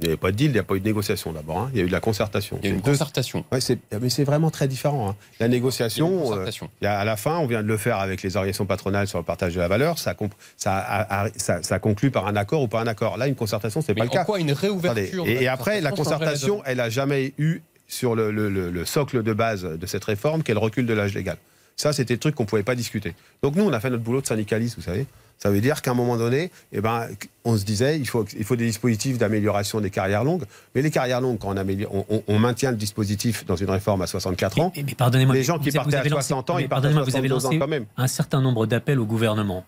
Il 0.00 0.04
n'y 0.04 0.08
avait 0.10 0.18
pas 0.18 0.30
de 0.30 0.36
deal, 0.36 0.48
il 0.48 0.52
n'y 0.52 0.58
a 0.58 0.62
pas 0.62 0.74
eu 0.74 0.80
de 0.80 0.84
négociation 0.84 1.32
d'abord. 1.32 1.56
hein. 1.58 1.70
Il 1.72 1.78
y 1.78 1.80
a 1.80 1.84
eu 1.84 1.86
de 1.86 1.92
la 1.92 2.00
concertation. 2.00 2.58
Il 2.62 2.68
y 2.68 2.70
a 2.70 2.74
une 2.74 2.82
Deux- 2.82 2.90
concertation. 2.90 3.46
Ouais, 3.50 3.62
c'est- 3.62 3.78
mais 3.98 4.10
c'est 4.10 4.24
vraiment 4.24 4.50
très 4.50 4.68
différent. 4.68 5.08
hein. 5.08 5.16
La 5.18 5.32
Il 5.38 5.40
y 5.40 5.42
a 5.44 5.46
une 5.46 5.52
négociation, 5.52 6.18
euh, 6.18 6.22
concertation. 6.28 6.68
il 6.82 6.84
y 6.84 6.86
a- 6.86 6.98
à 6.98 7.04
la 7.06 7.16
fin, 7.16 7.38
on 7.38 7.46
vient 7.46 7.62
de 7.62 7.66
le 7.68 7.78
faire 7.78 7.98
avec 7.98 8.22
les 8.22 8.36
organisations 8.36 8.66
patronales 8.66 9.08
sur 9.08 9.16
le 9.18 9.24
partage 9.24 9.54
de 9.54 9.58
la 9.60 9.68
valeur. 9.68 9.98
Ça, 9.98 10.12
comp- 10.12 10.34
ça, 10.58 10.76
a- 10.76 11.24
a- 11.24 11.28
ça, 11.36 11.62
ça 11.62 11.78
conclut 11.78 12.10
par 12.10 12.26
un 12.26 12.36
accord 12.36 12.60
ou 12.60 12.68
pas 12.68 12.82
un 12.82 12.86
accord. 12.86 13.16
Là, 13.16 13.26
une 13.26 13.34
concertation, 13.36 13.80
c'est 13.80 13.94
pas 13.94 14.04
le 14.04 14.10
en 14.10 14.12
cas. 14.12 14.24
quoi 14.26 14.38
une 14.38 14.52
réouverture 14.52 15.26
Et, 15.26 15.44
et 15.44 15.48
après, 15.48 15.80
la 15.80 15.92
concertation 15.92 16.60
elle 16.66 16.80
a 16.80 16.90
jamais 16.90 17.32
eu 17.38 17.60
sur 17.88 18.14
le, 18.14 18.30
le- 18.30 18.50
le- 18.50 18.70
le 18.70 18.84
socle 18.84 19.22
de 19.22 19.32
base 19.32 19.62
de 19.64 19.86
cette 19.86 20.04
réforme 20.04 20.42
qu'elle 20.42 20.58
recule 20.58 20.84
de 20.84 20.92
l'âge 20.92 21.14
légal. 21.14 21.38
Ça, 21.74 21.94
c'était 21.94 22.14
le 22.14 22.20
truc 22.20 22.34
qu'on 22.34 22.44
pouvait 22.44 22.62
pas 22.62 22.74
discuter. 22.74 23.14
Donc 23.42 23.56
nous, 23.56 23.64
on 23.64 23.72
a 23.72 23.80
fait 23.80 23.88
notre 23.90 24.02
boulot 24.02 24.20
de 24.20 24.26
syndicaliste, 24.26 24.76
vous 24.76 24.82
savez. 24.82 25.06
Ça 25.38 25.50
veut 25.50 25.60
dire 25.60 25.82
qu'à 25.82 25.90
un 25.90 25.94
moment 25.94 26.16
donné, 26.16 26.50
eh 26.72 26.80
ben, 26.80 27.08
on 27.44 27.56
se 27.56 27.64
disait 27.64 27.98
il 27.98 28.08
faut, 28.08 28.24
il 28.36 28.44
faut 28.44 28.56
des 28.56 28.66
dispositifs 28.66 29.18
d'amélioration 29.18 29.80
des 29.80 29.90
carrières 29.90 30.24
longues. 30.24 30.44
Mais 30.74 30.82
les 30.82 30.90
carrières 30.90 31.20
longues, 31.20 31.38
quand 31.38 31.50
on, 31.50 31.56
améliore, 31.56 31.92
on, 32.08 32.22
on, 32.26 32.38
maintient 32.38 32.70
le 32.70 32.76
dispositif 32.76 33.44
dans 33.44 33.56
une 33.56 33.70
réforme 33.70 34.02
à 34.02 34.06
64 34.06 34.60
ans, 34.60 34.72
mais, 34.74 34.82
mais 34.82 34.94
pardonnez-moi, 34.94 35.34
les 35.34 35.42
gens 35.42 35.58
qui 35.58 35.70
partaient 35.70 35.96
à 35.96 36.08
60 36.08 36.50
ans, 36.50 36.58
ils 36.58 36.68
partent 36.68 36.86
à 36.86 36.92
62 36.92 37.46
ans 37.46 37.50
quand 37.58 37.68
même. 37.68 37.86
Un 37.96 38.06
certain 38.08 38.40
nombre 38.40 38.66
d'appels 38.66 38.98
au 38.98 39.06
gouvernement 39.06 39.64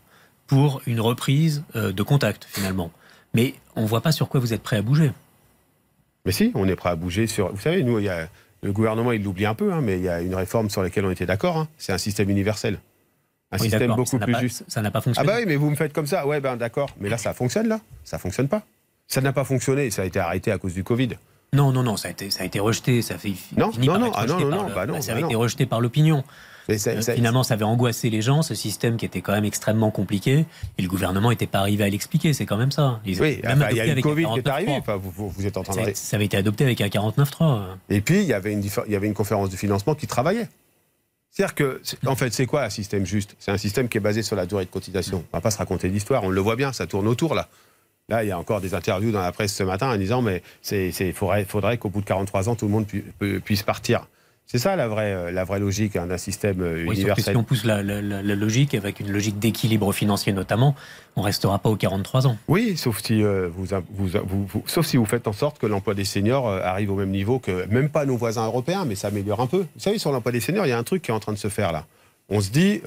pour 0.47 0.81
une 0.87 1.01
reprise 1.01 1.63
euh, 1.77 1.93
de 1.93 2.03
contact 2.03 2.47
finalement. 2.51 2.91
Mais 3.35 3.55
on 3.77 3.83
ne 3.83 3.87
voit 3.87 4.01
pas 4.01 4.13
sur 4.13 4.29
quoi 4.29 4.41
vous 4.41 4.55
êtes 4.55 4.63
prêt 4.63 4.79
à 4.79 4.83
bouger. 4.83 5.13
Mais 6.25 6.33
si, 6.33 6.51
on 6.55 6.67
est 6.67 6.77
prêt 6.77 6.91
à 6.91 6.97
bouger 6.97 7.27
sur. 7.27 7.53
Vous 7.53 7.61
savez, 7.61 7.83
nous, 7.83 7.99
il 7.99 8.07
y 8.07 8.09
a, 8.09 8.29
le 8.63 8.73
gouvernement, 8.73 9.13
il 9.13 9.23
l'oublie 9.23 9.47
un 9.47 9.55
peu, 9.55 9.73
hein, 9.73 9.81
mais 9.83 9.99
il 9.99 10.05
y 10.05 10.09
a 10.09 10.21
une 10.21 10.35
réforme 10.35 10.71
sur 10.71 10.83
laquelle 10.83 11.05
on 11.05 11.11
était 11.11 11.27
d'accord. 11.27 11.57
Hein. 11.57 11.69
c'est 11.79 11.93
un 11.93 11.99
système 11.99 12.29
universel. 12.31 12.79
Un 13.51 13.59
système 13.59 13.95
beaucoup 13.95 14.19
plus 14.19 14.39
juste. 14.41 14.65
Ça 14.69 14.83
n'a 14.83 14.91
pas 14.91 15.01
fonctionné. 15.01 15.29
Ah 15.29 15.33
bah 15.33 15.39
oui, 15.41 15.47
mais 15.47 15.57
vous 15.57 15.71
me 15.71 15.77
faites 15.77 15.93
comme 15.93 16.07
ça. 16.07 16.27
Ouais, 16.27 16.41
ben 16.41 16.57
d'accord. 16.57 16.91
Mais 17.01 17.09
là, 17.09 17.17
ça 17.17 17.33
fonctionne, 17.33 17.69
là. 17.69 17.81
Ça 18.05 18.19
fonctionne 18.19 18.49
pas. 18.49 18.63
Ça 19.07 19.21
n'a 19.21 19.33
pas 19.33 19.45
fonctionné. 19.45 19.91
Ça 19.91 20.03
a 20.03 20.05
été 20.05 20.19
arrêté 20.19 20.53
à 20.53 20.59
cause 20.59 20.75
du 20.75 20.85
Covid. 20.85 21.11
Non, 21.55 21.73
non, 21.73 21.83
non, 21.83 21.97
ça 21.97 22.09
a 22.09 22.11
été, 22.11 22.31
ça 22.31 22.43
a 22.43 22.47
été 22.47 22.61
rejeté. 22.61 23.01
Ça 23.01 23.17
fait, 23.17 23.33
non, 23.57 23.71
non, 23.79 23.99
non, 23.99 24.13
ah 24.15 24.27
non, 24.27 24.39
non, 24.39 24.51
non, 24.51 24.67
bah 24.75 24.85
non, 24.85 25.01
ça 25.01 25.13
a 25.13 25.21
bah 25.21 25.27
été 25.27 25.35
rejeté 25.35 25.65
par 25.65 25.81
l'opinion. 25.81 26.25
Euh, 26.71 27.01
finalement, 27.15 27.43
ça 27.43 27.55
avait 27.55 27.65
angoissé 27.65 28.11
les 28.11 28.21
gens, 28.21 28.43
ce 28.43 28.55
système 28.55 28.97
qui 28.99 29.07
était 29.07 29.23
quand 29.23 29.33
même 29.33 29.47
extrêmement 29.47 29.91
compliqué, 29.91 30.45
et 30.77 30.83
le 30.83 30.89
gouvernement 30.89 31.31
n'était 31.31 31.47
pas 31.47 31.61
arrivé 31.61 31.85
à 31.85 31.89
l'expliquer, 31.89 32.35
c'est 32.35 32.45
quand 32.45 32.59
même 32.59 32.71
ça. 32.71 33.01
oui, 33.07 33.17
il 33.17 33.77
y 33.77 33.81
a 33.81 33.87
eu 33.87 33.95
le 33.95 34.03
Covid 34.03 34.27
qui 34.35 34.39
est 34.41 34.49
arrivé, 34.49 34.81
vous, 35.03 35.31
vous, 35.31 35.47
êtes 35.47 35.57
en 35.57 35.63
train 35.63 35.83
de... 35.83 35.93
Ça 35.95 36.17
avait 36.17 36.27
été 36.27 36.37
adopté 36.37 36.65
avec 36.65 36.81
un 36.83 36.89
49.3. 36.89 37.63
Et 37.89 38.03
puis, 38.03 38.21
il 38.21 38.27
y, 38.27 38.35
avait 38.35 38.53
une, 38.53 38.63
il 38.63 38.93
y 38.93 38.97
avait 38.97 39.07
une 39.07 39.15
conférence 39.15 39.49
de 39.49 39.57
financement 39.57 39.95
qui 39.95 40.07
travaillait. 40.07 40.49
C'est-à-dire 41.39 41.55
que, 41.55 41.81
en 42.05 42.17
fait, 42.17 42.33
c'est 42.33 42.47
quoi 42.47 42.65
un 42.65 42.69
système 42.69 43.07
juste? 43.07 43.37
C'est 43.39 43.53
un 43.53 43.59
système 43.59 43.89
qui 43.89 43.97
est 43.97 44.01
basé 44.01 44.23
sur 44.25 44.35
la 44.35 44.45
durée 44.45 44.65
de 44.65 44.71
cotisation. 44.71 45.19
On 45.19 45.37
ne 45.37 45.39
va 45.39 45.41
pas 45.41 45.53
se 45.53 45.59
raconter 45.59 45.89
l'histoire, 45.89 46.25
on 46.25 46.31
le 46.31 46.41
voit 46.41 46.57
bien, 46.57 46.73
ça 46.73 46.89
tourne 46.89 47.07
autour 47.07 47.37
là. 47.37 47.47
Là, 48.09 48.25
il 48.25 48.29
y 48.29 48.33
a 48.33 48.39
encore 48.41 48.61
des 48.61 48.75
interviews 48.75 49.13
dans 49.13 49.23
la 49.23 49.31
presse 49.31 49.55
ce 49.55 49.63
matin 49.63 49.89
en 49.89 49.97
disant 49.97 50.21
mais 50.21 50.43
il 50.73 51.13
faudrait 51.13 51.79
qu'au 51.79 51.91
bout 51.91 52.01
de 52.01 52.07
43 52.07 52.49
ans, 52.49 52.57
tout 52.57 52.67
le 52.67 52.73
monde 52.73 52.87
puisse 53.45 53.63
partir. 53.63 54.09
C'est 54.51 54.57
ça 54.57 54.77
la 54.77 54.89
vraie, 54.89 55.13
euh, 55.13 55.31
la 55.31 55.45
vraie 55.45 55.59
logique 55.59 55.95
hein, 55.97 56.07
d'un 56.07 56.17
système 56.17 56.63
euh, 56.63 56.87
oui, 56.89 56.95
universel. 56.95 57.35
si 57.35 57.37
on 57.37 57.45
pousse 57.45 57.65
la, 57.65 57.83
logique, 57.83 58.75
avec 58.75 58.99
une 58.99 59.13
logique 59.13 59.39
d'équilibre 59.39 59.93
financier 59.93 60.33
notamment, 60.33 60.75
on 61.17 61.21
ne 61.21 61.27
restera 61.27 61.59
pas 61.59 61.69
aux 61.69 61.77
43 61.77 62.27
ans. 62.27 62.39
Oui, 62.49 62.75
sauf 62.79 63.03
si, 63.03 63.23
euh, 63.23 63.51
vous, 63.55 63.67
vous, 64.27 64.63
sauf 64.65 64.87
si 64.87 64.97
vous 64.97 65.05
faites 65.05 65.29
en 65.29 65.35
sorte 65.35 65.59
que 65.59 65.67
l'emploi 65.67 65.93
des 65.93 66.07
seniors 66.07 66.49
arrive 66.49 66.91
au 66.91 66.95
même 66.95 67.11
niveau 67.11 67.39
que, 67.39 67.67
même 67.67 67.91
pas 67.91 68.07
nos 68.07 68.17
voisins 68.17 68.47
européens, 68.47 68.87
mais 68.87 68.95
ça 68.95 69.09
améliore 69.09 69.41
un 69.43 69.47
peu. 69.47 69.67
Vous 69.75 69.81
savez, 69.81 69.99
sur 69.99 70.13
l'emploi 70.13 70.33
des 70.33 70.41
seniors, 70.41 70.65
il 70.65 70.71
y 70.71 70.73
a 70.73 70.79
un 70.79 70.83
truc 70.83 71.03
qui 71.03 71.11
est 71.11 71.15
en 71.15 71.21
train 71.21 71.35
de 71.35 71.39
se 71.39 71.49
faire 71.49 71.71
là. 71.71 71.85
On 72.31 72.41
se 72.41 72.51
dit, 72.51 72.81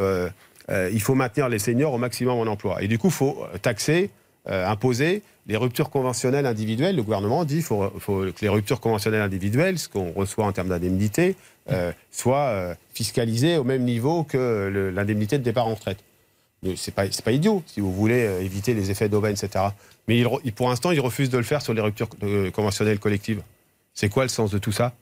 il 0.69 1.01
faut 1.01 1.13
maintenir 1.13 1.47
les 1.47 1.59
seniors 1.59 1.93
au 1.93 1.99
maximum 1.99 2.39
en 2.39 2.51
emploi. 2.51 2.81
Et 2.81 2.87
du 2.87 2.97
coup, 2.97 3.07
il 3.07 3.13
faut 3.13 3.45
taxer 3.61 4.09
imposer 4.47 5.21
les 5.47 5.57
ruptures 5.57 5.89
conventionnelles 5.89 6.45
individuelles. 6.45 6.95
Le 6.95 7.03
gouvernement 7.03 7.45
dit 7.45 7.55
qu'il 7.55 7.63
faut, 7.63 7.89
que 8.07 8.41
les 8.41 8.49
ruptures 8.49 8.79
conventionnelles 8.79 9.21
individuelles, 9.21 9.79
ce 9.79 9.89
qu'on 9.89 10.11
reçoit 10.11 10.45
en 10.45 10.51
termes 10.51 10.69
d'indemnité, 10.69 11.35
euh, 11.71 11.91
soient 12.11 12.49
euh, 12.49 12.75
fiscalisées 12.93 13.57
au 13.57 13.63
même 13.63 13.83
niveau 13.83 14.23
que 14.23 14.91
l'indemnité 14.93 15.37
de 15.37 15.43
départ 15.43 15.67
en 15.67 15.75
retraite. 15.75 15.99
C'est 16.75 16.93
pas, 16.93 17.05
pas 17.23 17.31
idiot, 17.31 17.63
si 17.65 17.79
vous 17.79 17.91
voulez 17.91 18.19
éviter 18.41 18.75
les 18.75 18.91
effets 18.91 19.09
d'aubaine, 19.09 19.31
etc. 19.31 19.65
Mais 20.07 20.19
il, 20.19 20.53
pour 20.53 20.69
l'instant, 20.69 20.91
il 20.91 20.99
refuse 20.99 21.31
de 21.31 21.37
le 21.37 21.43
faire 21.43 21.61
sur 21.61 21.73
les 21.73 21.81
ruptures 21.81 22.09
conventionnelles 22.53 22.99
collectives. 22.99 23.41
C'est 23.95 24.09
quoi 24.09 24.23
le 24.23 24.29
sens 24.29 24.51
de 24.51 24.59
tout 24.59 24.71
ça? 24.71 24.93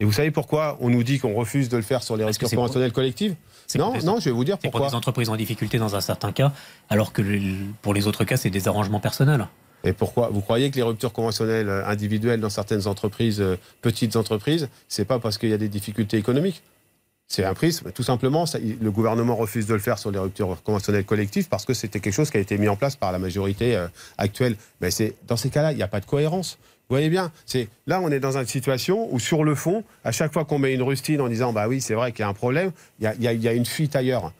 Et 0.00 0.04
vous 0.04 0.12
savez 0.12 0.30
pourquoi 0.30 0.76
on 0.80 0.90
nous 0.90 1.02
dit 1.02 1.18
qu'on 1.18 1.34
refuse 1.34 1.68
de 1.68 1.76
le 1.76 1.82
faire 1.82 2.02
sur 2.02 2.16
les 2.16 2.24
ruptures 2.24 2.50
conventionnelles 2.50 2.92
collectives? 2.92 3.34
Non, 3.76 3.94
non, 4.02 4.20
je 4.20 4.26
vais 4.26 4.30
vous 4.30 4.44
dire 4.44 4.58
pourquoi. 4.58 4.80
pour 4.80 4.90
des 4.90 4.94
entreprises 4.94 5.28
en 5.28 5.36
difficulté 5.36 5.78
dans 5.78 5.96
un 5.96 6.00
certain 6.00 6.32
cas, 6.32 6.52
alors 6.90 7.12
que 7.12 7.22
pour 7.82 7.94
les 7.94 8.06
autres 8.06 8.24
cas, 8.24 8.36
c'est 8.36 8.50
des 8.50 8.68
arrangements 8.68 9.00
personnels. 9.00 9.46
Et 9.84 9.92
pourquoi 9.92 10.28
Vous 10.28 10.40
croyez 10.40 10.70
que 10.70 10.76
les 10.76 10.82
ruptures 10.82 11.12
conventionnelles 11.12 11.68
euh, 11.68 11.86
individuelles 11.86 12.40
dans 12.40 12.50
certaines 12.50 12.86
entreprises, 12.86 13.40
euh, 13.40 13.56
petites 13.82 14.16
entreprises, 14.16 14.68
c'est 14.88 15.04
pas 15.04 15.18
parce 15.18 15.38
qu'il 15.38 15.50
y 15.50 15.52
a 15.52 15.58
des 15.58 15.68
difficultés 15.68 16.16
économiques? 16.16 16.62
C'est 17.26 17.44
un 17.44 17.54
prisme. 17.54 17.90
Tout 17.92 18.02
simplement, 18.02 18.44
le 18.80 18.90
gouvernement 18.90 19.34
refuse 19.34 19.66
de 19.66 19.74
le 19.74 19.80
faire 19.80 19.98
sur 19.98 20.10
les 20.10 20.18
ruptures 20.18 20.62
conventionnelles 20.62 21.06
collectives 21.06 21.48
parce 21.48 21.64
que 21.64 21.72
c'était 21.72 21.98
quelque 22.00 22.12
chose 22.12 22.30
qui 22.30 22.36
a 22.36 22.40
été 22.40 22.58
mis 22.58 22.68
en 22.68 22.76
place 22.76 22.96
par 22.96 23.12
la 23.12 23.18
majorité 23.18 23.76
euh, 23.76 23.88
actuelle. 24.18 24.56
Mais 24.80 24.90
c'est 24.90 25.14
dans 25.26 25.36
ces 25.36 25.50
cas-là, 25.50 25.72
il 25.72 25.76
n'y 25.76 25.82
a 25.82 25.88
pas 25.88 26.00
de 26.00 26.06
cohérence. 26.06 26.58
Vous 26.88 26.96
voyez 26.96 27.08
bien, 27.08 27.32
c'est 27.46 27.68
là 27.86 28.00
on 28.02 28.10
est 28.10 28.20
dans 28.20 28.36
une 28.36 28.46
situation 28.46 29.08
où 29.10 29.18
sur 29.18 29.42
le 29.42 29.54
fond, 29.54 29.84
à 30.04 30.12
chaque 30.12 30.34
fois 30.34 30.44
qu'on 30.44 30.58
met 30.58 30.74
une 30.74 30.82
rustine 30.82 31.22
en 31.22 31.28
disant 31.28 31.50
bah 31.50 31.66
oui 31.66 31.80
c'est 31.80 31.94
vrai 31.94 32.12
qu'il 32.12 32.20
y 32.20 32.24
a 32.24 32.28
un 32.28 32.34
problème, 32.34 32.72
il 33.00 33.10
y 33.22 33.48
a, 33.48 33.52
une 33.54 33.64
fuite 33.64 33.96
ailleurs. 33.96 34.32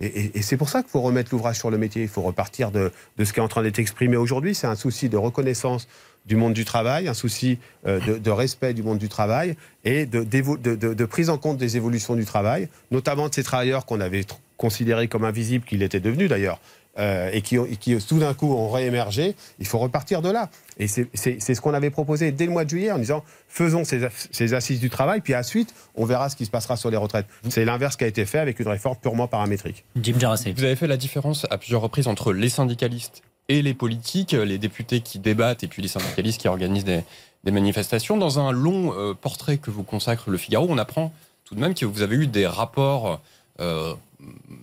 Et, 0.00 0.40
c'est 0.42 0.56
pour 0.56 0.68
ça 0.68 0.82
qu'il 0.82 0.90
faut 0.90 1.02
remettre 1.02 1.30
l'ouvrage 1.32 1.58
sur 1.58 1.70
le 1.70 1.76
métier. 1.76 2.02
Il 2.02 2.08
faut 2.08 2.22
repartir 2.22 2.70
de, 2.70 2.90
ce 3.22 3.32
qui 3.32 3.38
est 3.38 3.42
en 3.42 3.48
train 3.48 3.62
d'être 3.62 3.78
exprimé 3.78 4.16
aujourd'hui. 4.16 4.54
C'est 4.54 4.66
un 4.66 4.74
souci 4.74 5.08
de 5.08 5.16
reconnaissance 5.16 5.88
du 6.26 6.36
monde 6.36 6.52
du 6.52 6.64
travail, 6.64 7.08
un 7.08 7.14
souci 7.14 7.58
euh, 7.86 8.18
de, 8.18 8.30
respect 8.30 8.74
du 8.74 8.82
monde 8.82 8.98
du 8.98 9.08
travail 9.08 9.56
et 9.84 10.06
de, 10.06 10.22
de, 10.22 11.04
prise 11.04 11.30
en 11.30 11.38
compte 11.38 11.56
des 11.56 11.76
évolutions 11.76 12.14
du 12.14 12.24
travail, 12.24 12.68
notamment 12.90 13.28
de 13.28 13.34
ces 13.34 13.42
travailleurs 13.42 13.86
qu'on 13.86 14.00
avait 14.00 14.24
considérés 14.56 15.08
comme 15.08 15.24
invisibles, 15.24 15.64
qu'ils 15.64 15.82
étaient 15.82 16.00
devenus 16.00 16.28
d'ailleurs. 16.28 16.60
Euh, 16.98 17.30
et 17.32 17.40
qui, 17.40 17.56
qui 17.78 17.96
tout 17.98 18.18
d'un 18.18 18.34
coup 18.34 18.52
ont 18.52 18.68
réémergé, 18.68 19.36
il 19.60 19.66
faut 19.66 19.78
repartir 19.78 20.22
de 20.22 20.28
là. 20.28 20.50
Et 20.78 20.88
c'est 20.88 21.08
ce 21.14 21.60
qu'on 21.60 21.72
avait 21.72 21.90
proposé 21.90 22.32
dès 22.32 22.46
le 22.46 22.50
mois 22.50 22.64
de 22.64 22.70
juillet 22.70 22.90
en 22.90 22.98
disant 22.98 23.22
faisons 23.48 23.84
ces, 23.84 24.54
assises 24.54 24.80
du 24.80 24.90
travail, 24.90 25.20
puis 25.20 25.36
ensuite 25.36 25.72
on 25.94 26.04
verra 26.04 26.28
ce 26.28 26.36
qui 26.36 26.46
se 26.46 26.50
passera 26.50 26.76
sur 26.76 26.90
les 26.90 26.96
retraites. 26.96 27.26
C'est 27.48 27.64
l'inverse 27.64 27.96
qui 27.96 28.04
a 28.04 28.06
été 28.08 28.26
fait 28.26 28.38
avec 28.40 28.58
une 28.58 28.66
réforme 28.66 28.96
purement 28.96 29.28
paramétrique. 29.28 29.84
Jim 29.96 30.14
Vous 30.18 30.64
avez 30.64 30.74
fait 30.74 30.88
la 30.88 30.96
différence 30.96 31.46
à 31.50 31.58
plusieurs 31.58 31.80
reprises 31.80 32.08
entre 32.08 32.32
les 32.32 32.48
syndicalistes 32.48 33.22
et 33.48 33.62
les 33.62 33.74
politiques, 33.74 34.32
les 34.32 34.58
députés 34.58 35.00
qui 35.00 35.20
débattent 35.20 35.62
et 35.62 35.68
puis 35.68 35.82
les 35.82 35.88
syndicalistes 35.88 36.40
qui 36.40 36.48
organisent 36.48 36.84
des, 36.84 37.02
manifestations. 37.44 38.16
Dans 38.16 38.40
un 38.40 38.52
long 38.52 38.92
euh, 38.94 39.14
portrait 39.14 39.58
que 39.58 39.70
vous 39.70 39.84
consacre 39.84 40.28
le 40.28 40.36
Figaro, 40.36 40.66
on 40.68 40.78
apprend 40.78 41.12
tout 41.44 41.54
de 41.54 41.60
même 41.60 41.74
que 41.74 41.84
vous 41.84 42.02
avez 42.02 42.16
eu 42.16 42.26
des 42.26 42.46
rapports 42.46 43.20
euh, 43.60 43.94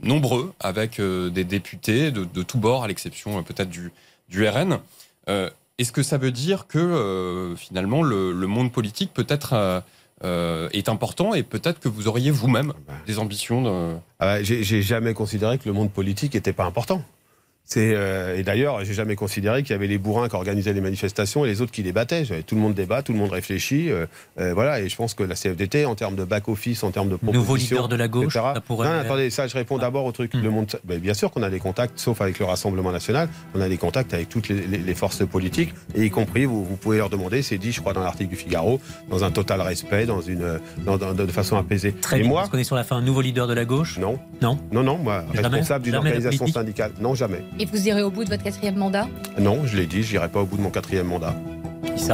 nombreux 0.03 0.53
avec 0.59 0.99
euh, 0.99 1.29
des 1.29 1.43
députés 1.43 2.11
de, 2.11 2.43
tous 2.43 2.57
bords, 2.57 2.83
à 2.83 2.87
l'exception 2.87 3.37
euh, 3.37 3.41
peut-être 3.41 3.69
du, 3.69 3.91
du 4.29 4.47
RN. 4.47 4.79
Est-ce 5.77 5.91
que 5.91 6.01
ça 6.01 6.17
veut 6.17 6.31
dire 6.31 6.65
que 6.67 7.53
finalement 7.55 8.01
le, 8.01 8.33
monde 8.33 8.71
politique 8.71 9.13
peut-être 9.13 9.83
est 10.23 10.89
important 10.89 11.35
et 11.35 11.43
peut-être 11.43 11.79
que 11.79 11.87
vous 11.87 12.07
auriez 12.07 12.31
vous-même 12.31 12.73
bah. 12.87 12.93
des 13.05 13.19
ambitions 13.19 13.61
de... 13.61 13.97
Ah 14.19 14.25
bah, 14.25 14.43
j'ai 14.43 14.81
jamais 14.81 15.13
considéré 15.13 15.59
que 15.59 15.67
le 15.67 15.73
monde 15.73 15.91
politique 15.91 16.33
n'était 16.33 16.53
pas 16.53 16.65
important. 16.65 17.03
Euh, 17.75 18.37
et 18.37 18.43
d'ailleurs, 18.43 18.83
j'ai 18.85 18.93
jamais 18.93 19.15
considéré 19.15 19.63
qu'il 19.63 19.71
y 19.71 19.75
avait 19.75 19.87
les 19.87 19.97
bourrins 19.97 20.29
qui 20.29 20.35
organisaient 20.35 20.73
les 20.73 20.81
manifestations 20.81 21.43
et 21.43 21.49
les 21.49 21.61
autres 21.61 21.71
qui 21.71 21.83
les 21.83 21.91
battaient. 21.91 22.23
Tout 22.45 22.55
le 22.55 22.61
monde 22.61 22.73
débat, 22.73 23.01
tout 23.01 23.11
le 23.11 23.19
monde 23.19 23.31
réfléchit. 23.31 23.89
Euh, 23.89 24.05
euh, 24.39 24.53
voilà, 24.53 24.79
et 24.79 24.89
je 24.89 24.95
pense 24.95 25.13
que 25.13 25.23
la 25.23 25.35
CFDT, 25.35 25.85
en 25.85 25.95
termes 25.95 26.15
de 26.15 26.23
back-office, 26.23 26.83
en 26.83 26.91
termes 26.91 27.09
de 27.09 27.15
propositions... 27.15 27.41
Nouveau 27.41 27.55
leader 27.55 27.87
de 27.87 27.95
la 27.95 28.07
gauche, 28.07 28.33
ça 28.33 28.53
pourrait... 28.65 28.87
Non, 28.87 28.99
attendez, 28.99 29.29
ça, 29.29 29.47
je 29.47 29.55
réponds 29.55 29.77
d'abord 29.77 30.05
au 30.05 30.11
truc. 30.11 30.33
Hmm. 30.33 30.41
Le 30.41 30.49
monde... 30.49 30.67
Ben, 30.85 30.99
bien 30.99 31.13
sûr 31.13 31.31
qu'on 31.31 31.43
a 31.43 31.49
des 31.49 31.59
contacts, 31.59 31.99
sauf 31.99 32.21
avec 32.21 32.39
le 32.39 32.45
Rassemblement 32.45 32.91
National, 32.91 33.27
on 33.53 33.61
a 33.61 33.67
des 33.67 33.77
contacts 33.77 34.13
avec 34.13 34.29
toutes 34.29 34.49
les, 34.49 34.95
forces 34.95 35.25
politiques, 35.27 35.73
et 35.95 36.05
y 36.05 36.09
compris, 36.09 36.45
vous, 36.45 36.63
vous, 36.63 36.75
pouvez 36.75 36.97
leur 36.97 37.09
demander, 37.09 37.41
c'est 37.41 37.57
dit, 37.57 37.71
je 37.71 37.81
crois, 37.81 37.93
dans 37.93 38.01
l'article 38.01 38.29
du 38.29 38.35
Figaro, 38.35 38.79
dans 39.09 39.23
un 39.23 39.31
total 39.31 39.61
respect, 39.61 40.05
dans 40.05 40.21
une, 40.21 40.59
dans, 40.85 40.97
de 40.97 41.27
façon 41.27 41.57
apaisée. 41.57 41.91
Très 41.91 42.17
et 42.17 42.21
bien, 42.21 42.29
moi, 42.29 42.41
parce 42.41 42.51
qu'on 42.51 42.57
est 42.57 42.63
sur 42.63 42.75
la 42.75 42.83
fin, 42.83 42.95
un 42.97 43.01
nouveau 43.01 43.21
leader 43.21 43.47
de 43.47 43.53
la 43.53 43.65
gauche? 43.65 43.97
Non. 43.99 44.17
Non 44.41 44.57
Non, 44.71 44.83
non, 44.83 44.97
moi, 44.97 45.23
responsable 45.33 45.83
d'une 45.83 45.95
organisation 45.95 46.47
syndicale. 46.47 46.91
Non, 46.99 47.13
jamais. 47.13 47.43
Et 47.59 47.65
vous 47.65 47.87
irez 47.87 48.03
au 48.03 48.11
bout 48.11 48.23
de 48.23 48.29
votre 48.29 48.43
quatrième 48.43 48.75
mandat 48.75 49.07
Non, 49.39 49.65
je 49.65 49.77
l'ai 49.77 49.87
dit, 49.87 50.03
je 50.03 50.13
n'irai 50.13 50.29
pas 50.29 50.41
au 50.41 50.45
bout 50.45 50.57
de 50.57 50.61
mon 50.61 50.69
quatrième 50.69 51.07
mandat. 51.07 51.35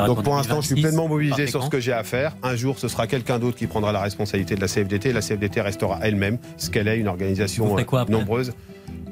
Donc 0.08 0.24
pour 0.24 0.36
l'instant, 0.36 0.62
je 0.62 0.68
suis 0.68 0.82
pleinement 0.82 1.08
mobilisé 1.08 1.48
sur 1.48 1.64
ce 1.64 1.70
que 1.70 1.80
j'ai 1.80 1.94
à 1.94 2.04
faire. 2.04 2.36
Un 2.44 2.56
jour, 2.56 2.80
ce 2.80 2.88
sera 2.88 3.08
quelqu'un 3.08 3.40
d'autre 3.40 3.58
qui 3.58 3.68
prendra 3.68 3.92
la 3.92 4.02
responsabilité 4.02 4.56
de 4.56 4.62
la 4.62 4.68
CFDT. 4.68 5.12
La 5.12 5.22
CFDT 5.22 5.62
restera 5.62 6.00
elle-même 6.02 6.38
ce 6.58 6.70
qu'elle 6.70 6.88
est, 6.88 6.98
une 6.98 7.08
organisation 7.08 7.78
euh, 7.78 8.06
nombreuse. 8.08 8.54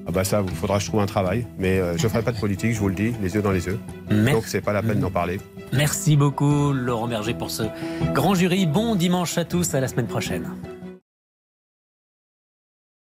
Ah 0.08 0.12
bah 0.12 0.24
ça, 0.24 0.44
il 0.46 0.56
faudra 0.56 0.78
que 0.78 0.84
je 0.84 0.90
trouve 0.90 1.02
un 1.02 1.06
travail. 1.06 1.46
Mais 1.60 1.80
euh, 1.80 1.98
je 1.98 2.04
ne 2.04 2.10
ferai 2.10 2.24
pas 2.24 2.32
de 2.32 2.40
politique, 2.40 2.74
je 2.74 2.80
vous 2.80 2.90
le 2.90 2.96
dis, 2.96 3.14
les 3.22 3.36
yeux 3.36 3.42
dans 3.42 3.52
les 3.52 3.66
yeux. 3.66 3.80
Donc 4.10 4.46
c'est 4.48 4.62
pas 4.62 4.74
la 4.74 4.82
peine 4.82 5.00
d'en 5.00 5.12
parler. 5.12 5.40
Merci 5.74 6.18
beaucoup 6.18 6.74
Laurent 6.74 7.08
Berger 7.08 7.34
pour 7.34 7.52
ce 7.52 7.64
grand 8.14 8.34
jury. 8.36 8.66
Bon 8.66 8.96
dimanche 8.96 9.38
à 9.38 9.46
tous, 9.46 9.74
à 9.74 9.80
la 9.80 9.88
semaine 9.88 10.08
prochaine. 10.08 10.50